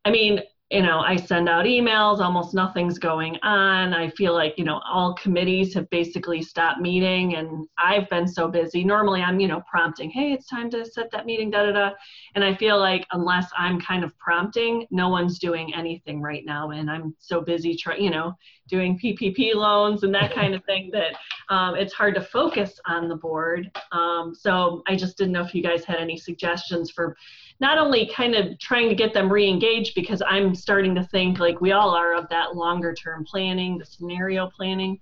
I 0.06 0.12
mean, 0.12 0.42
you 0.72 0.84
know, 0.84 1.00
I 1.00 1.16
send 1.16 1.50
out 1.50 1.66
emails, 1.66 2.20
almost 2.20 2.54
nothing's 2.54 3.00
going 3.00 3.38
on. 3.42 3.92
I 3.92 4.10
feel 4.12 4.34
like, 4.34 4.54
you 4.56 4.64
know, 4.64 4.80
all 4.88 5.16
committees 5.16 5.74
have 5.74 5.90
basically 5.90 6.44
stopped 6.44 6.80
meeting 6.80 7.38
and 7.38 7.68
I've 7.80 8.08
been 8.10 8.28
so 8.28 8.48
busy. 8.48 8.84
Normally 8.84 9.22
I'm, 9.22 9.40
you 9.40 9.48
know, 9.48 9.64
prompting, 9.68 10.12
hey, 10.12 10.32
it's 10.32 10.46
time 10.46 10.70
to 10.70 10.86
set 10.86 11.10
that 11.12 11.26
meeting, 11.26 11.50
da 11.50 11.66
da 11.66 11.72
da. 11.72 11.92
And 12.36 12.44
I 12.44 12.54
feel 12.54 12.78
like 12.78 13.08
unless 13.14 13.50
I'm 13.58 13.82
kind 13.82 14.04
of 14.04 14.16
prompting, 14.20 14.86
no 14.92 15.10
one's 15.10 15.40
doing 15.40 15.74
anything 15.74 16.22
right 16.22 16.46
now. 16.46 16.70
And 16.70 16.90
I'm 16.90 17.16
so 17.18 17.42
busy 17.42 17.76
trying, 17.76 18.04
you 18.04 18.12
know, 18.12 18.36
doing 18.68 19.00
PPP 19.00 19.56
loans 19.56 20.04
and 20.04 20.14
that 20.14 20.36
kind 20.36 20.54
of 20.54 20.64
thing 20.66 20.92
that 20.94 21.16
um, 21.50 21.76
it's 21.76 21.94
hard 21.94 22.14
to 22.14 22.22
focus 22.22 22.80
on 22.86 23.10
the 23.10 23.16
board. 23.16 23.72
Um, 23.92 24.36
so 24.36 24.84
I 24.88 24.96
just 24.96 25.18
didn't 25.18 25.34
know 25.34 25.44
if 25.44 25.56
you 25.56 25.64
guys 25.64 25.84
had 25.84 25.98
any 25.98 26.16
suggestions 26.16 26.92
for 26.92 27.18
not 27.60 27.78
only 27.78 28.10
kind 28.16 28.36
of 28.36 28.58
trying 28.60 28.90
to 28.90 28.96
get 28.96 29.14
them 29.14 29.32
re-engaged 29.32 29.94
because 29.96 30.22
i'm 30.28 30.56
starting 30.56 30.96
to 30.96 31.04
think 31.06 31.40
like 31.40 31.60
we 31.62 31.72
all 31.72 31.92
are 31.92 32.14
of 32.16 32.28
that 32.30 32.56
longer 32.56 32.94
term 32.94 33.26
planning 33.26 33.78
the 33.78 33.86
scenario 33.86 34.50
planning. 34.50 35.00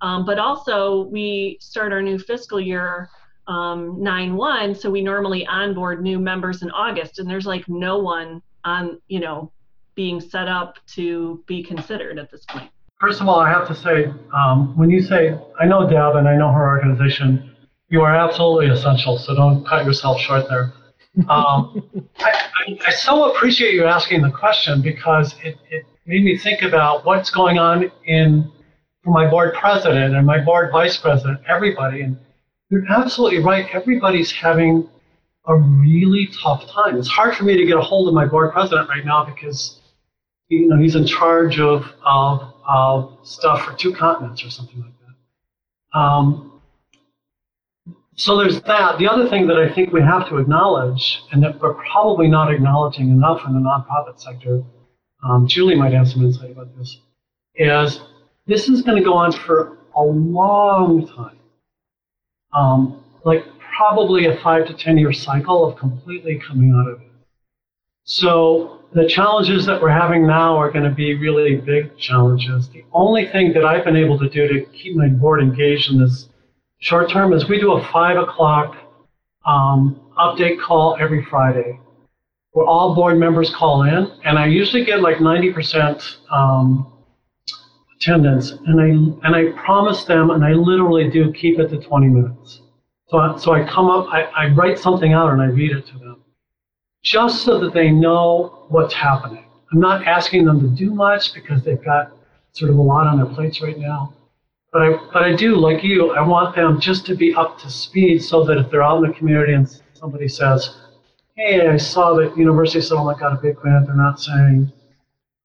Um, 0.00 0.24
but 0.24 0.38
also 0.38 1.02
we 1.06 1.58
start 1.60 1.92
our 1.92 2.00
new 2.00 2.18
fiscal 2.18 2.60
year 2.60 3.10
um, 3.48 3.96
9-1 3.96 4.78
so 4.78 4.90
we 4.90 5.02
normally 5.02 5.46
onboard 5.46 6.02
new 6.02 6.18
members 6.18 6.62
in 6.62 6.70
august 6.70 7.18
and 7.18 7.28
there's 7.28 7.46
like 7.46 7.68
no 7.68 7.98
one 7.98 8.42
on 8.64 9.00
you 9.08 9.20
know 9.20 9.50
being 9.94 10.20
set 10.20 10.46
up 10.46 10.76
to 10.86 11.42
be 11.48 11.60
considered 11.60 12.20
at 12.20 12.30
this 12.30 12.44
point. 12.48 12.70
First 13.00 13.20
of 13.20 13.28
all 13.28 13.40
i 13.40 13.48
have 13.48 13.66
to 13.68 13.74
say 13.74 14.12
um, 14.32 14.76
when 14.76 14.90
you 14.90 15.02
say 15.02 15.36
i 15.60 15.66
know 15.66 15.88
deb 15.88 16.16
and 16.16 16.28
i 16.28 16.36
know 16.36 16.52
her 16.52 16.68
organization 16.68 17.56
you 17.88 18.02
are 18.02 18.14
absolutely 18.14 18.68
essential 18.68 19.18
so 19.18 19.34
don't 19.34 19.66
cut 19.66 19.84
yourself 19.84 20.20
short 20.20 20.46
there 20.48 20.72
um, 21.28 21.82
I, 22.18 22.48
I, 22.68 22.78
I, 22.86 22.90
so 22.90 23.32
appreciate 23.32 23.74
you 23.74 23.84
asking 23.84 24.22
the 24.22 24.30
question 24.30 24.82
because 24.82 25.34
it, 25.42 25.56
it 25.70 25.84
made 26.06 26.22
me 26.22 26.38
think 26.38 26.62
about 26.62 27.04
what's 27.04 27.30
going 27.30 27.58
on 27.58 27.90
in 28.04 28.50
for 29.02 29.10
my 29.10 29.28
board 29.28 29.54
president 29.54 30.14
and 30.14 30.26
my 30.26 30.38
board 30.38 30.70
vice 30.70 30.96
president, 30.96 31.40
everybody. 31.48 32.02
And 32.02 32.18
you're 32.70 32.84
absolutely 32.90 33.40
right. 33.40 33.66
Everybody's 33.72 34.30
having 34.30 34.88
a 35.46 35.54
really 35.56 36.28
tough 36.40 36.70
time. 36.70 36.96
It's 36.96 37.08
hard 37.08 37.34
for 37.34 37.44
me 37.44 37.56
to 37.56 37.66
get 37.66 37.76
a 37.76 37.80
hold 37.80 38.08
of 38.08 38.14
my 38.14 38.26
board 38.26 38.52
president 38.52 38.88
right 38.88 39.04
now 39.04 39.24
because 39.24 39.80
you 40.48 40.68
know 40.68 40.76
he's 40.76 40.94
in 40.94 41.06
charge 41.06 41.58
of 41.58 41.84
of, 42.04 42.54
of 42.66 43.18
stuff 43.22 43.64
for 43.64 43.72
two 43.74 43.94
continents 43.94 44.44
or 44.44 44.50
something 44.50 44.80
like 44.80 44.92
that. 45.00 45.98
Um, 45.98 46.47
so 48.18 48.36
there's 48.36 48.60
that. 48.62 48.98
The 48.98 49.08
other 49.08 49.28
thing 49.28 49.46
that 49.46 49.58
I 49.58 49.72
think 49.72 49.92
we 49.92 50.02
have 50.02 50.28
to 50.28 50.38
acknowledge, 50.38 51.22
and 51.30 51.40
that 51.44 51.60
we're 51.60 51.74
probably 51.74 52.26
not 52.26 52.52
acknowledging 52.52 53.10
enough 53.10 53.42
in 53.46 53.54
the 53.54 53.60
nonprofit 53.60 54.20
sector, 54.20 54.62
um, 55.22 55.46
Julie 55.46 55.76
might 55.76 55.92
have 55.92 56.08
some 56.08 56.24
insight 56.24 56.50
about 56.50 56.76
this, 56.76 56.98
is 57.54 58.00
this 58.46 58.68
is 58.68 58.82
going 58.82 58.98
to 58.98 59.04
go 59.04 59.14
on 59.14 59.30
for 59.30 59.78
a 59.94 60.02
long 60.02 61.06
time. 61.06 61.38
Um, 62.52 63.04
like 63.24 63.44
probably 63.76 64.26
a 64.26 64.36
five 64.38 64.66
to 64.66 64.74
10 64.74 64.98
year 64.98 65.12
cycle 65.12 65.64
of 65.64 65.78
completely 65.78 66.40
coming 66.44 66.74
out 66.74 66.90
of 66.90 67.00
it. 67.00 67.06
So 68.02 68.80
the 68.94 69.06
challenges 69.06 69.64
that 69.66 69.80
we're 69.80 69.90
having 69.90 70.26
now 70.26 70.56
are 70.56 70.72
going 70.72 70.88
to 70.88 70.94
be 70.94 71.14
really 71.14 71.56
big 71.56 71.96
challenges. 71.98 72.68
The 72.70 72.84
only 72.92 73.28
thing 73.28 73.52
that 73.52 73.64
I've 73.64 73.84
been 73.84 73.96
able 73.96 74.18
to 74.18 74.28
do 74.28 74.48
to 74.48 74.64
keep 74.72 74.96
my 74.96 75.08
board 75.08 75.40
engaged 75.40 75.92
in 75.92 76.00
this 76.00 76.28
Short 76.80 77.10
term 77.10 77.32
is 77.32 77.48
we 77.48 77.58
do 77.58 77.72
a 77.72 77.84
five 77.92 78.16
o'clock 78.16 78.76
um, 79.44 80.00
update 80.16 80.60
call 80.60 80.96
every 81.00 81.24
Friday, 81.24 81.80
where 82.52 82.66
all 82.66 82.94
board 82.94 83.18
members 83.18 83.52
call 83.52 83.82
in, 83.82 84.12
and 84.24 84.38
I 84.38 84.46
usually 84.46 84.84
get 84.84 85.00
like 85.00 85.16
90% 85.16 86.16
um, 86.30 86.92
attendance, 87.96 88.52
and 88.52 88.80
I 88.80 89.26
and 89.26 89.34
I 89.34 89.60
promise 89.60 90.04
them, 90.04 90.30
and 90.30 90.44
I 90.44 90.52
literally 90.52 91.10
do 91.10 91.32
keep 91.32 91.58
it 91.58 91.68
to 91.70 91.80
20 91.80 92.06
minutes. 92.06 92.60
So 93.08 93.18
I, 93.18 93.36
so 93.38 93.54
I 93.54 93.68
come 93.68 93.90
up, 93.90 94.06
I, 94.12 94.22
I 94.24 94.48
write 94.50 94.78
something 94.78 95.12
out, 95.12 95.32
and 95.32 95.42
I 95.42 95.46
read 95.46 95.72
it 95.72 95.84
to 95.88 95.98
them, 95.98 96.22
just 97.02 97.42
so 97.42 97.58
that 97.58 97.74
they 97.74 97.90
know 97.90 98.66
what's 98.68 98.94
happening. 98.94 99.44
I'm 99.72 99.80
not 99.80 100.06
asking 100.06 100.44
them 100.44 100.60
to 100.60 100.68
do 100.68 100.94
much 100.94 101.34
because 101.34 101.64
they've 101.64 101.82
got 101.84 102.12
sort 102.52 102.70
of 102.70 102.78
a 102.78 102.82
lot 102.82 103.08
on 103.08 103.16
their 103.16 103.34
plates 103.34 103.60
right 103.60 103.78
now. 103.78 104.14
But 104.78 104.86
I, 104.86 104.98
but 105.12 105.22
I 105.24 105.34
do, 105.34 105.56
like 105.56 105.82
you, 105.82 106.12
I 106.12 106.20
want 106.20 106.54
them 106.54 106.78
just 106.78 107.04
to 107.06 107.16
be 107.16 107.34
up 107.34 107.58
to 107.58 107.68
speed 107.68 108.22
so 108.22 108.44
that 108.44 108.58
if 108.58 108.70
they're 108.70 108.84
out 108.84 109.02
in 109.02 109.10
the 109.10 109.16
community 109.16 109.54
and 109.54 109.68
somebody 109.94 110.28
says, 110.28 110.76
hey, 111.34 111.66
I 111.66 111.76
saw 111.76 112.14
that 112.14 112.38
University 112.38 112.78
of 112.78 112.84
Settlement 112.84 113.18
got 113.18 113.32
a 113.32 113.42
big 113.42 113.56
grant, 113.56 113.86
they're 113.86 113.96
not 113.96 114.20
saying, 114.20 114.72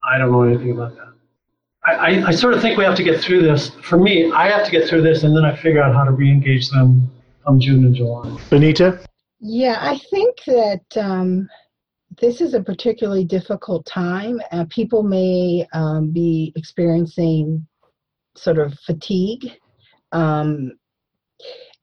I 0.04 0.20
don't 0.20 0.32
know 0.32 0.44
anything 0.44 0.74
about 0.74 0.96
that. 0.98 1.14
I, 1.84 1.94
I, 1.94 2.28
I 2.28 2.32
sort 2.32 2.54
of 2.54 2.62
think 2.62 2.78
we 2.78 2.84
have 2.84 2.96
to 2.96 3.04
get 3.04 3.22
through 3.22 3.42
this. 3.42 3.72
For 3.82 3.98
me, 3.98 4.32
I 4.32 4.50
have 4.50 4.66
to 4.66 4.72
get 4.72 4.88
through 4.88 5.02
this 5.02 5.24
and 5.24 5.36
then 5.36 5.46
I 5.46 5.56
figure 5.56 5.82
out 5.82 5.96
how 5.96 6.04
to 6.04 6.12
re-engage 6.12 6.70
them 6.70 7.10
come 7.44 7.60
June 7.60 7.86
and 7.86 7.96
July. 7.96 8.38
Benita? 8.52 9.04
Yeah, 9.40 9.80
I 9.82 9.98
think 10.12 10.44
that 10.46 10.86
um, 10.96 11.50
this 12.22 12.40
is 12.40 12.54
a 12.54 12.62
particularly 12.62 13.26
difficult 13.26 13.84
time. 13.88 14.40
Uh, 14.52 14.66
people 14.70 15.02
may 15.02 15.66
um, 15.74 16.12
be 16.12 16.54
experiencing 16.56 17.66
sort 18.36 18.58
of 18.58 18.74
fatigue. 18.86 19.52
Um, 20.12 20.74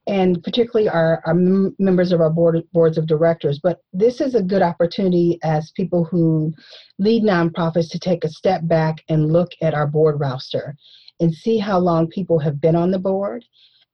and 0.06 0.42
particularly 0.42 0.88
our, 0.88 1.22
our 1.24 1.34
members 1.78 2.10
of 2.10 2.20
our 2.20 2.30
board 2.30 2.60
boards 2.72 2.98
of 2.98 3.06
directors. 3.06 3.60
But 3.62 3.80
this 3.92 4.20
is 4.20 4.34
a 4.34 4.42
good 4.42 4.62
opportunity 4.62 5.38
as 5.42 5.72
people 5.72 6.04
who 6.04 6.52
lead 6.98 7.22
nonprofits 7.22 7.90
to 7.90 7.98
take 7.98 8.24
a 8.24 8.28
step 8.28 8.62
back 8.64 8.96
and 9.08 9.32
look 9.32 9.50
at 9.62 9.74
our 9.74 9.86
board 9.86 10.18
roster 10.18 10.74
and 11.20 11.32
see 11.32 11.58
how 11.58 11.78
long 11.78 12.08
people 12.08 12.38
have 12.38 12.60
been 12.60 12.74
on 12.74 12.90
the 12.90 12.98
board, 12.98 13.44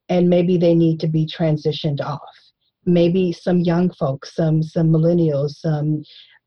and 0.08 0.30
maybe 0.30 0.56
they 0.56 0.74
need 0.74 1.00
to 1.00 1.08
be 1.08 1.26
transitioned 1.26 2.00
off. 2.00 2.20
Maybe 2.86 3.32
some 3.32 3.60
young 3.60 3.90
folks, 3.90 4.34
some 4.34 4.62
some 4.62 4.88
millennials, 4.88 5.56
some 5.56 6.02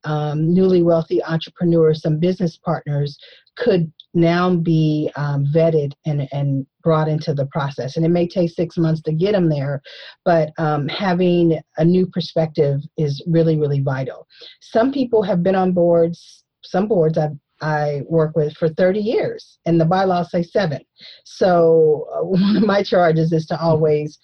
um, 0.06 0.54
newly 0.54 0.82
wealthy 0.82 1.22
entrepreneurs, 1.24 2.02
some 2.02 2.18
business 2.18 2.58
partners 2.58 3.18
could 3.60 3.92
now 4.14 4.56
be 4.56 5.12
um, 5.16 5.46
vetted 5.54 5.92
and, 6.06 6.28
and 6.32 6.66
brought 6.82 7.08
into 7.08 7.34
the 7.34 7.46
process. 7.48 7.96
And 7.96 8.06
it 8.06 8.10
may 8.10 8.28
take 8.28 8.50
six 8.50 8.78
months 8.78 9.02
to 9.04 9.14
get 9.14 9.34
them 9.34 9.50
there, 9.50 9.82
but 10.26 10.52
um, 10.58 10.88
having 10.88 11.60
a 11.78 11.86
new 11.86 12.08
perspective 12.08 12.80
is 12.98 13.24
really, 13.28 13.58
really 13.58 13.82
vital. 13.82 14.26
Some 14.62 14.92
people 14.92 15.22
have 15.24 15.44
been 15.44 15.56
on 15.56 15.74
boards, 15.74 16.44
some 16.64 16.88
boards 16.88 17.18
I've 17.18 17.38
I 17.62 18.04
work 18.08 18.38
with 18.38 18.56
for 18.56 18.70
30 18.70 19.02
years, 19.02 19.60
and 19.66 19.82
the 19.82 19.86
bylaws 19.86 20.32
say 20.32 20.44
seven. 20.44 20.80
So, 21.26 22.08
uh, 22.14 22.24
one 22.24 22.56
of 22.56 22.64
my 22.64 22.84
charges 22.84 23.34
is 23.34 23.46
to 23.48 23.60
always 23.60 24.18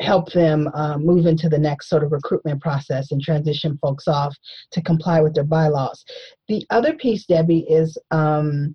help 0.00 0.32
them 0.32 0.68
uh, 0.74 0.98
move 0.98 1.26
into 1.26 1.48
the 1.48 1.58
next 1.58 1.88
sort 1.88 2.02
of 2.02 2.12
recruitment 2.12 2.60
process 2.60 3.12
and 3.12 3.22
transition 3.22 3.78
folks 3.80 4.08
off 4.08 4.34
to 4.72 4.82
comply 4.82 5.20
with 5.20 5.34
their 5.34 5.44
bylaws. 5.44 6.04
The 6.48 6.66
other 6.70 6.94
piece, 6.94 7.24
Debbie, 7.24 7.66
is 7.68 7.96
um, 8.10 8.74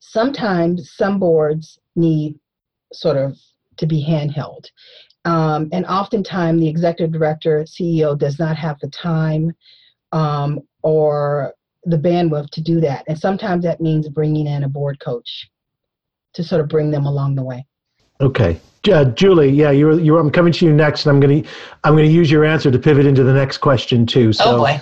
sometimes 0.00 0.92
some 0.92 1.18
boards 1.18 1.78
need 1.94 2.38
sort 2.92 3.16
of 3.16 3.38
to 3.78 3.86
be 3.86 4.04
handheld. 4.04 4.66
Um, 5.24 5.68
and 5.72 5.84
oftentimes 5.86 6.60
the 6.60 6.68
executive 6.68 7.12
director, 7.12 7.64
CEO 7.64 8.16
does 8.16 8.38
not 8.38 8.56
have 8.56 8.78
the 8.80 8.88
time 8.88 9.52
um, 10.12 10.60
or 10.82 11.54
the 11.84 11.98
bandwidth 11.98 12.50
to 12.50 12.60
do 12.60 12.80
that. 12.80 13.04
And 13.08 13.18
sometimes 13.18 13.64
that 13.64 13.80
means 13.80 14.08
bringing 14.08 14.46
in 14.46 14.64
a 14.64 14.68
board 14.68 15.00
coach 15.00 15.48
to 16.34 16.44
sort 16.44 16.60
of 16.60 16.68
bring 16.68 16.90
them 16.90 17.06
along 17.06 17.34
the 17.34 17.42
way. 17.42 17.66
Okay, 18.20 18.58
uh, 18.90 19.04
Julie. 19.06 19.50
Yeah, 19.50 19.72
you're, 19.72 20.00
you're. 20.00 20.18
I'm 20.18 20.30
coming 20.30 20.52
to 20.54 20.64
you 20.64 20.72
next, 20.72 21.04
and 21.04 21.14
I'm 21.14 21.20
gonna 21.20 21.42
I'm 21.84 21.94
gonna 21.94 22.04
use 22.04 22.30
your 22.30 22.46
answer 22.46 22.70
to 22.70 22.78
pivot 22.78 23.04
into 23.04 23.22
the 23.22 23.32
next 23.32 23.58
question 23.58 24.06
too. 24.06 24.32
So, 24.32 24.44
oh 24.46 24.58
boy. 24.58 24.80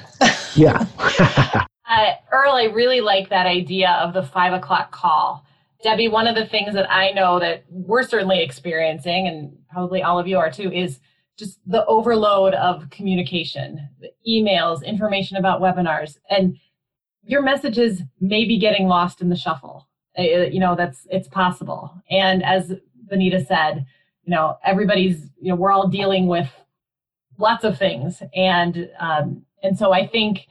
yeah. 0.55 1.67
Uh, 1.89 2.13
Earl, 2.33 2.53
I 2.53 2.65
really 2.65 3.01
like 3.01 3.29
that 3.29 3.47
idea 3.47 3.91
of 4.03 4.15
the 4.15 4.23
five 4.23 4.53
o'clock 4.53 4.91
call. 4.91 5.45
Debbie, 5.83 6.09
one 6.09 6.27
of 6.27 6.35
the 6.35 6.47
things 6.47 6.75
that 6.75 6.91
I 6.91 7.11
know 7.11 7.39
that 7.41 7.65
we're 7.69 8.05
certainly 8.05 8.43
experiencing, 8.43 9.29
and 9.29 9.57
probably 9.71 10.03
all 10.03 10.19
of 10.19 10.27
you 10.27 10.39
are 10.39 10.51
too, 10.51 10.73
is 10.73 10.99
just 11.37 11.59
the 11.67 11.85
overload 11.87 12.55
of 12.55 12.89
communication, 12.91 13.87
emails, 14.27 14.85
information 14.85 15.37
about 15.37 15.61
webinars, 15.61 16.19
and 16.31 16.57
your 17.23 17.43
messages 17.43 18.03
may 18.21 18.45
be 18.45 18.59
getting 18.59 18.87
lost 18.87 19.21
in 19.21 19.29
the 19.29 19.37
shuffle. 19.37 19.89
Uh, 20.19 20.23
you 20.23 20.61
know, 20.61 20.75
that's 20.77 21.07
it's 21.11 21.29
possible. 21.29 21.93
And 22.11 22.43
as 22.45 22.73
Benita 23.11 23.45
said, 23.45 23.85
you 24.25 24.31
know, 24.31 24.57
everybody's, 24.65 25.23
you 25.41 25.51
know, 25.51 25.57
we're 25.57 25.73
all 25.73 25.89
dealing 25.89 26.29
with 26.29 26.49
lots 27.37 27.65
of 27.65 27.79
things, 27.79 28.23
and 28.35 28.89
um, 28.99 29.45
and 29.63 29.77
so 29.77 29.93
I 29.93 30.07
think 30.07 30.47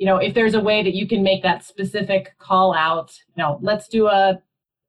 you 0.00 0.06
know, 0.06 0.16
if 0.16 0.32
there's 0.32 0.54
a 0.54 0.60
way 0.60 0.82
that 0.82 0.94
you 0.94 1.06
can 1.06 1.22
make 1.22 1.42
that 1.42 1.62
specific 1.62 2.32
call 2.38 2.74
out, 2.74 3.12
you 3.36 3.42
know, 3.42 3.58
let's 3.60 3.86
do 3.86 4.06
a 4.06 4.40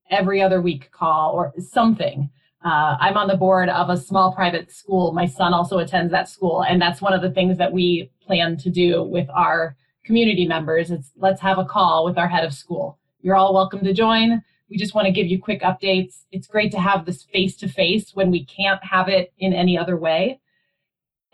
every 0.09 0.41
other 0.41 0.61
week 0.61 0.89
call 0.91 1.33
or 1.33 1.53
something. 1.59 2.29
Uh, 2.63 2.95
I'm 2.97 3.17
on 3.17 3.27
the 3.27 3.35
board 3.35 3.67
of 3.67 3.89
a 3.89 3.97
small 3.97 4.33
private 4.33 4.71
school. 4.71 5.11
My 5.11 5.25
son 5.25 5.53
also 5.53 5.79
attends 5.79 6.13
that 6.13 6.29
school, 6.29 6.63
and 6.63 6.81
that's 6.81 7.01
one 7.01 7.11
of 7.11 7.21
the 7.21 7.31
things 7.31 7.57
that 7.57 7.73
we 7.73 8.09
plan 8.25 8.55
to 8.55 8.69
do 8.69 9.03
with 9.03 9.29
our 9.31 9.75
community 10.05 10.47
members, 10.47 10.91
it's 10.91 11.11
let's 11.17 11.41
have 11.41 11.57
a 11.57 11.65
call 11.65 12.05
with 12.05 12.17
our 12.17 12.29
head 12.29 12.45
of 12.45 12.53
school. 12.53 12.97
You're 13.21 13.35
all 13.35 13.53
welcome 13.53 13.83
to 13.83 13.93
join. 13.93 14.41
We 14.69 14.77
just 14.77 14.95
want 14.95 15.07
to 15.07 15.11
give 15.11 15.27
you 15.27 15.41
quick 15.41 15.61
updates. 15.61 16.23
It's 16.31 16.47
great 16.47 16.71
to 16.71 16.79
have 16.79 17.05
this 17.05 17.23
face 17.23 17.57
to 17.57 17.67
face 17.67 18.15
when 18.15 18.31
we 18.31 18.45
can't 18.45 18.81
have 18.83 19.09
it 19.09 19.33
in 19.39 19.51
any 19.51 19.77
other 19.77 19.97
way. 19.97 20.39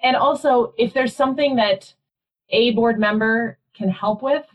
And 0.02 0.16
also, 0.16 0.74
if 0.80 0.96
there's 0.96 1.16
something 1.16 1.58
that 1.58 1.94
a 2.50 2.72
board 2.72 3.00
member 3.00 3.60
can 3.78 3.90
help 3.90 4.22
with, 4.22 4.46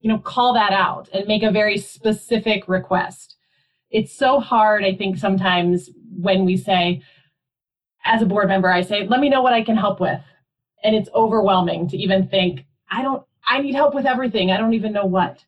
you 0.00 0.08
know, 0.08 0.18
call 0.18 0.54
that 0.54 0.72
out 0.72 1.08
and 1.12 1.26
make 1.26 1.42
a 1.42 1.50
very 1.50 1.78
specific 1.78 2.68
request. 2.68 3.36
It's 3.90 4.12
so 4.12 4.40
hard, 4.40 4.84
I 4.84 4.94
think, 4.94 5.18
sometimes 5.18 5.90
when 6.16 6.44
we 6.44 6.56
say, 6.56 7.02
as 8.04 8.22
a 8.22 8.26
board 8.26 8.48
member, 8.48 8.70
I 8.70 8.82
say, 8.82 9.06
let 9.06 9.20
me 9.20 9.28
know 9.28 9.42
what 9.42 9.52
I 9.52 9.62
can 9.62 9.76
help 9.76 10.00
with. 10.00 10.20
And 10.82 10.96
it's 10.96 11.10
overwhelming 11.14 11.88
to 11.88 11.96
even 11.96 12.26
think, 12.28 12.64
I 12.90 13.02
don't, 13.02 13.22
I 13.46 13.60
need 13.60 13.74
help 13.74 13.94
with 13.94 14.06
everything. 14.06 14.50
I 14.50 14.56
don't 14.56 14.74
even 14.74 14.92
know 14.92 15.06
what. 15.06 15.44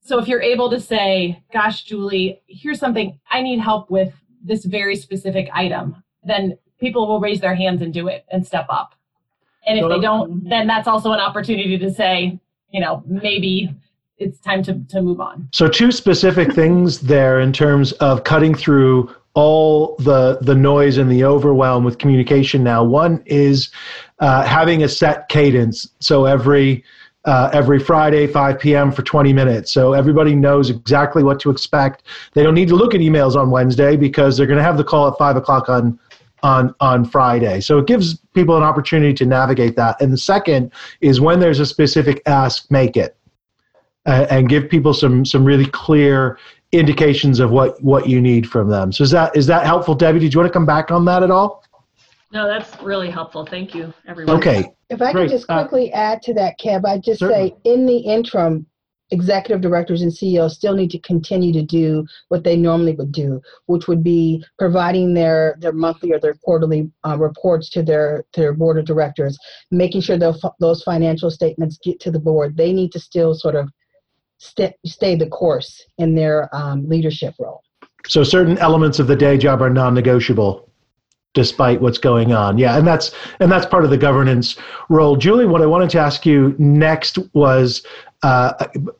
So 0.00 0.18
if 0.18 0.28
you're 0.28 0.42
able 0.42 0.70
to 0.70 0.80
say, 0.80 1.42
gosh, 1.52 1.84
Julie, 1.84 2.42
here's 2.46 2.78
something 2.78 3.18
I 3.30 3.42
need 3.42 3.58
help 3.58 3.90
with 3.90 4.12
this 4.42 4.64
very 4.64 4.96
specific 4.96 5.48
item, 5.52 6.02
then 6.22 6.58
people 6.78 7.06
will 7.06 7.20
raise 7.20 7.40
their 7.40 7.54
hands 7.54 7.82
and 7.82 7.92
do 7.92 8.08
it 8.08 8.24
and 8.30 8.46
step 8.46 8.66
up. 8.68 8.94
And 9.66 9.78
if 9.78 9.88
they 9.88 10.00
don't, 10.00 10.48
then 10.48 10.66
that's 10.66 10.88
also 10.88 11.12
an 11.12 11.20
opportunity 11.20 11.78
to 11.78 11.92
say, 11.92 12.38
you 12.70 12.80
know, 12.80 13.02
maybe 13.06 13.74
it's 14.18 14.38
time 14.40 14.62
to, 14.64 14.80
to 14.90 15.02
move 15.02 15.20
on. 15.20 15.48
So 15.52 15.68
two 15.68 15.90
specific 15.90 16.52
things 16.54 17.00
there 17.00 17.40
in 17.40 17.52
terms 17.52 17.92
of 17.92 18.24
cutting 18.24 18.54
through 18.54 19.14
all 19.34 19.96
the 19.96 20.38
the 20.42 20.54
noise 20.54 20.96
and 20.96 21.10
the 21.10 21.24
overwhelm 21.24 21.84
with 21.84 21.98
communication 21.98 22.62
now. 22.62 22.84
One 22.84 23.22
is 23.26 23.70
uh, 24.20 24.44
having 24.44 24.84
a 24.84 24.88
set 24.88 25.28
cadence. 25.28 25.88
So 25.98 26.24
every 26.24 26.84
uh, 27.24 27.50
every 27.52 27.78
Friday, 27.78 28.26
5 28.26 28.58
p.m. 28.58 28.92
for 28.92 29.02
20 29.02 29.32
minutes. 29.32 29.72
So 29.72 29.94
everybody 29.94 30.34
knows 30.34 30.68
exactly 30.68 31.22
what 31.22 31.40
to 31.40 31.50
expect. 31.50 32.02
They 32.34 32.42
don't 32.42 32.54
need 32.54 32.68
to 32.68 32.76
look 32.76 32.94
at 32.94 33.00
emails 33.00 33.34
on 33.34 33.50
Wednesday 33.50 33.96
because 33.96 34.36
they're 34.36 34.46
going 34.46 34.58
to 34.58 34.62
have 34.62 34.76
the 34.76 34.84
call 34.84 35.08
at 35.08 35.16
5 35.18 35.36
o'clock 35.36 35.70
on 35.70 35.98
on 36.44 36.74
on 36.78 37.04
Friday. 37.04 37.60
So 37.60 37.78
it 37.78 37.86
gives 37.86 38.18
people 38.34 38.56
an 38.56 38.62
opportunity 38.62 39.14
to 39.14 39.26
navigate 39.26 39.74
that. 39.76 40.00
And 40.00 40.12
the 40.12 40.18
second 40.18 40.70
is 41.00 41.20
when 41.20 41.40
there's 41.40 41.58
a 41.58 41.66
specific 41.66 42.22
ask, 42.26 42.70
make 42.70 42.96
it, 42.96 43.16
uh, 44.06 44.26
and 44.30 44.48
give 44.48 44.68
people 44.68 44.94
some 44.94 45.24
some 45.24 45.44
really 45.44 45.66
clear 45.66 46.38
indications 46.72 47.40
of 47.40 47.50
what 47.50 47.82
what 47.82 48.08
you 48.08 48.20
need 48.20 48.48
from 48.48 48.68
them. 48.68 48.92
So 48.92 49.02
is 49.02 49.10
that 49.10 49.34
is 49.34 49.46
that 49.46 49.64
helpful, 49.64 49.94
Debbie? 49.94 50.18
Did 50.20 50.34
you 50.34 50.38
want 50.38 50.48
to 50.48 50.52
come 50.52 50.66
back 50.66 50.90
on 50.90 51.04
that 51.06 51.22
at 51.22 51.30
all? 51.30 51.64
No, 52.30 52.46
that's 52.46 52.80
really 52.82 53.10
helpful. 53.10 53.46
Thank 53.46 53.74
you, 53.74 53.92
everyone. 54.06 54.36
Okay. 54.36 54.70
If 54.90 55.00
I 55.00 55.12
Great. 55.12 55.24
could 55.24 55.30
just 55.30 55.46
Uh, 55.48 55.60
quickly 55.62 55.92
add 55.92 56.20
to 56.22 56.34
that, 56.34 56.58
Kev, 56.60 56.84
I'd 56.84 57.02
just 57.02 57.20
Certainly. 57.20 57.50
say 57.50 57.72
in 57.72 57.86
the 57.86 57.96
interim, 57.96 58.66
executive 59.10 59.60
directors 59.60 60.02
and 60.02 60.12
CEOs 60.12 60.56
still 60.56 60.74
need 60.74 60.90
to 60.90 60.98
continue 61.00 61.52
to 61.52 61.62
do 61.62 62.06
what 62.28 62.44
they 62.44 62.56
normally 62.56 62.94
would 62.94 63.12
do, 63.12 63.40
which 63.66 63.86
would 63.86 64.02
be 64.02 64.44
providing 64.58 65.14
their, 65.14 65.56
their 65.60 65.72
monthly 65.72 66.12
or 66.12 66.18
their 66.18 66.34
quarterly 66.34 66.90
uh, 67.06 67.16
reports 67.18 67.68
to 67.70 67.82
their, 67.82 68.24
their 68.34 68.52
board 68.52 68.78
of 68.78 68.84
directors, 68.84 69.38
making 69.70 70.00
sure 70.00 70.16
those, 70.16 70.42
those 70.60 70.82
financial 70.82 71.30
statements 71.30 71.78
get 71.82 72.00
to 72.00 72.10
the 72.10 72.18
board. 72.18 72.56
They 72.56 72.72
need 72.72 72.92
to 72.92 73.00
still 73.00 73.34
sort 73.34 73.56
of 73.56 73.70
st- 74.38 74.74
stay 74.86 75.16
the 75.16 75.28
course 75.28 75.84
in 75.98 76.14
their 76.14 76.54
um, 76.54 76.88
leadership 76.88 77.34
role. 77.38 77.62
So 78.06 78.22
certain 78.22 78.58
elements 78.58 78.98
of 78.98 79.06
the 79.06 79.16
day 79.16 79.38
job 79.38 79.62
are 79.62 79.70
non-negotiable 79.70 80.68
despite 81.34 81.80
what's 81.80 81.98
going 81.98 82.32
on. 82.32 82.58
Yeah, 82.58 82.78
and 82.78 82.86
that's 82.86 83.12
and 83.40 83.50
that's 83.50 83.66
part 83.66 83.84
of 83.84 83.90
the 83.90 83.98
governance 83.98 84.56
role. 84.88 85.16
Julie, 85.16 85.46
what 85.46 85.60
I 85.62 85.66
wanted 85.66 85.90
to 85.90 85.98
ask 85.98 86.24
you 86.24 86.54
next 86.58 87.18
was 87.34 87.82
uh, 88.24 88.54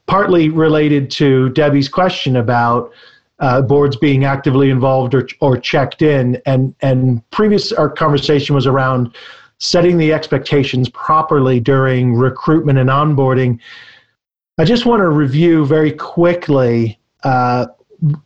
partly 0.07 0.51
related 0.51 1.11
to 1.11 1.49
Debbie's 1.51 1.89
question 1.89 2.37
about 2.37 2.93
uh, 3.39 3.63
boards 3.63 3.97
being 3.97 4.25
actively 4.25 4.69
involved 4.69 5.15
or 5.15 5.27
or 5.41 5.57
checked 5.57 6.03
in, 6.03 6.41
and 6.45 6.75
and 6.83 7.29
previous 7.31 7.73
our 7.73 7.89
conversation 7.89 8.55
was 8.55 8.67
around 8.67 9.17
setting 9.59 9.97
the 9.97 10.13
expectations 10.13 10.91
properly 10.91 11.59
during 11.59 12.13
recruitment 12.13 12.79
and 12.79 12.91
onboarding. 12.91 13.59
I 14.59 14.65
just 14.65 14.85
want 14.85 15.01
to 15.01 15.09
review 15.09 15.65
very 15.65 15.93
quickly 15.93 16.99
uh, 17.23 17.67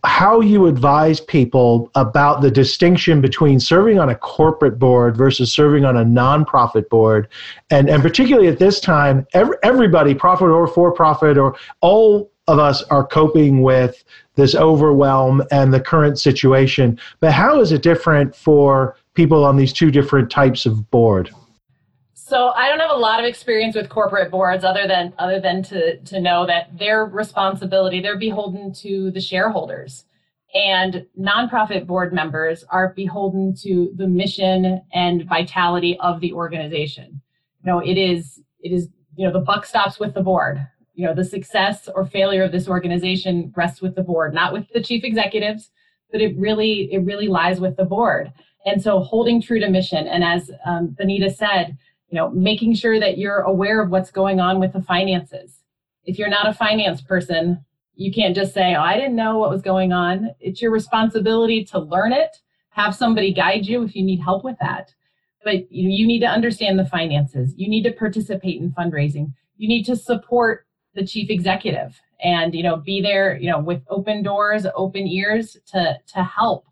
how 0.04 0.40
you 0.40 0.66
advise 0.66 1.20
people 1.20 1.90
about 1.94 2.40
the 2.40 2.50
distinction 2.50 3.20
between 3.20 3.60
serving 3.60 3.98
on 3.98 4.08
a 4.08 4.14
corporate 4.14 4.78
board 4.78 5.16
versus 5.16 5.52
serving 5.52 5.84
on 5.84 5.96
a 5.96 6.04
nonprofit 6.04 6.88
board. 6.88 7.28
And 7.70 7.88
and 7.88 8.02
particularly 8.02 8.48
at 8.48 8.58
this 8.58 8.80
time 8.80 9.26
every, 9.34 9.56
everybody 9.62 10.14
profit 10.14 10.48
or 10.48 10.66
for 10.66 10.92
profit 10.92 11.38
or 11.38 11.56
all 11.80 12.30
of 12.48 12.58
us 12.58 12.82
are 12.84 13.06
coping 13.06 13.62
with 13.62 14.02
this 14.34 14.54
overwhelm 14.54 15.42
and 15.50 15.72
the 15.72 15.80
current 15.80 16.18
situation. 16.18 16.98
But 17.20 17.32
how 17.32 17.60
is 17.60 17.72
it 17.72 17.82
different 17.82 18.34
for 18.34 18.96
people 19.14 19.44
on 19.44 19.56
these 19.56 19.72
two 19.72 19.90
different 19.90 20.30
types 20.30 20.64
of 20.64 20.90
board 20.90 21.30
So 22.28 22.48
I 22.48 22.68
don't 22.68 22.80
have 22.80 22.90
a 22.90 22.94
lot 22.94 23.20
of 23.20 23.24
experience 23.24 23.74
with 23.74 23.88
corporate 23.88 24.30
boards 24.30 24.62
other 24.62 24.86
than 24.86 25.14
other 25.18 25.40
than 25.40 25.62
to 25.62 25.96
to 25.96 26.20
know 26.20 26.44
that 26.46 26.78
their 26.78 27.06
responsibility, 27.06 28.02
they're 28.02 28.18
beholden 28.18 28.70
to 28.82 29.10
the 29.10 29.20
shareholders. 29.20 30.04
And 30.54 31.06
nonprofit 31.18 31.86
board 31.86 32.12
members 32.12 32.64
are 32.68 32.92
beholden 32.94 33.54
to 33.62 33.94
the 33.96 34.06
mission 34.06 34.82
and 34.92 35.24
vitality 35.24 35.98
of 36.00 36.20
the 36.20 36.34
organization. 36.34 37.22
You 37.64 37.72
know, 37.72 37.78
it 37.78 37.96
is 37.96 38.42
it 38.60 38.72
is, 38.72 38.88
you 39.16 39.26
know, 39.26 39.32
the 39.32 39.40
buck 39.40 39.64
stops 39.64 39.98
with 39.98 40.12
the 40.12 40.22
board. 40.22 40.58
You 40.92 41.06
know, 41.06 41.14
the 41.14 41.24
success 41.24 41.88
or 41.94 42.04
failure 42.04 42.42
of 42.42 42.52
this 42.52 42.68
organization 42.68 43.54
rests 43.56 43.80
with 43.80 43.94
the 43.94 44.02
board, 44.02 44.34
not 44.34 44.52
with 44.52 44.66
the 44.74 44.82
chief 44.82 45.02
executives, 45.02 45.70
but 46.12 46.20
it 46.20 46.36
really 46.36 46.92
it 46.92 47.06
really 47.06 47.28
lies 47.28 47.58
with 47.58 47.78
the 47.78 47.86
board. 47.86 48.34
And 48.66 48.82
so 48.82 49.00
holding 49.00 49.40
true 49.40 49.60
to 49.60 49.70
mission 49.70 50.06
and 50.06 50.22
as 50.22 50.50
um, 50.66 50.88
Benita 50.88 51.30
said, 51.30 51.78
you 52.08 52.16
know 52.16 52.30
making 52.30 52.74
sure 52.74 52.98
that 53.00 53.18
you're 53.18 53.40
aware 53.40 53.80
of 53.82 53.90
what's 53.90 54.10
going 54.10 54.40
on 54.40 54.60
with 54.60 54.72
the 54.72 54.82
finances. 54.82 55.58
If 56.04 56.18
you're 56.18 56.28
not 56.28 56.48
a 56.48 56.54
finance 56.54 57.00
person 57.00 57.64
you 57.94 58.12
can't 58.12 58.36
just 58.36 58.54
say 58.54 58.76
oh 58.76 58.80
i 58.80 58.94
didn't 58.94 59.16
know 59.16 59.38
what 59.38 59.50
was 59.50 59.60
going 59.60 59.92
on. 59.92 60.30
It's 60.40 60.62
your 60.62 60.70
responsibility 60.70 61.64
to 61.66 61.80
learn 61.80 62.12
it 62.12 62.36
have 62.78 62.94
somebody 62.94 63.34
guide 63.34 63.66
you 63.66 63.82
if 63.82 63.96
you 63.96 64.04
need 64.04 64.20
help 64.20 64.44
with 64.44 64.56
that. 64.60 64.94
But 65.42 65.70
you, 65.70 65.90
you 65.90 66.06
need 66.06 66.20
to 66.20 66.26
understand 66.26 66.78
the 66.78 66.86
finances. 66.86 67.52
You 67.56 67.68
need 67.68 67.82
to 67.82 67.92
participate 67.92 68.60
in 68.60 68.70
fundraising. 68.72 69.32
You 69.56 69.68
need 69.68 69.84
to 69.86 69.96
support 69.96 70.64
the 70.94 71.04
chief 71.04 71.28
executive 71.28 72.00
and 72.22 72.54
you 72.54 72.62
know 72.62 72.76
be 72.76 73.00
there 73.00 73.36
you 73.36 73.48
know 73.48 73.60
with 73.60 73.82
open 73.88 74.22
doors 74.22 74.66
open 74.74 75.06
ears 75.06 75.56
to 75.66 75.96
to 76.12 76.24
help 76.24 76.64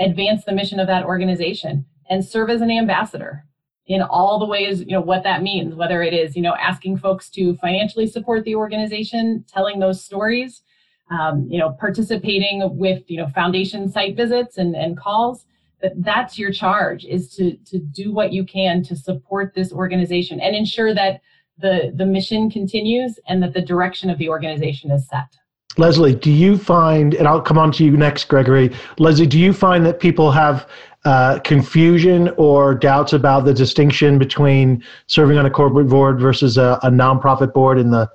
advance 0.00 0.44
the 0.44 0.52
mission 0.52 0.80
of 0.80 0.88
that 0.88 1.04
organization 1.04 1.84
and 2.10 2.24
serve 2.24 2.50
as 2.50 2.60
an 2.60 2.70
ambassador 2.70 3.44
in 3.88 4.02
all 4.02 4.38
the 4.38 4.46
ways 4.46 4.80
you 4.80 4.92
know 4.92 5.00
what 5.00 5.22
that 5.24 5.42
means 5.42 5.74
whether 5.74 6.02
it 6.02 6.14
is 6.14 6.36
you 6.36 6.42
know 6.42 6.54
asking 6.54 6.96
folks 6.96 7.28
to 7.30 7.56
financially 7.56 8.06
support 8.06 8.44
the 8.44 8.54
organization 8.54 9.44
telling 9.48 9.80
those 9.80 10.04
stories 10.04 10.62
um, 11.10 11.46
you 11.50 11.58
know 11.58 11.70
participating 11.80 12.76
with 12.76 13.02
you 13.08 13.16
know 13.16 13.28
foundation 13.28 13.90
site 13.90 14.14
visits 14.14 14.58
and, 14.58 14.76
and 14.76 14.96
calls 14.98 15.46
that 15.80 15.92
that's 16.02 16.38
your 16.38 16.52
charge 16.52 17.04
is 17.04 17.34
to 17.34 17.56
to 17.64 17.78
do 17.78 18.12
what 18.12 18.32
you 18.32 18.44
can 18.44 18.82
to 18.82 18.94
support 18.94 19.54
this 19.54 19.72
organization 19.72 20.38
and 20.38 20.54
ensure 20.54 20.94
that 20.94 21.20
the 21.58 21.92
the 21.96 22.06
mission 22.06 22.50
continues 22.50 23.18
and 23.26 23.42
that 23.42 23.54
the 23.54 23.62
direction 23.62 24.10
of 24.10 24.18
the 24.18 24.28
organization 24.28 24.90
is 24.90 25.08
set 25.08 25.28
Leslie, 25.76 26.14
do 26.14 26.32
you 26.32 26.58
find, 26.58 27.14
and 27.14 27.28
I'll 27.28 27.40
come 27.40 27.56
on 27.56 27.70
to 27.72 27.84
you 27.84 27.96
next, 27.96 28.24
Gregory. 28.24 28.74
Leslie, 28.98 29.28
do 29.28 29.38
you 29.38 29.52
find 29.52 29.86
that 29.86 30.00
people 30.00 30.32
have 30.32 30.68
uh, 31.08 31.38
confusion 31.38 32.28
or 32.36 32.74
doubts 32.74 33.14
about 33.14 33.46
the 33.46 33.54
distinction 33.54 34.18
between 34.18 34.84
serving 35.06 35.38
on 35.38 35.46
a 35.46 35.50
corporate 35.50 35.88
board 35.88 36.20
versus 36.20 36.58
a, 36.58 36.78
a 36.82 36.90
nonprofit 36.90 37.54
board 37.54 37.78
and 37.78 37.94
the 37.94 38.06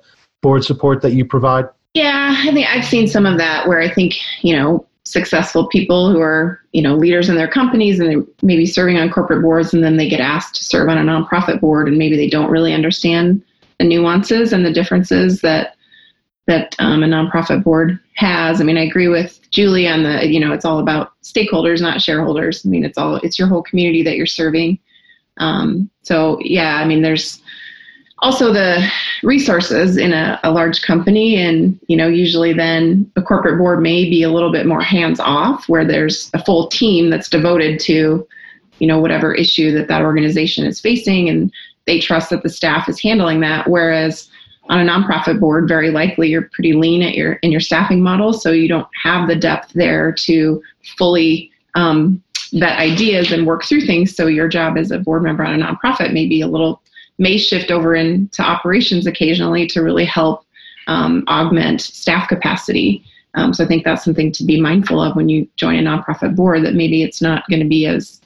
board 0.42 0.64
support 0.64 1.02
that 1.02 1.12
you 1.12 1.24
provide? 1.24 1.64
Yeah, 1.94 2.36
I 2.38 2.52
think 2.52 2.68
I've 2.68 2.84
seen 2.84 3.08
some 3.08 3.26
of 3.26 3.36
that 3.38 3.66
where 3.66 3.80
I 3.80 3.92
think, 3.92 4.14
you 4.42 4.54
know, 4.54 4.86
successful 5.04 5.66
people 5.66 6.12
who 6.12 6.20
are, 6.20 6.60
you 6.70 6.82
know, 6.82 6.94
leaders 6.94 7.28
in 7.28 7.34
their 7.34 7.48
companies 7.48 7.98
and 7.98 8.08
they're 8.08 8.24
maybe 8.42 8.64
serving 8.64 8.96
on 8.96 9.10
corporate 9.10 9.42
boards 9.42 9.74
and 9.74 9.82
then 9.82 9.96
they 9.96 10.08
get 10.08 10.20
asked 10.20 10.54
to 10.54 10.64
serve 10.64 10.88
on 10.88 10.96
a 10.96 11.02
nonprofit 11.02 11.60
board 11.60 11.88
and 11.88 11.98
maybe 11.98 12.16
they 12.16 12.28
don't 12.28 12.50
really 12.50 12.72
understand 12.72 13.42
the 13.80 13.84
nuances 13.84 14.52
and 14.52 14.64
the 14.64 14.72
differences 14.72 15.40
that 15.40 15.74
that 16.46 16.76
um, 16.78 17.02
a 17.02 17.08
nonprofit 17.08 17.64
board 17.64 17.98
has. 18.14 18.60
I 18.60 18.64
mean, 18.64 18.76
I 18.76 18.84
agree 18.84 19.08
with 19.08 19.40
Julie 19.54 19.86
on 19.86 20.02
the, 20.02 20.26
you 20.26 20.40
know, 20.40 20.52
it's 20.52 20.64
all 20.64 20.80
about 20.80 21.12
stakeholders, 21.22 21.80
not 21.80 22.02
shareholders. 22.02 22.66
I 22.66 22.68
mean, 22.68 22.84
it's 22.84 22.98
all, 22.98 23.16
it's 23.16 23.38
your 23.38 23.46
whole 23.46 23.62
community 23.62 24.02
that 24.02 24.16
you're 24.16 24.26
serving. 24.26 24.80
Um, 25.36 25.88
so 26.02 26.38
yeah, 26.40 26.78
I 26.78 26.84
mean, 26.84 27.02
there's 27.02 27.40
also 28.18 28.52
the 28.52 28.84
resources 29.22 29.96
in 29.96 30.12
a, 30.12 30.40
a 30.42 30.50
large 30.50 30.82
company 30.82 31.36
and, 31.36 31.78
you 31.86 31.96
know, 31.96 32.08
usually 32.08 32.52
then 32.52 33.08
a 33.14 33.22
corporate 33.22 33.58
board 33.58 33.80
may 33.80 34.10
be 34.10 34.24
a 34.24 34.30
little 34.30 34.50
bit 34.50 34.66
more 34.66 34.82
hands 34.82 35.20
off 35.20 35.68
where 35.68 35.86
there's 35.86 36.30
a 36.34 36.44
full 36.44 36.66
team 36.66 37.08
that's 37.08 37.28
devoted 37.28 37.78
to, 37.78 38.26
you 38.80 38.86
know, 38.88 38.98
whatever 38.98 39.32
issue 39.32 39.70
that 39.70 39.86
that 39.86 40.02
organization 40.02 40.66
is 40.66 40.80
facing 40.80 41.28
and 41.28 41.52
they 41.86 42.00
trust 42.00 42.30
that 42.30 42.42
the 42.42 42.48
staff 42.48 42.88
is 42.88 43.00
handling 43.00 43.38
that. 43.40 43.70
Whereas 43.70 44.28
on 44.68 44.80
a 44.80 44.90
nonprofit 44.90 45.40
board, 45.40 45.68
very 45.68 45.90
likely 45.90 46.28
you're 46.28 46.48
pretty 46.52 46.72
lean 46.72 47.02
at 47.02 47.14
your 47.14 47.34
in 47.34 47.52
your 47.52 47.60
staffing 47.60 48.02
model, 48.02 48.32
so 48.32 48.50
you 48.50 48.68
don't 48.68 48.88
have 49.02 49.28
the 49.28 49.36
depth 49.36 49.72
there 49.74 50.12
to 50.12 50.62
fully 50.96 51.50
um, 51.74 52.22
vet 52.52 52.78
ideas 52.78 53.32
and 53.32 53.46
work 53.46 53.64
through 53.64 53.82
things. 53.82 54.14
So 54.14 54.26
your 54.26 54.48
job 54.48 54.76
as 54.78 54.90
a 54.90 54.98
board 54.98 55.22
member 55.22 55.44
on 55.44 55.60
a 55.60 55.64
nonprofit 55.64 56.12
may 56.12 56.26
be 56.26 56.40
a 56.40 56.46
little 56.46 56.80
may 57.18 57.36
shift 57.36 57.70
over 57.70 57.94
into 57.94 58.42
operations 58.42 59.06
occasionally 59.06 59.66
to 59.68 59.80
really 59.80 60.04
help 60.04 60.44
um, 60.86 61.24
augment 61.28 61.80
staff 61.80 62.28
capacity. 62.28 63.04
Um, 63.34 63.52
so 63.52 63.64
I 63.64 63.66
think 63.66 63.84
that's 63.84 64.04
something 64.04 64.32
to 64.32 64.44
be 64.44 64.60
mindful 64.60 65.00
of 65.00 65.16
when 65.16 65.28
you 65.28 65.48
join 65.56 65.78
a 65.78 65.82
nonprofit 65.82 66.36
board. 66.36 66.64
That 66.64 66.74
maybe 66.74 67.02
it's 67.02 67.20
not 67.20 67.48
going 67.48 67.60
to 67.60 67.68
be 67.68 67.86
as 67.86 68.20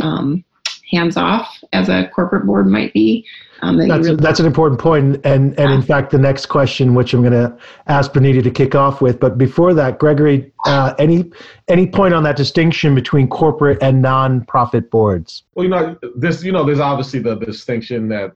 um, 0.00 0.44
hands 0.90 1.16
off 1.16 1.62
as 1.72 1.88
a 1.88 2.08
corporate 2.14 2.46
board 2.46 2.66
might 2.66 2.92
be. 2.92 3.26
Um, 3.62 3.76
that 3.76 3.88
that's, 3.88 4.06
really- 4.06 4.16
that's 4.16 4.40
an 4.40 4.46
important 4.46 4.80
point, 4.80 5.20
and 5.24 5.58
and 5.58 5.58
yeah. 5.58 5.74
in 5.74 5.82
fact, 5.82 6.10
the 6.10 6.18
next 6.18 6.46
question, 6.46 6.94
which 6.94 7.14
I'm 7.14 7.20
going 7.20 7.32
to 7.32 7.56
ask 7.86 8.12
Benita 8.12 8.42
to 8.42 8.50
kick 8.50 8.74
off 8.74 9.00
with, 9.00 9.20
but 9.20 9.38
before 9.38 9.72
that, 9.74 10.00
Gregory, 10.00 10.52
uh, 10.66 10.94
any 10.98 11.30
any 11.68 11.86
point 11.86 12.12
on 12.12 12.24
that 12.24 12.36
distinction 12.36 12.94
between 12.94 13.28
corporate 13.28 13.78
and 13.80 14.04
nonprofit 14.04 14.90
boards? 14.90 15.44
Well, 15.54 15.64
you 15.64 15.70
know, 15.70 15.96
this, 16.16 16.42
you 16.42 16.50
know, 16.50 16.64
there's 16.64 16.80
obviously 16.80 17.20
the 17.20 17.36
distinction 17.36 18.08
that 18.08 18.32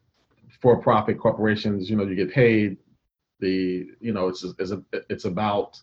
for-profit 0.61 1.19
corporations, 1.19 1.91
you 1.91 1.97
know, 1.97 2.05
you 2.05 2.15
get 2.15 2.33
paid. 2.33 2.77
The, 3.41 3.87
you 4.01 4.13
know, 4.13 4.29
it's 4.29 4.45
it's, 4.59 4.73
it's 5.11 5.25
about 5.25 5.79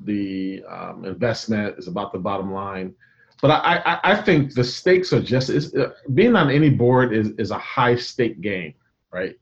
the 0.00 0.62
um, 0.68 1.04
investment, 1.04 1.74
it's 1.76 1.88
about 1.88 2.12
the 2.12 2.18
bottom 2.18 2.52
line 2.52 2.94
but 3.40 3.50
I, 3.50 3.82
I, 3.84 4.12
I 4.12 4.22
think 4.22 4.54
the 4.54 4.64
stakes 4.64 5.12
are 5.12 5.22
just 5.22 5.50
uh, 5.76 5.90
being 6.14 6.34
on 6.34 6.50
any 6.50 6.70
board 6.70 7.12
is, 7.12 7.30
is 7.38 7.50
a 7.50 7.58
high 7.58 7.94
stake 7.94 8.40
game, 8.40 8.74
right? 9.12 9.36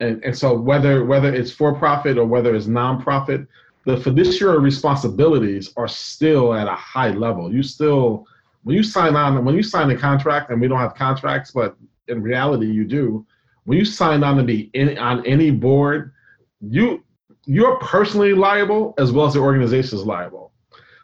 And 0.00 0.22
and 0.24 0.36
so 0.36 0.54
whether 0.54 1.04
whether 1.04 1.32
it's 1.32 1.50
for 1.50 1.74
profit 1.74 2.18
or 2.18 2.26
whether 2.26 2.54
it's 2.54 2.66
nonprofit, 2.66 3.46
the 3.86 3.96
fiduciary 3.96 4.58
responsibilities 4.58 5.72
are 5.76 5.88
still 5.88 6.54
at 6.54 6.68
a 6.68 6.74
high 6.74 7.10
level. 7.10 7.52
You 7.52 7.62
still 7.62 8.26
when 8.62 8.76
you 8.76 8.82
sign 8.82 9.14
on 9.16 9.44
when 9.44 9.54
you 9.54 9.62
sign 9.62 9.90
a 9.90 9.96
contract, 9.96 10.50
and 10.50 10.60
we 10.60 10.68
don't 10.68 10.78
have 10.78 10.94
contracts, 10.94 11.50
but 11.50 11.76
in 12.08 12.22
reality 12.22 12.66
you 12.66 12.84
do. 12.84 13.26
When 13.64 13.78
you 13.78 13.84
sign 13.84 14.22
on 14.22 14.36
to 14.36 14.42
be 14.42 14.70
in, 14.74 14.98
on 14.98 15.24
any 15.26 15.50
board, 15.50 16.12
you 16.60 17.02
you're 17.46 17.78
personally 17.78 18.32
liable 18.32 18.94
as 18.98 19.12
well 19.12 19.26
as 19.26 19.34
the 19.34 19.40
organization 19.40 19.98
is 19.98 20.04
liable. 20.04 20.52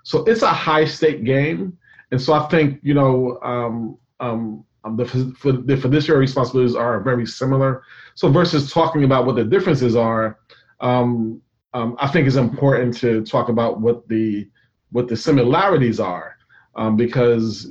So 0.03 0.25
it's 0.25 0.43
a 0.43 0.53
high 0.53 0.85
stake 0.85 1.25
game 1.25 1.77
and 2.11 2.21
so 2.21 2.33
I 2.33 2.49
think 2.49 2.81
you 2.83 2.95
know 2.95 3.39
um, 3.43 3.99
um, 4.21 4.65
um 4.85 4.97
the 4.97 5.07
for 5.07 5.53
the 5.53 5.77
fiduciary 5.77 6.21
responsibilities 6.21 6.77
are 6.77 7.01
very 7.01 7.27
similar. 7.27 7.83
So 8.15 8.31
versus 8.31 8.73
talking 8.73 9.05
about 9.05 9.27
what 9.27 9.37
the 9.37 9.45
differences 9.45 9.97
are, 9.97 10.39
um, 10.81 11.41
um, 11.75 11.97
I 11.99 12.09
think 12.09 12.27
it's 12.27 12.37
important 12.37 12.97
to 12.99 13.25
talk 13.25 13.49
about 13.49 13.81
what 13.81 14.09
the 14.09 14.49
what 14.91 15.09
the 15.09 15.17
similarities 15.17 16.01
are, 16.01 16.37
um, 16.75 16.97
because 16.97 17.71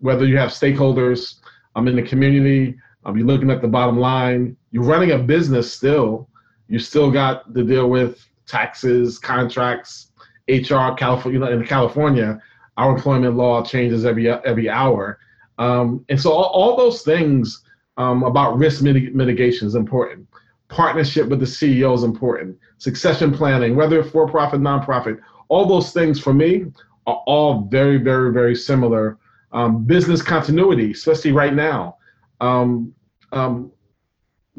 whether 0.00 0.26
you 0.26 0.36
have 0.36 0.50
stakeholders 0.50 1.36
um, 1.74 1.88
in 1.88 1.96
the 1.96 2.02
community, 2.02 2.76
you're 3.06 3.26
looking 3.26 3.50
at 3.50 3.62
the 3.62 3.68
bottom 3.68 3.98
line, 3.98 4.56
you're 4.70 4.84
running 4.84 5.12
a 5.12 5.18
business 5.18 5.72
still, 5.72 6.28
you 6.68 6.78
still 6.78 7.10
got 7.10 7.52
to 7.54 7.64
deal 7.64 7.88
with 7.88 8.26
taxes, 8.46 9.18
contracts, 9.18 10.12
HR, 10.48 10.92
California, 10.96 11.32
you 11.32 11.38
know, 11.38 11.52
in 11.52 11.64
California, 11.64 12.40
our 12.80 12.94
employment 12.96 13.36
law 13.36 13.62
changes 13.62 14.04
every 14.04 14.28
every 14.28 14.68
hour, 14.68 15.18
um, 15.58 16.04
and 16.08 16.20
so 16.20 16.32
all, 16.32 16.44
all 16.44 16.76
those 16.76 17.02
things 17.02 17.62
um, 17.98 18.22
about 18.22 18.56
risk 18.56 18.82
mitig- 18.82 19.12
mitigation 19.12 19.68
is 19.68 19.74
important. 19.74 20.26
Partnership 20.68 21.28
with 21.28 21.40
the 21.40 21.46
CEO 21.46 21.94
is 21.94 22.04
important. 22.04 22.56
Succession 22.78 23.32
planning, 23.32 23.76
whether 23.76 24.02
for 24.02 24.26
profit, 24.26 24.60
nonprofit, 24.60 25.20
all 25.48 25.66
those 25.66 25.92
things 25.92 26.18
for 26.18 26.32
me 26.32 26.64
are 27.06 27.22
all 27.26 27.62
very, 27.70 27.98
very, 27.98 28.32
very 28.32 28.54
similar. 28.54 29.18
Um, 29.52 29.84
business 29.84 30.22
continuity, 30.22 30.92
especially 30.92 31.32
right 31.32 31.52
now. 31.52 31.96
Um, 32.40 32.94
um, 33.32 33.72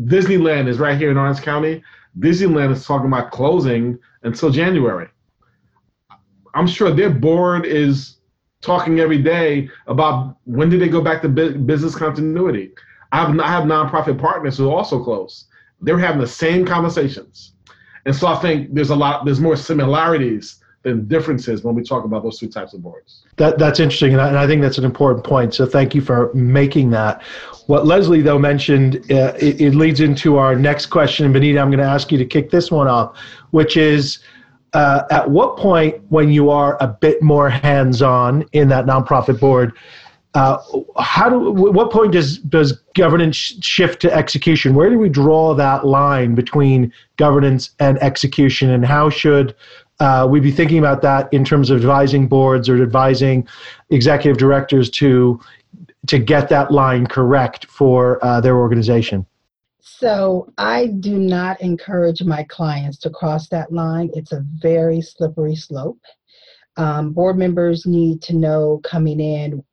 Disneyland 0.01 0.67
is 0.67 0.77
right 0.77 0.97
here 0.97 1.09
in 1.09 1.17
Orange 1.17 1.41
County. 1.41 1.81
Disneyland 2.19 2.71
is 2.71 2.85
talking 2.85 3.07
about 3.07 3.31
closing 3.31 3.97
until 4.23 4.49
January. 4.51 5.07
I'm 6.53 6.67
sure 6.67 6.91
their 6.91 7.09
board 7.09 7.65
is 7.65 8.17
talking 8.61 8.99
every 8.99 9.17
day 9.17 9.69
about 9.87 10.37
when 10.45 10.69
did 10.69 10.81
they 10.81 10.89
go 10.89 11.01
back 11.01 11.21
to 11.23 11.29
business 11.29 11.95
continuity. 11.95 12.71
I 13.11 13.25
have 13.25 13.39
I 13.39 13.47
have 13.47 13.63
nonprofit 13.65 14.19
partners 14.19 14.57
who 14.57 14.69
are 14.69 14.75
also 14.75 15.03
close. 15.03 15.45
They're 15.81 15.97
having 15.99 16.21
the 16.21 16.27
same 16.27 16.65
conversations, 16.65 17.53
and 18.05 18.15
so 18.15 18.27
I 18.27 18.35
think 18.39 18.73
there's 18.73 18.91
a 18.91 18.95
lot 18.95 19.25
there's 19.25 19.39
more 19.39 19.55
similarities 19.55 20.61
than 20.83 21.07
differences 21.07 21.63
when 21.63 21.75
we 21.75 21.83
talk 21.83 22.05
about 22.05 22.23
those 22.23 22.39
two 22.39 22.47
types 22.47 22.73
of 22.73 22.81
boards. 22.81 23.23
That 23.35 23.57
that's 23.57 23.79
interesting, 23.79 24.13
and 24.13 24.21
I, 24.21 24.29
and 24.29 24.37
I 24.37 24.47
think 24.47 24.61
that's 24.61 24.77
an 24.77 24.85
important 24.85 25.25
point. 25.25 25.53
So 25.53 25.65
thank 25.65 25.93
you 25.93 26.01
for 26.01 26.33
making 26.33 26.91
that. 26.91 27.21
What 27.67 27.85
Leslie 27.85 28.21
though 28.21 28.39
mentioned, 28.39 28.97
uh, 29.11 29.33
it, 29.39 29.59
it 29.59 29.75
leads 29.75 29.99
into 29.99 30.37
our 30.37 30.55
next 30.55 30.87
question, 30.87 31.25
and 31.25 31.33
Benita, 31.33 31.59
I'm 31.59 31.69
going 31.69 31.79
to 31.79 31.85
ask 31.85 32.11
you 32.11 32.17
to 32.17 32.25
kick 32.25 32.49
this 32.49 32.71
one 32.71 32.87
off, 32.87 33.17
which 33.51 33.75
is 33.75 34.19
uh, 34.73 35.03
at 35.11 35.29
what 35.29 35.57
point, 35.57 36.01
when 36.09 36.29
you 36.29 36.49
are 36.49 36.77
a 36.79 36.87
bit 36.87 37.21
more 37.21 37.49
hands-on 37.49 38.45
in 38.53 38.69
that 38.69 38.85
nonprofit 38.85 39.39
board, 39.39 39.73
uh, 40.33 40.57
how 40.97 41.29
do 41.29 41.51
what 41.51 41.91
point 41.91 42.13
does 42.13 42.37
does 42.37 42.71
governance 42.95 43.35
shift 43.35 44.01
to 44.01 44.13
execution? 44.13 44.75
Where 44.75 44.89
do 44.89 44.97
we 44.97 45.09
draw 45.09 45.53
that 45.55 45.85
line 45.85 46.35
between 46.35 46.93
governance 47.17 47.71
and 47.79 48.01
execution, 48.01 48.69
and 48.69 48.85
how 48.85 49.09
should 49.09 49.53
uh, 49.99 50.25
we 50.29 50.39
be 50.39 50.51
thinking 50.51 50.79
about 50.79 51.01
that 51.01 51.31
in 51.33 51.43
terms 51.43 51.69
of 51.69 51.77
advising 51.77 52.29
boards 52.29 52.69
or 52.69 52.81
advising 52.81 53.45
executive 53.89 54.37
directors 54.37 54.89
to 54.91 55.37
to 56.07 56.17
get 56.17 56.47
that 56.47 56.71
line 56.71 57.07
correct 57.07 57.65
for 57.65 58.23
uh, 58.23 58.39
their 58.39 58.57
organization? 58.57 59.25
So 59.81 60.47
I 60.59 60.87
do 60.87 61.17
not 61.17 61.59
encourage 61.59 62.21
my 62.23 62.43
clients 62.43 62.99
to 62.99 63.09
cross 63.09 63.49
that 63.49 63.73
line. 63.73 64.11
It's 64.13 64.31
a 64.31 64.45
very 64.61 65.01
slippery 65.01 65.55
slope. 65.55 65.99
Um, 66.77 67.13
board 67.13 67.37
members 67.37 67.85
need 67.87 68.21
to 68.23 68.35
know 68.35 68.79
coming 68.83 69.19
in 69.19 69.63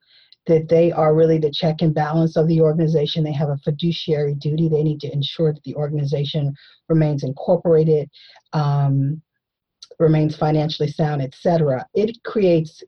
that 0.47 0.69
they 0.69 0.91
are 0.91 1.15
really 1.15 1.39
the 1.39 1.51
check 1.51 1.83
and 1.83 1.95
balance 1.95 2.37
of 2.37 2.49
the 2.49 2.61
organization. 2.61 3.23
They 3.23 3.33
have 3.33 3.51
a 3.51 3.59
fiduciary 3.59 4.35
duty. 4.35 4.69
They 4.69 4.83
need 4.83 5.01
to 5.01 5.13
ensure 5.13 5.53
that 5.53 5.63
the 5.65 5.75
organization 5.75 6.55
remains 6.89 7.23
incorporated, 7.23 8.09
um, 8.55 9.21
remains 9.99 10.35
financially 10.37 10.91
sound, 10.91 11.21
etc. 11.21 11.87
It 11.93 12.17
creates 12.25 12.83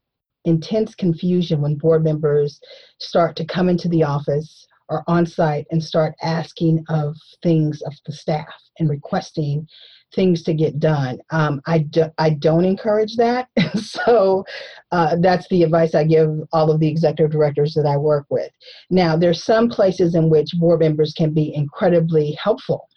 intense 0.47 0.95
confusion 0.95 1.61
when 1.61 1.75
board 1.75 2.03
members 2.03 2.61
start 2.99 3.37
to 3.37 3.45
come 3.45 3.69
into 3.69 3.89
the 3.89 4.05
office 4.05 4.67
are 4.91 5.05
on 5.07 5.25
site 5.25 5.67
and 5.71 5.83
start 5.83 6.15
asking 6.23 6.85
of 6.89 7.17
things 7.43 7.81
of 7.83 7.95
the 8.05 8.13
staff 8.13 8.53
and 8.79 8.91
requesting 8.91 9.67
things 10.15 10.43
to 10.43 10.53
get 10.55 10.81
done. 10.81 11.19
Um, 11.31 11.61
I, 11.67 11.79
do, 11.79 12.07
I 12.19 12.31
don't 12.31 12.65
encourage 12.65 13.17
that. 13.17 13.49
so 13.77 14.45
uh, 14.91 15.17
that's 15.21 15.49
the 15.49 15.63
advice 15.63 15.95
I 15.95 16.05
give 16.05 16.31
all 16.53 16.71
of 16.71 16.81
the 16.81 16.89
executive 16.89 17.31
directors 17.31 17.75
that 17.75 17.87
I 17.87 17.97
work 17.97 18.27
with. 18.29 18.51
Now, 18.91 19.17
there's 19.17 19.45
some 19.45 19.69
places 19.69 20.15
in 20.15 20.29
which 20.29 20.59
board 20.59 20.81
members 20.81 21.15
can 21.17 21.33
be 21.33 21.55
incredibly 21.55 22.33
helpful 22.33 22.89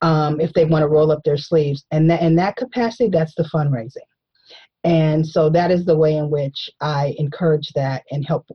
um, 0.00 0.40
if 0.40 0.52
they 0.54 0.64
want 0.64 0.82
to 0.82 0.88
roll 0.88 1.12
up 1.12 1.22
their 1.24 1.36
sleeves. 1.36 1.84
And 1.90 2.10
that, 2.10 2.22
in 2.22 2.36
that 2.36 2.56
capacity, 2.56 3.08
that's 3.10 3.34
the 3.34 3.44
fundraising. 3.44 4.06
And 4.84 5.26
so 5.26 5.50
that 5.50 5.70
is 5.70 5.84
the 5.84 5.96
way 5.96 6.16
in 6.16 6.30
which 6.30 6.70
I 6.80 7.14
encourage 7.18 7.72
that 7.74 8.04
and 8.10 8.24
help 8.24 8.46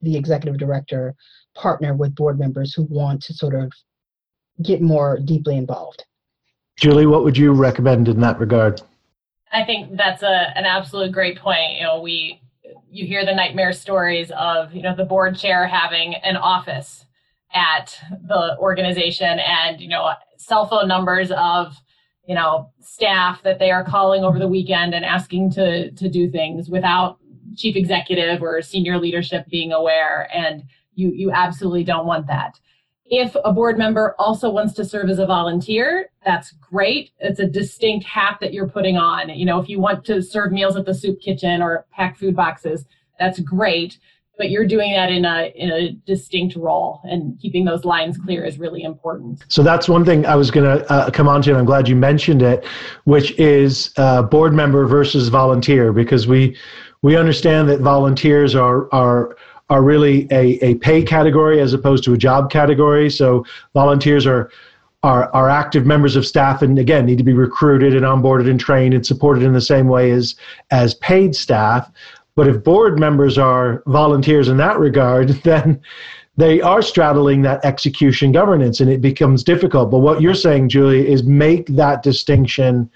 the 0.00 0.16
executive 0.16 0.58
director 0.58 1.14
partner 1.54 1.94
with 1.94 2.14
board 2.14 2.38
members 2.38 2.74
who 2.74 2.84
want 2.84 3.22
to 3.24 3.34
sort 3.34 3.54
of 3.54 3.72
get 4.62 4.80
more 4.80 5.18
deeply 5.18 5.56
involved. 5.56 6.04
Julie, 6.78 7.06
what 7.06 7.24
would 7.24 7.36
you 7.36 7.52
recommend 7.52 8.08
in 8.08 8.20
that 8.20 8.38
regard? 8.38 8.80
I 9.52 9.64
think 9.64 9.96
that's 9.96 10.22
a, 10.22 10.56
an 10.56 10.64
absolute 10.64 11.12
great 11.12 11.38
point. 11.38 11.76
You 11.76 11.82
know, 11.82 12.00
we 12.00 12.40
you 12.90 13.06
hear 13.06 13.24
the 13.24 13.34
nightmare 13.34 13.72
stories 13.72 14.30
of 14.36 14.74
you 14.74 14.82
know 14.82 14.94
the 14.94 15.04
board 15.04 15.36
chair 15.36 15.66
having 15.66 16.14
an 16.16 16.36
office 16.36 17.04
at 17.54 17.98
the 18.28 18.56
organization 18.58 19.38
and 19.38 19.80
you 19.80 19.88
know 19.88 20.12
cell 20.38 20.66
phone 20.66 20.88
numbers 20.88 21.30
of 21.32 21.76
you 22.26 22.34
know 22.34 22.70
staff 22.80 23.42
that 23.42 23.58
they 23.58 23.70
are 23.70 23.84
calling 23.84 24.24
over 24.24 24.38
the 24.38 24.48
weekend 24.48 24.94
and 24.94 25.04
asking 25.04 25.50
to 25.50 25.90
to 25.92 26.08
do 26.08 26.30
things 26.30 26.68
without 26.68 27.18
chief 27.56 27.76
executive 27.76 28.42
or 28.42 28.62
senior 28.62 28.98
leadership 28.98 29.46
being 29.50 29.72
aware 29.72 30.28
and 30.34 30.62
you 30.94 31.12
you 31.12 31.30
absolutely 31.30 31.84
don't 31.84 32.06
want 32.06 32.26
that. 32.26 32.58
If 33.04 33.36
a 33.44 33.52
board 33.52 33.76
member 33.76 34.14
also 34.18 34.50
wants 34.50 34.72
to 34.74 34.84
serve 34.84 35.10
as 35.10 35.18
a 35.18 35.26
volunteer 35.26 36.08
that's 36.24 36.52
great. 36.52 37.10
It's 37.18 37.40
a 37.40 37.46
distinct 37.46 38.06
hat 38.06 38.38
that 38.40 38.52
you're 38.52 38.68
putting 38.68 38.96
on. 38.96 39.28
You 39.30 39.44
know 39.44 39.60
if 39.60 39.68
you 39.68 39.80
want 39.80 40.04
to 40.06 40.22
serve 40.22 40.52
meals 40.52 40.76
at 40.76 40.86
the 40.86 40.94
soup 40.94 41.20
kitchen 41.20 41.62
or 41.62 41.86
pack 41.92 42.16
food 42.16 42.36
boxes 42.36 42.86
that's 43.18 43.40
great. 43.40 43.98
But 44.38 44.50
you're 44.50 44.66
doing 44.66 44.92
that 44.94 45.10
in 45.10 45.24
a 45.24 45.52
in 45.54 45.70
a 45.70 45.92
distinct 46.06 46.56
role 46.56 47.00
and 47.04 47.38
keeping 47.38 47.64
those 47.64 47.84
lines 47.84 48.16
clear 48.16 48.44
is 48.44 48.58
really 48.58 48.82
important. 48.82 49.44
So 49.48 49.62
that's 49.62 49.88
one 49.88 50.04
thing 50.04 50.26
i 50.26 50.34
was 50.34 50.50
going 50.50 50.66
to 50.66 50.90
uh, 50.90 51.10
come 51.10 51.28
on 51.28 51.42
to 51.42 51.50
and 51.50 51.58
i'm 51.58 51.64
glad 51.64 51.86
you 51.86 51.94
mentioned 51.94 52.42
it 52.42 52.64
which 53.04 53.38
is 53.38 53.92
uh, 53.98 54.22
board 54.22 54.54
member 54.54 54.86
versus 54.86 55.28
volunteer 55.28 55.92
because 55.92 56.26
we 56.26 56.56
we 57.02 57.16
understand 57.16 57.68
that 57.68 57.80
volunteers 57.80 58.54
are 58.54 58.92
are 58.92 59.36
are 59.70 59.82
really 59.82 60.26
a, 60.30 60.58
a 60.64 60.74
pay 60.76 61.02
category 61.02 61.60
as 61.60 61.72
opposed 61.72 62.04
to 62.04 62.12
a 62.12 62.18
job 62.18 62.50
category 62.50 63.10
so 63.10 63.44
volunteers 63.74 64.26
are 64.26 64.50
are, 65.04 65.28
are 65.34 65.50
active 65.50 65.84
members 65.84 66.14
of 66.14 66.24
staff 66.24 66.62
and 66.62 66.78
again 66.78 67.06
need 67.06 67.18
to 67.18 67.24
be 67.24 67.32
recruited 67.32 67.94
and 67.94 68.04
onboarded 68.04 68.48
and 68.48 68.60
trained 68.60 68.94
and 68.94 69.04
supported 69.04 69.42
in 69.42 69.52
the 69.52 69.60
same 69.60 69.88
way 69.88 70.10
as 70.10 70.36
as 70.70 70.94
paid 70.94 71.34
staff 71.34 71.90
but 72.34 72.48
if 72.48 72.64
board 72.64 72.98
members 72.98 73.38
are 73.38 73.82
volunteers 73.86 74.48
in 74.48 74.56
that 74.58 74.78
regard, 74.78 75.28
then 75.44 75.80
they 76.36 76.60
are 76.60 76.82
straddling 76.82 77.42
that 77.42 77.64
execution 77.64 78.32
governance 78.32 78.80
and 78.80 78.90
it 78.90 79.00
becomes 79.00 79.44
difficult. 79.44 79.90
But 79.90 79.98
what 79.98 80.22
you're 80.22 80.34
saying, 80.34 80.70
Julie, 80.70 81.06
is 81.06 81.22
make 81.22 81.66
that 81.68 82.02
distinction 82.02 82.90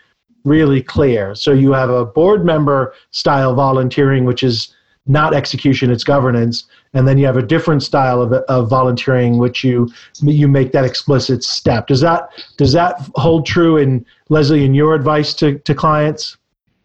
really 0.44 0.82
clear. 0.82 1.34
So 1.34 1.52
you 1.52 1.72
have 1.72 1.90
a 1.90 2.06
board 2.06 2.44
member 2.44 2.94
style 3.10 3.54
volunteering, 3.54 4.24
which 4.24 4.42
is 4.42 4.74
not 5.06 5.34
execution, 5.34 5.90
it's 5.90 6.04
governance. 6.04 6.64
And 6.94 7.06
then 7.06 7.18
you 7.18 7.26
have 7.26 7.36
a 7.36 7.42
different 7.42 7.82
style 7.82 8.20
of, 8.20 8.32
of 8.32 8.68
volunteering, 8.68 9.38
which 9.38 9.62
you 9.62 9.88
you 10.22 10.48
make 10.48 10.72
that 10.72 10.84
explicit 10.84 11.44
step. 11.44 11.86
Does 11.86 12.00
that 12.00 12.30
does 12.56 12.72
that 12.72 13.08
hold 13.14 13.46
true 13.46 13.76
in 13.76 14.04
Leslie 14.28 14.64
in 14.64 14.74
your 14.74 14.94
advice 14.94 15.34
to, 15.34 15.58
to 15.60 15.74
clients? 15.74 16.36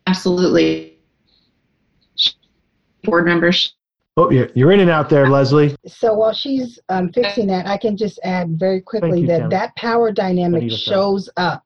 Absolutely 0.08 0.98
board 3.04 3.26
members. 3.26 3.74
Oh, 4.18 4.30
you're 4.30 4.74
in 4.74 4.82
and 4.82 4.90
out 4.90 5.10
there, 5.10 5.30
Leslie. 5.30 5.74
So 5.88 6.14
while 6.14 6.34
she's 6.34 6.78
um, 6.90 7.14
fixing 7.14 7.48
that, 7.48 7.66
I 7.66 7.78
can 7.78 7.96
just 7.96 8.20
add 8.24 8.60
very 8.60 8.82
quickly 8.82 9.22
you, 9.22 9.28
that 9.28 9.40
Kim. 9.40 9.50
that 9.50 9.76
power 9.78 10.12
dynamic 10.12 10.70
shows 10.70 11.30
up 11.38 11.66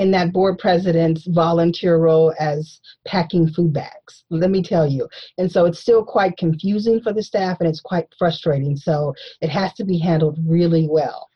in 0.00 0.10
that 0.12 0.32
board 0.32 0.58
president's 0.58 1.26
volunteer 1.26 1.98
role 1.98 2.34
as 2.40 2.80
packing 3.06 3.46
food 3.46 3.70
bags. 3.70 4.24
Let 4.30 4.50
me 4.50 4.62
tell 4.62 4.86
you. 4.86 5.06
And 5.36 5.52
so 5.52 5.66
it's 5.66 5.78
still 5.78 6.02
quite 6.02 6.38
confusing 6.38 7.02
for 7.02 7.12
the 7.12 7.22
staff 7.22 7.58
and 7.60 7.68
it's 7.68 7.80
quite 7.80 8.06
frustrating. 8.18 8.76
So 8.76 9.14
it 9.42 9.50
has 9.50 9.74
to 9.74 9.84
be 9.84 9.98
handled 9.98 10.38
really 10.46 10.88
well. 10.88 11.28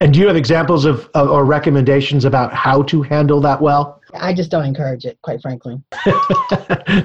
And 0.00 0.12
do 0.12 0.18
you 0.18 0.26
have 0.26 0.36
examples 0.36 0.84
of, 0.84 1.08
of 1.14 1.30
or 1.30 1.44
recommendations 1.44 2.24
about 2.24 2.52
how 2.52 2.82
to 2.84 3.02
handle 3.02 3.40
that 3.42 3.60
well? 3.60 4.00
I 4.14 4.32
just 4.32 4.50
don't 4.50 4.64
encourage 4.64 5.04
it, 5.04 5.18
quite 5.22 5.40
frankly. 5.40 5.80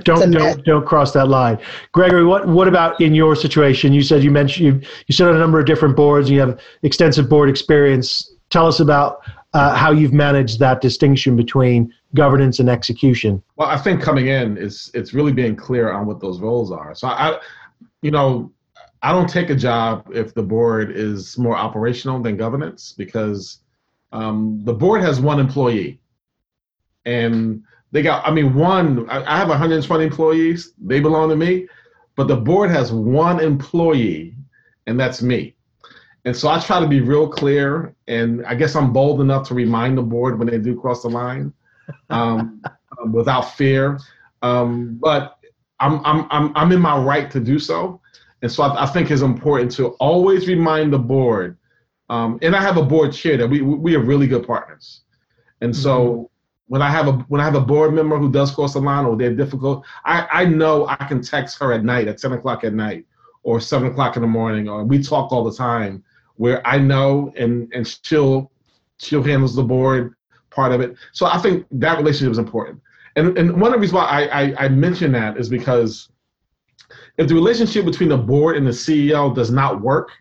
don't 0.03 0.31
don't 0.31 0.63
don't 0.63 0.85
cross 0.85 1.11
that 1.13 1.27
line. 1.27 1.57
Gregory, 1.91 2.23
what 2.23 2.47
what 2.47 2.67
about 2.67 3.01
in 3.01 3.15
your 3.15 3.35
situation? 3.35 3.93
You 3.93 4.03
said 4.03 4.23
you 4.23 4.29
mentioned 4.29 4.65
you 4.65 4.89
you 5.07 5.13
sit 5.13 5.27
on 5.27 5.35
a 5.35 5.39
number 5.39 5.59
of 5.59 5.65
different 5.65 5.95
boards. 5.95 6.29
And 6.29 6.35
you 6.35 6.41
have 6.41 6.59
extensive 6.83 7.27
board 7.29 7.49
experience. 7.49 8.31
Tell 8.51 8.67
us 8.67 8.79
about 8.79 9.21
uh, 9.53 9.75
how 9.75 9.91
you've 9.91 10.13
managed 10.13 10.59
that 10.59 10.81
distinction 10.81 11.35
between 11.35 11.93
governance 12.15 12.59
and 12.59 12.69
execution. 12.69 13.41
Well, 13.55 13.67
I 13.67 13.77
think 13.77 14.01
coming 14.01 14.27
in 14.27 14.57
is 14.57 14.89
it's 14.93 15.13
really 15.13 15.31
being 15.31 15.55
clear 15.55 15.91
on 15.91 16.05
what 16.05 16.19
those 16.19 16.39
roles 16.39 16.71
are. 16.71 16.95
So 16.95 17.07
I, 17.07 17.39
you 18.01 18.11
know, 18.11 18.51
I 19.03 19.11
don't 19.11 19.29
take 19.29 19.49
a 19.49 19.55
job 19.55 20.09
if 20.13 20.33
the 20.33 20.43
board 20.43 20.91
is 20.91 21.37
more 21.37 21.55
operational 21.55 22.21
than 22.21 22.37
governance 22.37 22.93
because 22.97 23.59
um, 24.11 24.61
the 24.63 24.73
board 24.73 25.01
has 25.01 25.19
one 25.19 25.39
employee, 25.39 25.99
and 27.05 27.63
they 27.91 28.01
got. 28.01 28.25
I 28.25 28.31
mean, 28.31 28.53
one. 28.53 29.09
I, 29.09 29.23
I 29.23 29.37
have 29.37 29.49
120 29.49 30.03
employees. 30.03 30.73
They 30.81 30.99
belong 30.99 31.29
to 31.29 31.35
me, 31.35 31.67
but 32.15 32.27
the 32.27 32.37
board 32.37 32.69
has 32.69 32.91
one 32.91 33.39
employee, 33.39 34.35
and 34.87 34.99
that's 34.99 35.21
me. 35.21 35.55
And 36.25 36.35
so 36.35 36.47
I 36.47 36.59
try 36.59 36.79
to 36.79 36.87
be 36.87 37.01
real 37.01 37.27
clear, 37.27 37.95
and 38.07 38.45
I 38.45 38.55
guess 38.55 38.75
I'm 38.75 38.93
bold 38.93 39.19
enough 39.19 39.47
to 39.49 39.53
remind 39.53 39.97
the 39.97 40.03
board 40.03 40.39
when 40.39 40.47
they 40.47 40.57
do 40.57 40.79
cross 40.79 41.01
the 41.01 41.09
line, 41.09 41.51
um, 42.09 42.61
without 43.11 43.55
fear. 43.55 43.99
Um, 44.41 44.97
but 45.01 45.37
I'm, 45.79 46.05
I'm 46.05 46.27
I'm 46.31 46.51
I'm 46.55 46.71
in 46.71 46.79
my 46.79 46.97
right 46.97 47.29
to 47.31 47.39
do 47.39 47.59
so. 47.59 47.99
And 48.41 48.51
so 48.51 48.63
I, 48.63 48.83
I 48.83 48.85
think 48.85 49.11
it's 49.11 49.21
important 49.21 49.71
to 49.73 49.87
always 49.99 50.47
remind 50.47 50.93
the 50.93 50.99
board, 50.99 51.57
um, 52.09 52.39
and 52.41 52.55
I 52.55 52.61
have 52.61 52.77
a 52.77 52.83
board 52.83 53.11
chair 53.11 53.35
that 53.37 53.47
we 53.47 53.61
we 53.61 53.95
are 53.95 54.01
really 54.01 54.27
good 54.27 54.47
partners. 54.47 55.01
And 55.59 55.75
so 55.75 56.05
mm-hmm. 56.05 56.23
when 56.67 56.81
I 56.81 56.89
have 56.89 57.07
a 57.07 57.13
when 57.27 57.41
I 57.41 57.43
have 57.43 57.55
a 57.55 57.61
board 57.61 57.93
member 57.93 58.17
who 58.17 58.31
does 58.31 58.51
cross 58.51 58.73
the 58.73 58.79
line 58.79 59.05
or 59.05 59.17
they're 59.17 59.35
difficult, 59.35 59.85
I, 60.05 60.27
I 60.31 60.45
know 60.45 60.87
I 60.87 60.95
can 60.95 61.21
text 61.21 61.59
her 61.59 61.73
at 61.73 61.83
night 61.83 62.07
at 62.07 62.17
10 62.17 62.33
o'clock 62.33 62.63
at 62.63 62.73
night 62.73 63.05
or 63.43 63.59
seven 63.59 63.89
o'clock 63.89 64.15
in 64.15 64.21
the 64.21 64.27
morning, 64.27 64.69
or 64.69 64.85
we 64.85 65.03
talk 65.03 65.33
all 65.33 65.43
the 65.43 65.55
time 65.55 66.01
where 66.35 66.65
I 66.67 66.77
know 66.77 67.33
and 67.37 67.71
and 67.73 67.87
she'll 67.87 68.51
she'll 68.97 69.23
handles 69.23 69.55
the 69.55 69.63
board 69.63 70.15
part 70.49 70.71
of 70.71 70.81
it. 70.81 70.95
So 71.11 71.25
I 71.25 71.37
think 71.39 71.65
that 71.71 71.97
relationship 71.97 72.31
is 72.31 72.37
important. 72.37 72.81
And 73.15 73.37
and 73.37 73.59
one 73.59 73.71
of 73.71 73.73
the 73.73 73.79
reasons 73.79 73.93
why 73.93 74.05
I, 74.05 74.41
I, 74.41 74.65
I 74.65 74.69
mention 74.69 75.11
that 75.13 75.37
is 75.37 75.49
because 75.49 76.09
if 77.17 77.27
the 77.27 77.35
relationship 77.35 77.85
between 77.85 78.09
the 78.09 78.17
board 78.17 78.57
and 78.57 78.65
the 78.65 78.71
CEO 78.71 79.33
does 79.33 79.51
not 79.51 79.81
work 79.81 80.11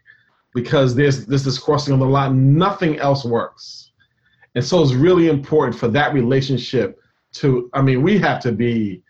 because 0.55 0.95
there's 0.95 1.27
this 1.27 1.47
is 1.47 1.59
crossing 1.59 1.95
of 1.95 2.01
the 2.01 2.07
line, 2.07 2.57
nothing 2.57 2.99
else 2.99 3.25
works. 3.25 3.93
And 4.55 4.65
so 4.65 4.83
it's 4.83 4.93
really 4.93 5.29
important 5.29 5.77
for 5.77 5.89
that 5.89 6.13
relationship 6.13 7.01
to. 7.35 7.71
I 7.73 7.81
mean, 7.81 8.03
we 8.03 8.19
have 8.19 8.41
to 8.43 8.53
be. 8.53 9.03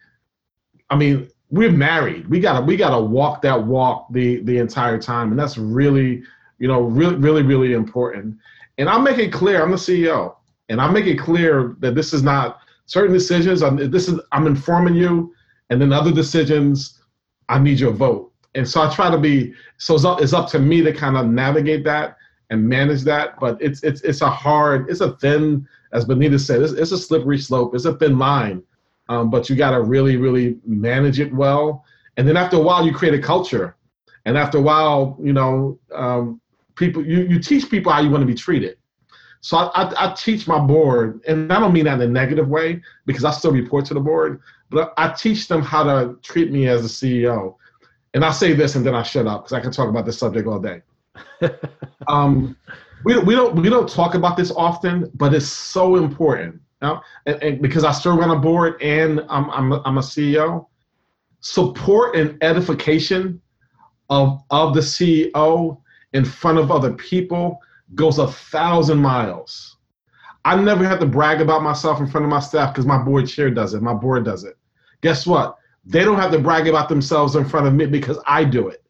I 0.91 0.97
mean, 0.97 1.29
we're 1.51 1.73
married. 1.73 2.29
We 2.29 2.39
gotta 2.39 2.65
we 2.65 2.77
gotta 2.77 3.03
walk 3.03 3.43
that 3.43 3.61
walk 3.61 4.07
the 4.13 4.41
the 4.43 4.59
entire 4.59 4.99
time, 4.99 5.31
and 5.31 5.39
that's 5.39 5.59
really 5.59 6.23
you 6.59 6.69
know 6.69 6.83
really 6.83 7.17
really 7.17 7.43
really 7.43 7.73
important. 7.73 8.37
And 8.79 8.89
I'll 8.89 9.03
make 9.03 9.19
it 9.19 9.33
clear 9.33 9.63
I'm 9.63 9.71
the 9.71 9.77
CEO, 9.77 10.37
and 10.69 10.81
I'll 10.81 10.93
make 10.93 11.07
it 11.07 11.19
clear 11.19 11.77
that 11.81 11.95
this 11.95 12.13
is 12.13 12.23
not 12.23 12.61
certain 12.87 13.13
decisions. 13.13 13.63
I'm, 13.63 13.77
this 13.91 14.09
is 14.09 14.21
I'm 14.33 14.47
informing 14.47 14.95
you, 14.95 15.35
and 15.71 15.81
then 15.81 15.93
other 15.93 16.13
decisions 16.13 17.01
I 17.49 17.59
need 17.59 17.81
your 17.81 17.93
vote. 17.93 18.33
And 18.55 18.69
so 18.69 18.83
I 18.83 18.95
try 18.95 19.11
to 19.11 19.19
be 19.19 19.55
so 19.79 19.95
it's 19.95 20.05
up, 20.05 20.21
it's 20.21 20.33
up 20.33 20.49
to 20.51 20.59
me 20.59 20.83
to 20.83 20.93
kind 20.93 21.17
of 21.17 21.27
navigate 21.27 21.85
that 21.85 22.17
and 22.51 22.69
manage 22.69 23.03
that. 23.03 23.41
But 23.41 23.61
it's 23.61 23.83
it's 23.83 24.03
it's 24.03 24.21
a 24.21 24.31
hard, 24.31 24.91
it's 24.91 25.01
a 25.01 25.13
thin, 25.17 25.67
as 25.93 26.05
Benita 26.05 26.39
said, 26.39 26.63
it's, 26.63 26.73
it's 26.73 26.93
a 26.93 26.99
slippery 26.99 27.39
slope. 27.39 27.75
It's 27.75 27.87
a 27.87 27.95
thin 27.95 28.19
line, 28.19 28.63
um, 29.09 29.31
but 29.31 29.49
you 29.49 29.57
got 29.57 29.71
to 29.71 29.83
really 29.83 30.17
really 30.17 30.59
manage 30.67 31.19
it 31.19 31.33
well. 31.33 31.85
And 32.19 32.29
then 32.29 32.37
after 32.37 32.57
a 32.57 32.61
while, 32.61 32.85
you 32.85 32.93
create 32.93 33.15
a 33.15 33.23
culture, 33.23 33.75
and 34.27 34.37
after 34.37 34.59
a 34.59 34.63
while, 34.63 35.17
you 35.19 35.33
know, 35.33 35.79
um, 35.95 36.42
people 36.77 37.05
you 37.05 37.23
you 37.23 37.39
teach 37.39 37.71
people 37.71 37.93
how 37.93 38.01
you 38.01 38.11
want 38.11 38.23
to 38.23 38.27
be 38.27 38.35
treated. 38.35 38.77
So 39.43 39.57
I, 39.57 39.83
I, 39.83 40.11
I, 40.11 40.15
teach 40.15 40.47
my 40.47 40.61
board, 40.61 41.21
and 41.27 41.53
I 41.53 41.59
don't 41.59 41.73
mean 41.73 41.87
that 41.87 41.95
in 41.95 42.03
a 42.03 42.07
negative 42.07 42.49
way 42.49 42.81
because 43.07 43.25
I 43.25 43.33
still 43.33 43.51
report 43.51 43.85
to 43.87 43.95
the 43.95 44.01
board, 44.01 44.41
but 44.71 44.95
I 44.97 45.09
teach 45.09 45.49
them 45.49 45.63
how 45.63 45.83
to 45.83 46.17
treat 46.23 46.53
me 46.53 46.69
as 46.69 46.85
a 46.85 46.89
CEO. 46.89 47.57
And 48.15 48.25
I 48.25 48.31
say 48.31 48.53
this, 48.53 48.77
and 48.77 48.87
then 48.87 48.95
I 48.95 49.03
shut 49.03 49.27
up 49.27 49.43
because 49.43 49.53
I 49.53 49.61
can 49.61 49.73
talk 49.73 49.89
about 49.89 50.07
this 50.07 50.17
subject 50.17 50.47
all 50.47 50.61
day. 50.61 50.83
um, 52.07 52.57
we, 53.05 53.19
we 53.19 53.35
don't 53.35 53.57
we 53.57 53.69
don't 53.69 53.89
talk 53.89 54.15
about 54.15 54.37
this 54.37 54.53
often, 54.53 55.11
but 55.15 55.35
it's 55.35 55.47
so 55.47 55.97
important. 55.97 56.55
You 56.81 56.89
know? 56.89 57.01
and, 57.27 57.43
and 57.43 57.63
because 57.63 57.83
I 57.83 57.91
still 57.91 58.17
run 58.17 58.31
a 58.31 58.39
board 58.39 58.81
and 58.81 59.25
I'm 59.29 59.51
I'm 59.51 59.73
a, 59.73 59.83
I'm 59.85 59.99
a 59.99 60.03
CEO. 60.03 60.67
Support 61.41 62.15
and 62.15 62.41
edification 62.45 63.41
of 64.09 64.41
of 64.51 64.75
the 64.75 64.81
CEO 64.81 65.82
in 66.13 66.25
front 66.25 66.59
of 66.59 66.71
other 66.71 66.93
people 66.93 67.59
goes 67.95 68.19
a 68.19 68.27
thousand 68.27 68.99
miles. 68.99 69.77
I 70.45 70.57
never 70.57 70.85
have 70.85 70.99
to 71.01 71.07
brag 71.07 71.41
about 71.41 71.63
myself 71.63 72.01
in 72.01 72.07
front 72.07 72.25
of 72.25 72.31
my 72.31 72.41
staff 72.41 72.73
because 72.73 72.87
my 72.87 72.99
board 72.99 73.29
chair 73.29 73.51
does 73.51 73.75
it. 73.75 73.83
My 73.83 73.95
board 73.95 74.25
does 74.25 74.45
it. 74.45 74.57
Guess 75.03 75.27
what? 75.27 75.57
They 75.85 76.01
don't 76.01 76.19
have 76.19 76.33
to 76.33 76.39
brag 76.39 76.69
about 76.69 76.89
themselves 76.89 77.37
in 77.37 77.45
front 77.45 77.67
of 77.67 77.75
me 77.75 77.87
because 77.87 78.19
I 78.27 78.45
do 78.45 78.69
it. 78.69 78.83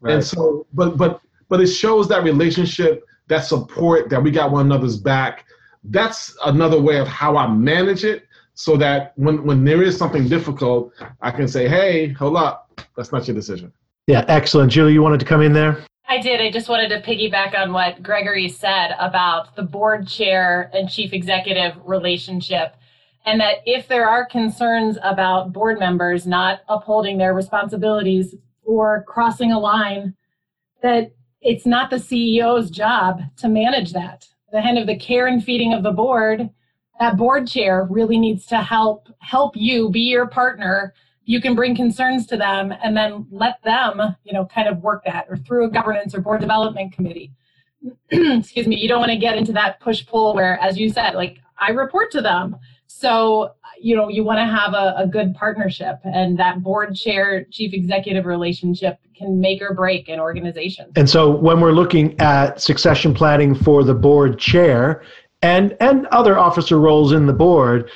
Right. 0.00 0.14
And 0.14 0.24
so, 0.24 0.66
but 0.72 0.96
but 0.96 1.20
but 1.48 1.60
it 1.60 1.66
shows 1.66 2.08
that 2.08 2.22
relationship, 2.22 3.04
that 3.28 3.44
support, 3.44 4.10
that 4.10 4.22
we 4.22 4.30
got 4.30 4.50
one 4.50 4.66
another's 4.66 4.96
back. 4.96 5.44
That's 5.84 6.36
another 6.44 6.80
way 6.80 6.98
of 6.98 7.08
how 7.08 7.36
I 7.36 7.48
manage 7.48 8.04
it, 8.04 8.26
so 8.54 8.76
that 8.76 9.12
when 9.16 9.44
when 9.44 9.64
there 9.64 9.82
is 9.82 9.96
something 9.96 10.28
difficult, 10.28 10.92
I 11.20 11.30
can 11.30 11.48
say, 11.48 11.68
"Hey, 11.68 12.08
hold 12.08 12.36
up, 12.36 12.80
that's 12.96 13.12
not 13.12 13.26
your 13.26 13.34
decision." 13.34 13.72
Yeah, 14.06 14.24
excellent, 14.28 14.70
Julie. 14.72 14.92
You 14.92 15.02
wanted 15.02 15.20
to 15.20 15.26
come 15.26 15.42
in 15.42 15.52
there. 15.52 15.84
I 16.10 16.16
did. 16.18 16.40
I 16.40 16.50
just 16.50 16.70
wanted 16.70 16.88
to 16.88 17.02
piggyback 17.02 17.54
on 17.54 17.70
what 17.70 18.02
Gregory 18.02 18.48
said 18.48 18.94
about 18.98 19.54
the 19.56 19.62
board 19.62 20.08
chair 20.08 20.70
and 20.72 20.88
chief 20.88 21.12
executive 21.12 21.74
relationship. 21.84 22.76
And 23.26 23.38
that 23.42 23.58
if 23.66 23.88
there 23.88 24.08
are 24.08 24.24
concerns 24.24 24.96
about 25.02 25.52
board 25.52 25.78
members 25.78 26.26
not 26.26 26.60
upholding 26.66 27.18
their 27.18 27.34
responsibilities 27.34 28.34
or 28.64 29.04
crossing 29.06 29.52
a 29.52 29.58
line, 29.58 30.14
that 30.82 31.12
it's 31.42 31.66
not 31.66 31.90
the 31.90 31.96
CEO's 31.96 32.70
job 32.70 33.20
to 33.36 33.48
manage 33.48 33.92
that. 33.92 34.26
The 34.50 34.62
hand 34.62 34.78
of 34.78 34.86
the 34.86 34.96
care 34.96 35.26
and 35.26 35.44
feeding 35.44 35.74
of 35.74 35.82
the 35.82 35.92
board, 35.92 36.48
that 36.98 37.18
board 37.18 37.46
chair 37.46 37.86
really 37.90 38.18
needs 38.18 38.46
to 38.46 38.62
help 38.62 39.08
help 39.18 39.56
you 39.58 39.90
be 39.90 40.00
your 40.00 40.26
partner 40.26 40.94
you 41.28 41.42
can 41.42 41.54
bring 41.54 41.76
concerns 41.76 42.26
to 42.26 42.38
them 42.38 42.72
and 42.82 42.96
then 42.96 43.26
let 43.30 43.62
them, 43.62 44.00
you 44.24 44.32
know, 44.32 44.46
kind 44.46 44.66
of 44.66 44.82
work 44.82 45.04
that 45.04 45.26
or 45.28 45.36
through 45.36 45.66
a 45.66 45.70
governance 45.70 46.14
or 46.14 46.22
board 46.22 46.40
development 46.40 46.90
committee. 46.90 47.30
Excuse 48.10 48.66
me, 48.66 48.76
you 48.76 48.88
don't 48.88 48.98
want 48.98 49.12
to 49.12 49.18
get 49.18 49.36
into 49.36 49.52
that 49.52 49.78
push 49.78 50.06
pull 50.06 50.34
where, 50.34 50.58
as 50.60 50.78
you 50.78 50.88
said, 50.88 51.14
like 51.14 51.36
I 51.58 51.72
report 51.72 52.10
to 52.12 52.22
them. 52.22 52.56
So, 52.86 53.52
you 53.78 53.94
know, 53.94 54.08
you 54.08 54.24
want 54.24 54.38
to 54.38 54.46
have 54.46 54.72
a, 54.72 54.94
a 54.96 55.06
good 55.06 55.34
partnership 55.34 55.98
and 56.02 56.38
that 56.38 56.62
board 56.62 56.96
chair 56.96 57.44
chief 57.50 57.74
executive 57.74 58.24
relationship 58.24 58.98
can 59.14 59.38
make 59.38 59.60
or 59.60 59.74
break 59.74 60.08
an 60.08 60.18
organization. 60.18 60.90
And 60.96 61.10
so 61.10 61.30
when 61.30 61.60
we're 61.60 61.72
looking 61.72 62.18
at 62.20 62.58
succession 62.58 63.12
planning 63.12 63.54
for 63.54 63.84
the 63.84 63.94
board 63.94 64.38
chair 64.38 65.02
and 65.42 65.76
and 65.78 66.06
other 66.06 66.38
officer 66.38 66.80
roles 66.80 67.12
in 67.12 67.26
the 67.26 67.34
board, 67.34 67.90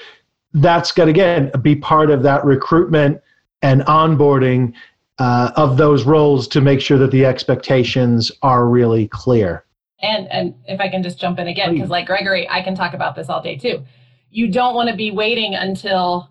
that's 0.54 0.92
got 0.92 1.06
to 1.06 1.10
again 1.10 1.50
be 1.62 1.74
part 1.74 2.10
of 2.10 2.22
that 2.22 2.44
recruitment 2.44 3.20
and 3.62 3.82
onboarding 3.82 4.74
uh, 5.18 5.52
of 5.56 5.76
those 5.76 6.04
roles 6.04 6.48
to 6.48 6.60
make 6.60 6.80
sure 6.80 6.98
that 6.98 7.10
the 7.10 7.24
expectations 7.24 8.32
are 8.42 8.66
really 8.66 9.08
clear. 9.08 9.64
And 10.00 10.26
and 10.28 10.54
if 10.66 10.80
I 10.80 10.88
can 10.88 11.02
just 11.02 11.20
jump 11.20 11.38
in 11.38 11.48
again, 11.48 11.74
because 11.74 11.90
like 11.90 12.06
Gregory, 12.06 12.48
I 12.48 12.62
can 12.62 12.74
talk 12.74 12.92
about 12.92 13.14
this 13.14 13.28
all 13.28 13.42
day 13.42 13.56
too. 13.56 13.84
You 14.30 14.50
don't 14.50 14.74
want 14.74 14.88
to 14.88 14.96
be 14.96 15.10
waiting 15.10 15.54
until 15.54 16.30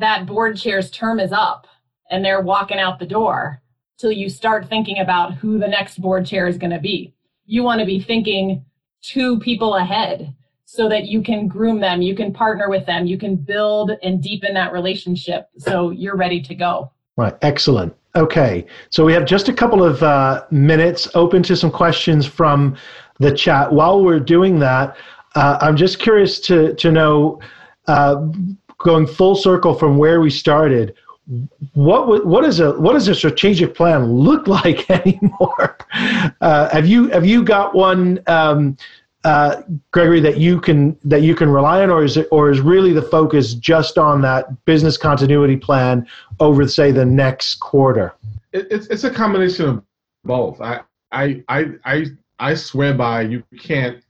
that 0.00 0.26
board 0.26 0.56
chair's 0.56 0.90
term 0.90 1.20
is 1.20 1.32
up 1.32 1.66
and 2.10 2.24
they're 2.24 2.40
walking 2.40 2.78
out 2.78 2.98
the 2.98 3.06
door 3.06 3.62
till 3.98 4.12
you 4.12 4.28
start 4.28 4.68
thinking 4.68 4.98
about 4.98 5.34
who 5.34 5.58
the 5.58 5.68
next 5.68 6.00
board 6.00 6.24
chair 6.24 6.46
is 6.46 6.56
going 6.56 6.70
to 6.70 6.78
be. 6.78 7.14
You 7.44 7.62
want 7.62 7.80
to 7.80 7.86
be 7.86 8.00
thinking 8.00 8.64
two 9.02 9.38
people 9.40 9.74
ahead 9.76 10.34
so 10.70 10.86
that 10.86 11.06
you 11.06 11.22
can 11.22 11.48
groom 11.48 11.80
them, 11.80 12.02
you 12.02 12.14
can 12.14 12.30
partner 12.30 12.68
with 12.68 12.84
them, 12.84 13.06
you 13.06 13.16
can 13.16 13.36
build 13.36 13.92
and 14.02 14.22
deepen 14.22 14.52
that 14.52 14.70
relationship 14.70 15.48
so 15.56 15.88
you're 15.88 16.14
ready 16.14 16.42
to 16.42 16.54
go. 16.54 16.90
Right, 17.16 17.34
excellent. 17.40 17.96
Okay, 18.14 18.66
so 18.90 19.02
we 19.02 19.14
have 19.14 19.24
just 19.24 19.48
a 19.48 19.52
couple 19.54 19.82
of 19.82 20.02
uh, 20.02 20.44
minutes 20.50 21.08
open 21.14 21.42
to 21.44 21.56
some 21.56 21.70
questions 21.70 22.26
from 22.26 22.76
the 23.18 23.32
chat. 23.32 23.72
While 23.72 24.04
we're 24.04 24.20
doing 24.20 24.58
that, 24.58 24.98
uh, 25.36 25.56
I'm 25.62 25.74
just 25.74 26.00
curious 26.00 26.38
to, 26.40 26.74
to 26.74 26.92
know, 26.92 27.40
uh, 27.86 28.26
going 28.76 29.06
full 29.06 29.36
circle 29.36 29.72
from 29.72 29.96
where 29.96 30.20
we 30.20 30.28
started, 30.28 30.94
what 31.74 32.26
what 32.26 32.44
is 32.44 32.60
a 32.60 32.72
what 32.80 32.94
does 32.94 33.08
a 33.08 33.14
strategic 33.14 33.74
plan 33.74 34.10
look 34.10 34.46
like 34.58 34.90
anymore? 34.90 35.76
Uh, 36.40 36.68
have 36.70 36.86
you 36.86 37.08
have 37.08 37.26
you 37.26 37.44
got 37.44 37.74
one 37.74 38.22
um, 38.26 38.76
uh, 39.24 39.62
Gregory, 39.90 40.20
that 40.20 40.38
you 40.38 40.60
can 40.60 40.96
that 41.04 41.22
you 41.22 41.34
can 41.34 41.48
rely 41.50 41.82
on, 41.82 41.90
or 41.90 42.04
is 42.04 42.16
it, 42.16 42.28
or 42.30 42.50
is 42.50 42.60
really 42.60 42.92
the 42.92 43.02
focus 43.02 43.54
just 43.54 43.98
on 43.98 44.22
that 44.22 44.64
business 44.64 44.96
continuity 44.96 45.56
plan 45.56 46.06
over, 46.40 46.66
say, 46.68 46.92
the 46.92 47.04
next 47.04 47.56
quarter? 47.56 48.14
It, 48.52 48.68
it's 48.70 48.86
it's 48.86 49.04
a 49.04 49.10
combination 49.10 49.68
of 49.68 49.82
both. 50.24 50.60
I 50.60 50.80
I 51.10 51.42
I 51.48 51.64
I 51.84 52.04
I 52.38 52.54
swear 52.54 52.94
by 52.94 53.22
you 53.22 53.42
can't 53.58 54.02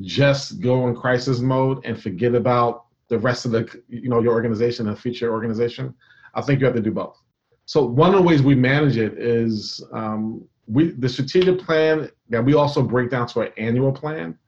just 0.00 0.60
go 0.60 0.88
in 0.88 0.96
crisis 0.96 1.40
mode 1.40 1.84
and 1.84 2.00
forget 2.00 2.34
about 2.34 2.86
the 3.08 3.18
rest 3.18 3.44
of 3.44 3.52
the 3.52 3.68
you 3.88 4.08
know 4.08 4.20
your 4.20 4.32
organization 4.32 4.88
and 4.88 4.98
future 4.98 5.30
organization. 5.30 5.94
I 6.34 6.40
think 6.40 6.60
you 6.60 6.66
have 6.66 6.74
to 6.74 6.82
do 6.82 6.90
both. 6.90 7.20
So 7.66 7.84
one 7.84 8.14
of 8.14 8.16
the 8.16 8.26
ways 8.26 8.42
we 8.42 8.54
manage 8.54 8.96
it 8.96 9.18
is 9.18 9.84
um, 9.92 10.46
we 10.66 10.90
the 10.92 11.08
strategic 11.08 11.58
plan 11.58 12.10
that 12.30 12.44
we 12.44 12.54
also 12.54 12.82
break 12.82 13.10
down 13.10 13.26
to 13.28 13.40
an 13.40 13.52
annual 13.56 13.92
plan 13.92 14.38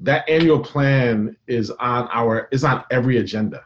that 0.00 0.28
annual 0.28 0.58
plan 0.58 1.36
is 1.46 1.70
on 1.70 2.08
our 2.12 2.48
is 2.50 2.64
on 2.64 2.84
every 2.90 3.18
agenda. 3.18 3.64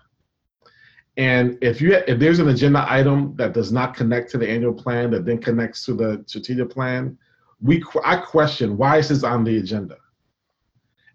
And 1.17 1.57
if 1.63 1.81
you 1.81 1.95
if 1.95 2.19
there's 2.19 2.41
an 2.41 2.49
agenda 2.49 2.85
item 2.89 3.35
that 3.37 3.53
does 3.53 3.71
not 3.71 3.95
connect 3.95 4.31
to 4.33 4.39
the 4.39 4.49
annual 4.49 4.75
plan 4.75 5.11
that 5.13 5.25
then 5.25 5.39
connects 5.39 5.85
to 5.87 5.95
the 5.95 6.25
strategic 6.27 6.71
plan, 6.71 7.17
we 7.61 7.83
I 8.05 8.17
question 8.17 8.77
why 8.77 8.99
is 8.99 9.09
this 9.09 9.23
on 9.23 9.45
the 9.45 9.59
agenda. 9.59 9.97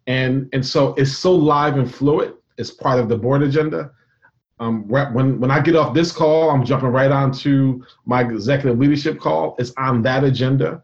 And 0.07 0.49
and 0.53 0.65
so 0.65 0.93
it's 0.95 1.11
so 1.11 1.35
live 1.35 1.77
and 1.77 1.93
fluid. 1.93 2.33
It's 2.57 2.71
part 2.71 2.99
of 2.99 3.09
the 3.09 3.17
board 3.17 3.43
agenda. 3.43 3.91
Um, 4.61 4.87
when 4.87 5.39
when 5.39 5.51
I 5.51 5.59
get 5.59 5.75
off 5.75 5.93
this 5.93 6.11
call, 6.11 6.49
I'm 6.49 6.65
jumping 6.65 6.89
right 6.89 7.11
onto 7.11 7.83
my 8.05 8.21
executive 8.21 8.79
leadership 8.79 9.19
call. 9.19 9.55
It's 9.59 9.73
on 9.77 10.01
that 10.03 10.23
agenda. 10.23 10.83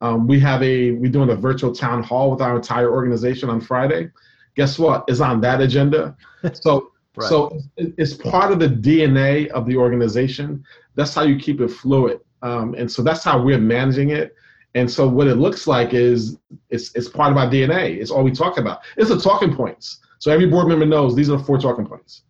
Um, 0.00 0.26
we 0.26 0.40
have 0.40 0.62
a 0.62 0.92
we're 0.92 1.10
doing 1.10 1.30
a 1.30 1.36
virtual 1.36 1.74
town 1.74 2.02
hall 2.02 2.30
with 2.30 2.40
our 2.40 2.56
entire 2.56 2.90
organization 2.90 3.50
on 3.50 3.60
Friday. 3.60 4.10
Guess 4.56 4.78
what? 4.78 5.04
Is 5.08 5.20
on 5.20 5.40
that 5.42 5.60
agenda. 5.60 6.16
So 6.54 6.92
right. 7.16 7.28
so 7.28 7.60
it's 7.76 8.14
part 8.14 8.50
of 8.50 8.60
the 8.60 8.68
DNA 8.68 9.48
of 9.48 9.66
the 9.66 9.76
organization. 9.76 10.64
That's 10.94 11.14
how 11.14 11.22
you 11.22 11.36
keep 11.36 11.60
it 11.60 11.68
fluid. 11.68 12.20
Um, 12.40 12.74
and 12.78 12.90
so 12.90 13.02
that's 13.02 13.22
how 13.22 13.42
we're 13.42 13.58
managing 13.58 14.10
it. 14.10 14.34
And 14.74 14.90
so 14.90 15.06
what 15.06 15.26
it 15.26 15.34
looks 15.34 15.66
like 15.66 15.92
is 15.92 16.38
it's 16.70 16.94
it's 16.94 17.08
part 17.08 17.32
of 17.32 17.36
our 17.36 17.46
DNA. 17.46 18.00
It's 18.00 18.10
all 18.10 18.22
we 18.22 18.30
talk 18.30 18.56
about. 18.56 18.80
It's 18.96 19.10
the 19.10 19.20
talking 19.20 19.54
points. 19.54 20.00
So 20.18 20.30
every 20.30 20.46
board 20.46 20.68
member 20.68 20.86
knows 20.86 21.14
these 21.14 21.28
are 21.30 21.36
the 21.36 21.44
four 21.44 21.58
talking 21.58 21.86
points. 21.86 22.22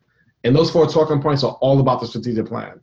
And 0.45 0.57
those 0.57 0.71
four 0.71 0.87
talking 0.87 1.21
points 1.21 1.45
are 1.45 1.57
all 1.61 1.81
about 1.81 2.01
the 2.01 2.07
strategic 2.07 2.47
plan. 2.47 2.81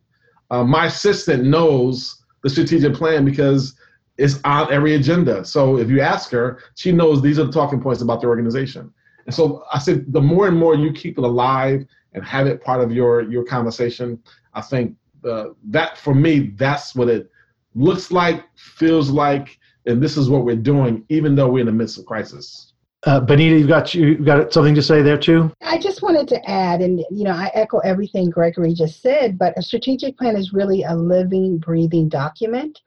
Uh, 0.50 0.64
my 0.64 0.86
assistant 0.86 1.44
knows 1.44 2.22
the 2.42 2.50
strategic 2.50 2.94
plan 2.94 3.24
because 3.24 3.74
it's 4.18 4.40
on 4.44 4.70
every 4.72 4.96
agenda. 4.96 5.44
So 5.44 5.78
if 5.78 5.88
you 5.88 6.00
ask 6.00 6.30
her, 6.32 6.60
she 6.74 6.90
knows 6.90 7.22
these 7.22 7.38
are 7.38 7.44
the 7.44 7.52
talking 7.52 7.80
points 7.80 8.02
about 8.02 8.20
the 8.20 8.26
organization. 8.26 8.92
And 9.26 9.34
so 9.34 9.64
I 9.72 9.78
said, 9.78 10.12
the 10.12 10.20
more 10.20 10.48
and 10.48 10.56
more 10.58 10.74
you 10.74 10.92
keep 10.92 11.18
it 11.18 11.24
alive 11.24 11.86
and 12.14 12.24
have 12.24 12.46
it 12.46 12.62
part 12.62 12.80
of 12.80 12.90
your 12.90 13.22
your 13.22 13.44
conversation, 13.44 14.20
I 14.54 14.60
think 14.60 14.96
the, 15.22 15.54
that 15.68 15.98
for 15.98 16.14
me, 16.14 16.52
that's 16.56 16.94
what 16.94 17.08
it 17.08 17.30
looks 17.74 18.10
like, 18.10 18.44
feels 18.56 19.10
like, 19.10 19.58
and 19.86 20.02
this 20.02 20.16
is 20.16 20.28
what 20.28 20.44
we're 20.44 20.56
doing, 20.56 21.04
even 21.08 21.36
though 21.36 21.48
we're 21.48 21.60
in 21.60 21.66
the 21.66 21.72
midst 21.72 21.98
of 21.98 22.06
crisis. 22.06 22.72
Uh, 23.04 23.20
Benita, 23.20 23.56
you've 23.56 23.68
got 23.68 23.94
you 23.94 24.16
got 24.16 24.52
something 24.52 24.74
to 24.74 24.82
say 24.82 25.02
there 25.02 25.18
too. 25.18 25.52
I 25.62 25.78
just 25.78 26.02
wanted 26.02 26.26
to 26.28 26.50
add, 26.50 26.80
and 26.80 26.98
you 27.10 27.22
know, 27.22 27.30
I 27.30 27.52
echo 27.54 27.78
everything 27.78 28.30
Gregory 28.30 28.74
just 28.74 29.00
said. 29.00 29.38
But 29.38 29.56
a 29.56 29.62
strategic 29.62 30.18
plan 30.18 30.36
is 30.36 30.52
really 30.52 30.82
a 30.82 30.96
living, 30.96 31.58
breathing 31.58 32.08
document 32.08 32.80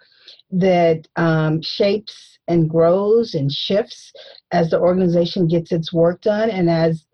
that 0.52 1.08
um, 1.16 1.62
shapes 1.62 2.40
and 2.48 2.70
grows 2.70 3.34
and 3.34 3.52
shifts 3.52 4.12
as 4.52 4.70
the 4.70 4.80
organization 4.80 5.48
gets 5.48 5.72
its 5.72 5.94
work 5.94 6.22
done 6.22 6.50
and 6.50 6.70
as 6.70 7.06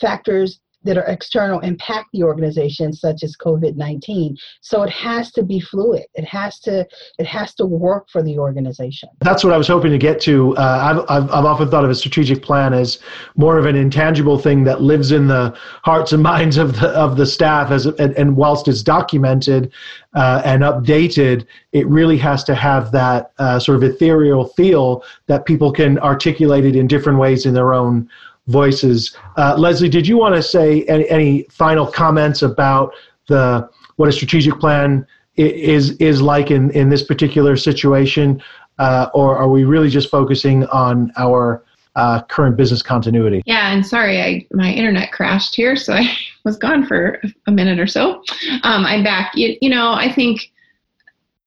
factors 0.00 0.60
that 0.84 0.96
are 0.96 1.06
external 1.06 1.60
impact 1.60 2.08
the 2.12 2.22
organization 2.22 2.92
such 2.92 3.22
as 3.22 3.36
covid-19 3.36 4.36
so 4.60 4.82
it 4.82 4.90
has 4.90 5.32
to 5.32 5.42
be 5.42 5.60
fluid. 5.60 6.04
It 6.14 6.24
has 6.24 6.58
to 6.60 6.86
it 7.18 7.26
has 7.26 7.54
to 7.56 7.66
work 7.66 8.08
for 8.10 8.22
the 8.22 8.38
organization. 8.38 9.08
That's 9.20 9.44
what 9.44 9.52
i 9.52 9.56
was 9.56 9.68
hoping 9.68 9.90
to 9.90 9.98
get 9.98 10.20
to. 10.22 10.56
Uh, 10.56 11.04
I've, 11.08 11.30
I've, 11.30 11.44
often 11.44 11.70
thought 11.70 11.84
of 11.84 11.90
a 11.90 11.94
strategic 11.94 12.42
plan 12.42 12.72
as 12.72 12.98
more 13.36 13.58
of 13.58 13.66
an 13.66 13.76
intangible 13.76 14.38
thing 14.38 14.64
that 14.64 14.80
lives 14.80 15.12
in 15.12 15.26
the 15.26 15.56
hearts 15.82 16.12
and 16.12 16.22
minds 16.32 16.56
of 16.56 16.80
the 16.80 16.88
of 16.90 17.16
the 17.16 17.26
staff 17.26 17.70
as 17.70 17.86
and, 17.86 18.16
and 18.16 18.36
whilst 18.36 18.68
it's 18.68 18.82
documented 18.82 19.72
uh, 20.14 20.42
and 20.44 20.62
updated 20.62 21.46
it 21.72 21.86
really 21.86 22.18
has 22.18 22.44
to 22.44 22.54
have 22.54 22.92
that 22.92 23.32
uh, 23.38 23.58
sort 23.58 23.76
of 23.76 23.82
ethereal 23.82 24.48
feel 24.48 25.04
that 25.26 25.46
people 25.46 25.72
can 25.72 25.98
articulate 25.98 26.64
it 26.64 26.76
in 26.76 26.86
different 26.86 27.18
ways 27.18 27.46
in 27.46 27.54
their 27.54 27.72
own 27.72 28.08
voices. 28.46 29.16
Uh, 29.36 29.54
Leslie, 29.56 29.88
did 29.88 30.06
you 30.06 30.18
want 30.18 30.34
to 30.34 30.42
say 30.42 30.82
any, 30.84 31.08
any, 31.08 31.42
final 31.50 31.86
comments 31.86 32.42
about 32.42 32.92
the 33.28 33.68
what 33.96 34.08
a 34.08 34.12
strategic 34.12 34.58
plan 34.58 35.06
is 35.36 35.92
is 35.92 36.20
like 36.20 36.50
in 36.50 36.70
in 36.70 36.88
this 36.88 37.04
particular 37.04 37.56
situation, 37.56 38.42
uh, 38.78 39.08
or 39.14 39.36
are 39.36 39.48
we 39.48 39.64
really 39.64 39.88
just 39.88 40.10
focusing 40.10 40.64
on 40.66 41.12
our 41.16 41.64
uh, 41.94 42.22
current 42.22 42.56
business 42.56 42.82
continuity? 42.82 43.42
Yeah, 43.46 43.72
and 43.72 43.86
sorry, 43.86 44.20
I 44.20 44.46
my 44.52 44.72
internet 44.72 45.12
crashed 45.12 45.54
here, 45.54 45.76
so 45.76 45.92
I 45.94 46.16
was 46.44 46.56
gone 46.56 46.86
for 46.86 47.20
a 47.46 47.52
minute 47.52 47.78
or 47.78 47.86
so. 47.86 48.22
Um, 48.64 48.84
I'm 48.84 49.04
back. 49.04 49.32
You, 49.34 49.56
you 49.60 49.68
know, 49.68 49.92
I 49.92 50.12
think 50.12 50.52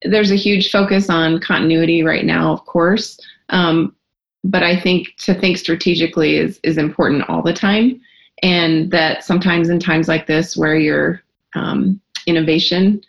there's 0.04 0.32
a 0.32 0.36
huge 0.36 0.72
focus 0.72 1.10
on 1.10 1.40
continuity 1.40 2.04
right 2.04 2.26
now, 2.26 2.52
of 2.52 2.66
course. 2.66 3.20
Um, 3.50 3.96
but 4.46 4.64
I 4.64 4.80
think 4.80 5.16
to 5.18 5.34
think 5.34 5.58
strategically 5.58 6.38
is 6.38 6.60
is 6.64 6.78
important 6.78 7.30
all 7.30 7.42
the 7.42 7.54
time, 7.54 8.00
and 8.44 8.92
that 8.92 9.24
sometimes 9.24 9.70
in 9.70 9.80
times 9.80 10.08
like 10.08 10.28
this 10.28 10.56
where 10.56 10.78
your 10.78 11.22
um, 11.56 12.00
innovation 12.28 13.02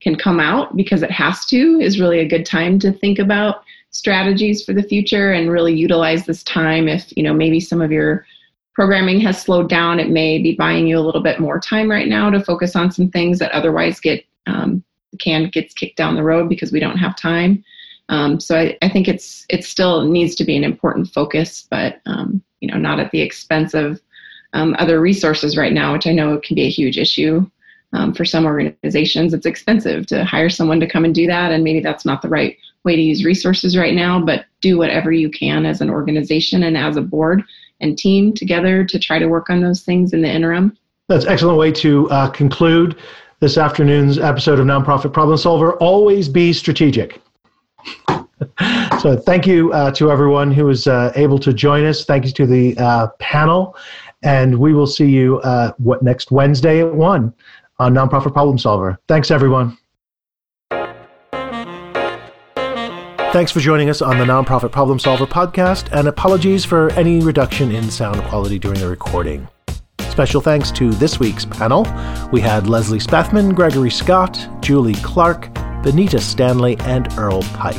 can 0.00 0.16
come 0.16 0.38
out 0.38 0.76
because 0.76 1.02
it 1.02 1.10
has 1.10 1.46
to 1.46 1.80
is 1.80 2.00
really 2.00 2.20
a 2.20 2.28
good 2.28 2.44
time 2.44 2.78
to 2.80 2.92
think 2.92 3.18
about 3.18 3.64
strategies 3.90 4.64
for 4.64 4.74
the 4.74 4.82
future 4.82 5.32
and 5.32 5.50
really 5.50 5.74
utilize 5.74 6.26
this 6.26 6.42
time. 6.42 6.86
If 6.86 7.16
you 7.16 7.22
know 7.22 7.34
maybe 7.34 7.60
some 7.60 7.80
of 7.80 7.90
your 7.90 8.26
programming 8.74 9.20
has 9.20 9.40
slowed 9.40 9.68
down 9.68 10.00
it 10.00 10.10
may 10.10 10.36
be 10.38 10.56
buying 10.56 10.86
you 10.86 10.98
a 10.98 11.06
little 11.06 11.22
bit 11.22 11.38
more 11.38 11.60
time 11.60 11.88
right 11.88 12.08
now 12.08 12.28
to 12.28 12.44
focus 12.44 12.74
on 12.74 12.90
some 12.90 13.08
things 13.08 13.38
that 13.38 13.52
otherwise 13.52 14.00
get 14.00 14.24
um, 14.46 14.82
can 15.20 15.48
gets 15.48 15.72
kicked 15.72 15.96
down 15.96 16.16
the 16.16 16.22
road 16.22 16.48
because 16.48 16.72
we 16.72 16.80
don't 16.80 16.98
have 16.98 17.16
time 17.16 17.64
um, 18.08 18.38
so 18.38 18.58
I, 18.58 18.76
I, 18.82 18.88
think 18.88 19.08
it's 19.08 19.46
it 19.48 19.64
still 19.64 20.04
needs 20.04 20.34
to 20.36 20.44
be 20.44 20.56
an 20.56 20.64
important 20.64 21.08
focus, 21.08 21.66
but 21.70 22.00
um, 22.06 22.42
you 22.60 22.68
know, 22.68 22.76
not 22.76 23.00
at 23.00 23.10
the 23.10 23.20
expense 23.20 23.72
of 23.72 24.00
um, 24.52 24.76
other 24.78 25.00
resources 25.00 25.56
right 25.56 25.72
now, 25.72 25.92
which 25.92 26.06
I 26.06 26.12
know 26.12 26.38
can 26.38 26.54
be 26.54 26.64
a 26.64 26.70
huge 26.70 26.98
issue 26.98 27.46
um, 27.94 28.12
for 28.12 28.24
some 28.24 28.44
organizations, 28.44 29.32
it's 29.32 29.46
expensive 29.46 30.06
to 30.06 30.24
hire 30.24 30.50
someone 30.50 30.80
to 30.80 30.86
come 30.86 31.04
and 31.04 31.14
do 31.14 31.28
that, 31.28 31.52
and 31.52 31.62
maybe 31.62 31.80
that's 31.80 32.04
not 32.04 32.22
the 32.22 32.28
right 32.28 32.58
way 32.84 32.96
to 32.96 33.02
use 33.02 33.24
resources 33.24 33.76
right 33.76 33.94
now. 33.94 34.20
But 34.20 34.46
do 34.60 34.76
whatever 34.76 35.12
you 35.12 35.30
can 35.30 35.64
as 35.64 35.80
an 35.80 35.88
organization 35.88 36.64
and 36.64 36.76
as 36.76 36.96
a 36.96 37.02
board 37.02 37.44
and 37.80 37.96
team 37.96 38.32
together 38.32 38.84
to 38.84 38.98
try 38.98 39.20
to 39.20 39.28
work 39.28 39.48
on 39.48 39.60
those 39.60 39.82
things 39.82 40.12
in 40.12 40.22
the 40.22 40.28
interim. 40.28 40.76
That's 41.08 41.24
excellent 41.26 41.56
way 41.56 41.70
to 41.72 42.10
uh, 42.10 42.30
conclude 42.30 42.98
this 43.38 43.58
afternoon's 43.58 44.18
episode 44.18 44.58
of 44.58 44.66
Nonprofit 44.66 45.12
Problem 45.12 45.36
Solver. 45.36 45.74
Always 45.74 46.28
be 46.28 46.52
strategic. 46.52 47.20
so 49.00 49.16
thank 49.16 49.46
you 49.46 49.72
uh, 49.72 49.90
to 49.92 50.10
everyone 50.10 50.50
who 50.50 50.66
was 50.66 50.86
uh, 50.86 51.12
able 51.14 51.38
to 51.38 51.52
join 51.52 51.84
us. 51.84 52.04
Thank 52.04 52.24
you 52.24 52.32
to 52.32 52.46
the 52.46 52.76
uh, 52.78 53.08
panel, 53.18 53.76
and 54.22 54.58
we 54.58 54.74
will 54.74 54.86
see 54.86 55.06
you 55.06 55.40
uh, 55.40 55.72
what 55.78 56.02
next 56.02 56.30
Wednesday 56.30 56.80
at 56.80 56.94
one 56.94 57.32
on 57.78 57.94
Nonprofit 57.94 58.32
Problem 58.32 58.58
Solver. 58.58 58.98
Thanks, 59.08 59.30
everyone. 59.30 59.76
Thanks 63.32 63.50
for 63.50 63.58
joining 63.58 63.90
us 63.90 64.00
on 64.00 64.18
the 64.18 64.24
Nonprofit 64.24 64.70
Problem 64.70 65.00
Solver 65.00 65.26
podcast, 65.26 65.88
and 65.92 66.06
apologies 66.06 66.64
for 66.64 66.92
any 66.92 67.20
reduction 67.20 67.72
in 67.72 67.90
sound 67.90 68.22
quality 68.24 68.60
during 68.60 68.78
the 68.78 68.88
recording. 68.88 69.48
Special 69.98 70.40
thanks 70.40 70.70
to 70.70 70.92
this 70.92 71.18
week's 71.18 71.44
panel. 71.44 71.82
We 72.30 72.40
had 72.40 72.68
Leslie 72.68 73.00
Spethman, 73.00 73.52
Gregory 73.52 73.90
Scott, 73.90 74.38
Julie 74.60 74.94
Clark, 74.94 75.48
Benita 75.84 76.18
Stanley, 76.18 76.76
and 76.80 77.16
Earl 77.18 77.42
Pike. 77.54 77.76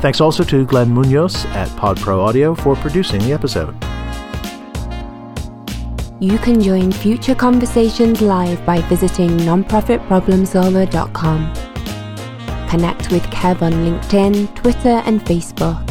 Thanks 0.00 0.20
also 0.20 0.44
to 0.44 0.64
Glenn 0.64 0.90
Munoz 0.90 1.44
at 1.46 1.66
PodPro 1.70 2.20
Audio 2.20 2.54
for 2.54 2.76
producing 2.76 3.20
the 3.22 3.32
episode. 3.32 3.74
You 6.20 6.38
can 6.38 6.60
join 6.60 6.92
future 6.92 7.34
conversations 7.34 8.20
live 8.20 8.64
by 8.66 8.80
visiting 8.82 9.30
nonprofitproblemsolver.com. 9.38 11.54
Connect 12.68 13.10
with 13.10 13.22
Kev 13.24 13.62
on 13.62 13.72
LinkedIn, 13.72 14.54
Twitter, 14.54 15.02
and 15.06 15.20
Facebook. 15.22 15.82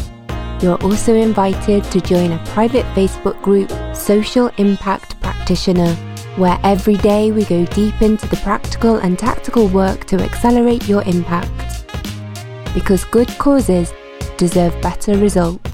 You're 0.62 0.80
also 0.82 1.14
invited 1.14 1.84
to 1.84 2.00
join 2.00 2.32
a 2.32 2.42
private 2.46 2.86
Facebook 2.94 3.42
group, 3.42 3.70
Social 3.94 4.50
Impact 4.58 5.20
Practitioner, 5.20 5.94
where 6.38 6.58
every 6.62 6.96
day 6.96 7.32
we 7.32 7.44
go 7.44 7.64
deep 7.66 8.00
into 8.00 8.28
the 8.28 8.36
practical 8.36 8.96
and 8.96 9.18
tactical 9.18 9.66
work 9.68 10.04
to 10.04 10.22
accelerate 10.22 10.88
your 10.88 11.02
impact. 11.02 11.84
Because 12.74 13.04
good 13.04 13.28
causes 13.38 13.92
deserve 14.36 14.80
better 14.80 15.18
results. 15.18 15.67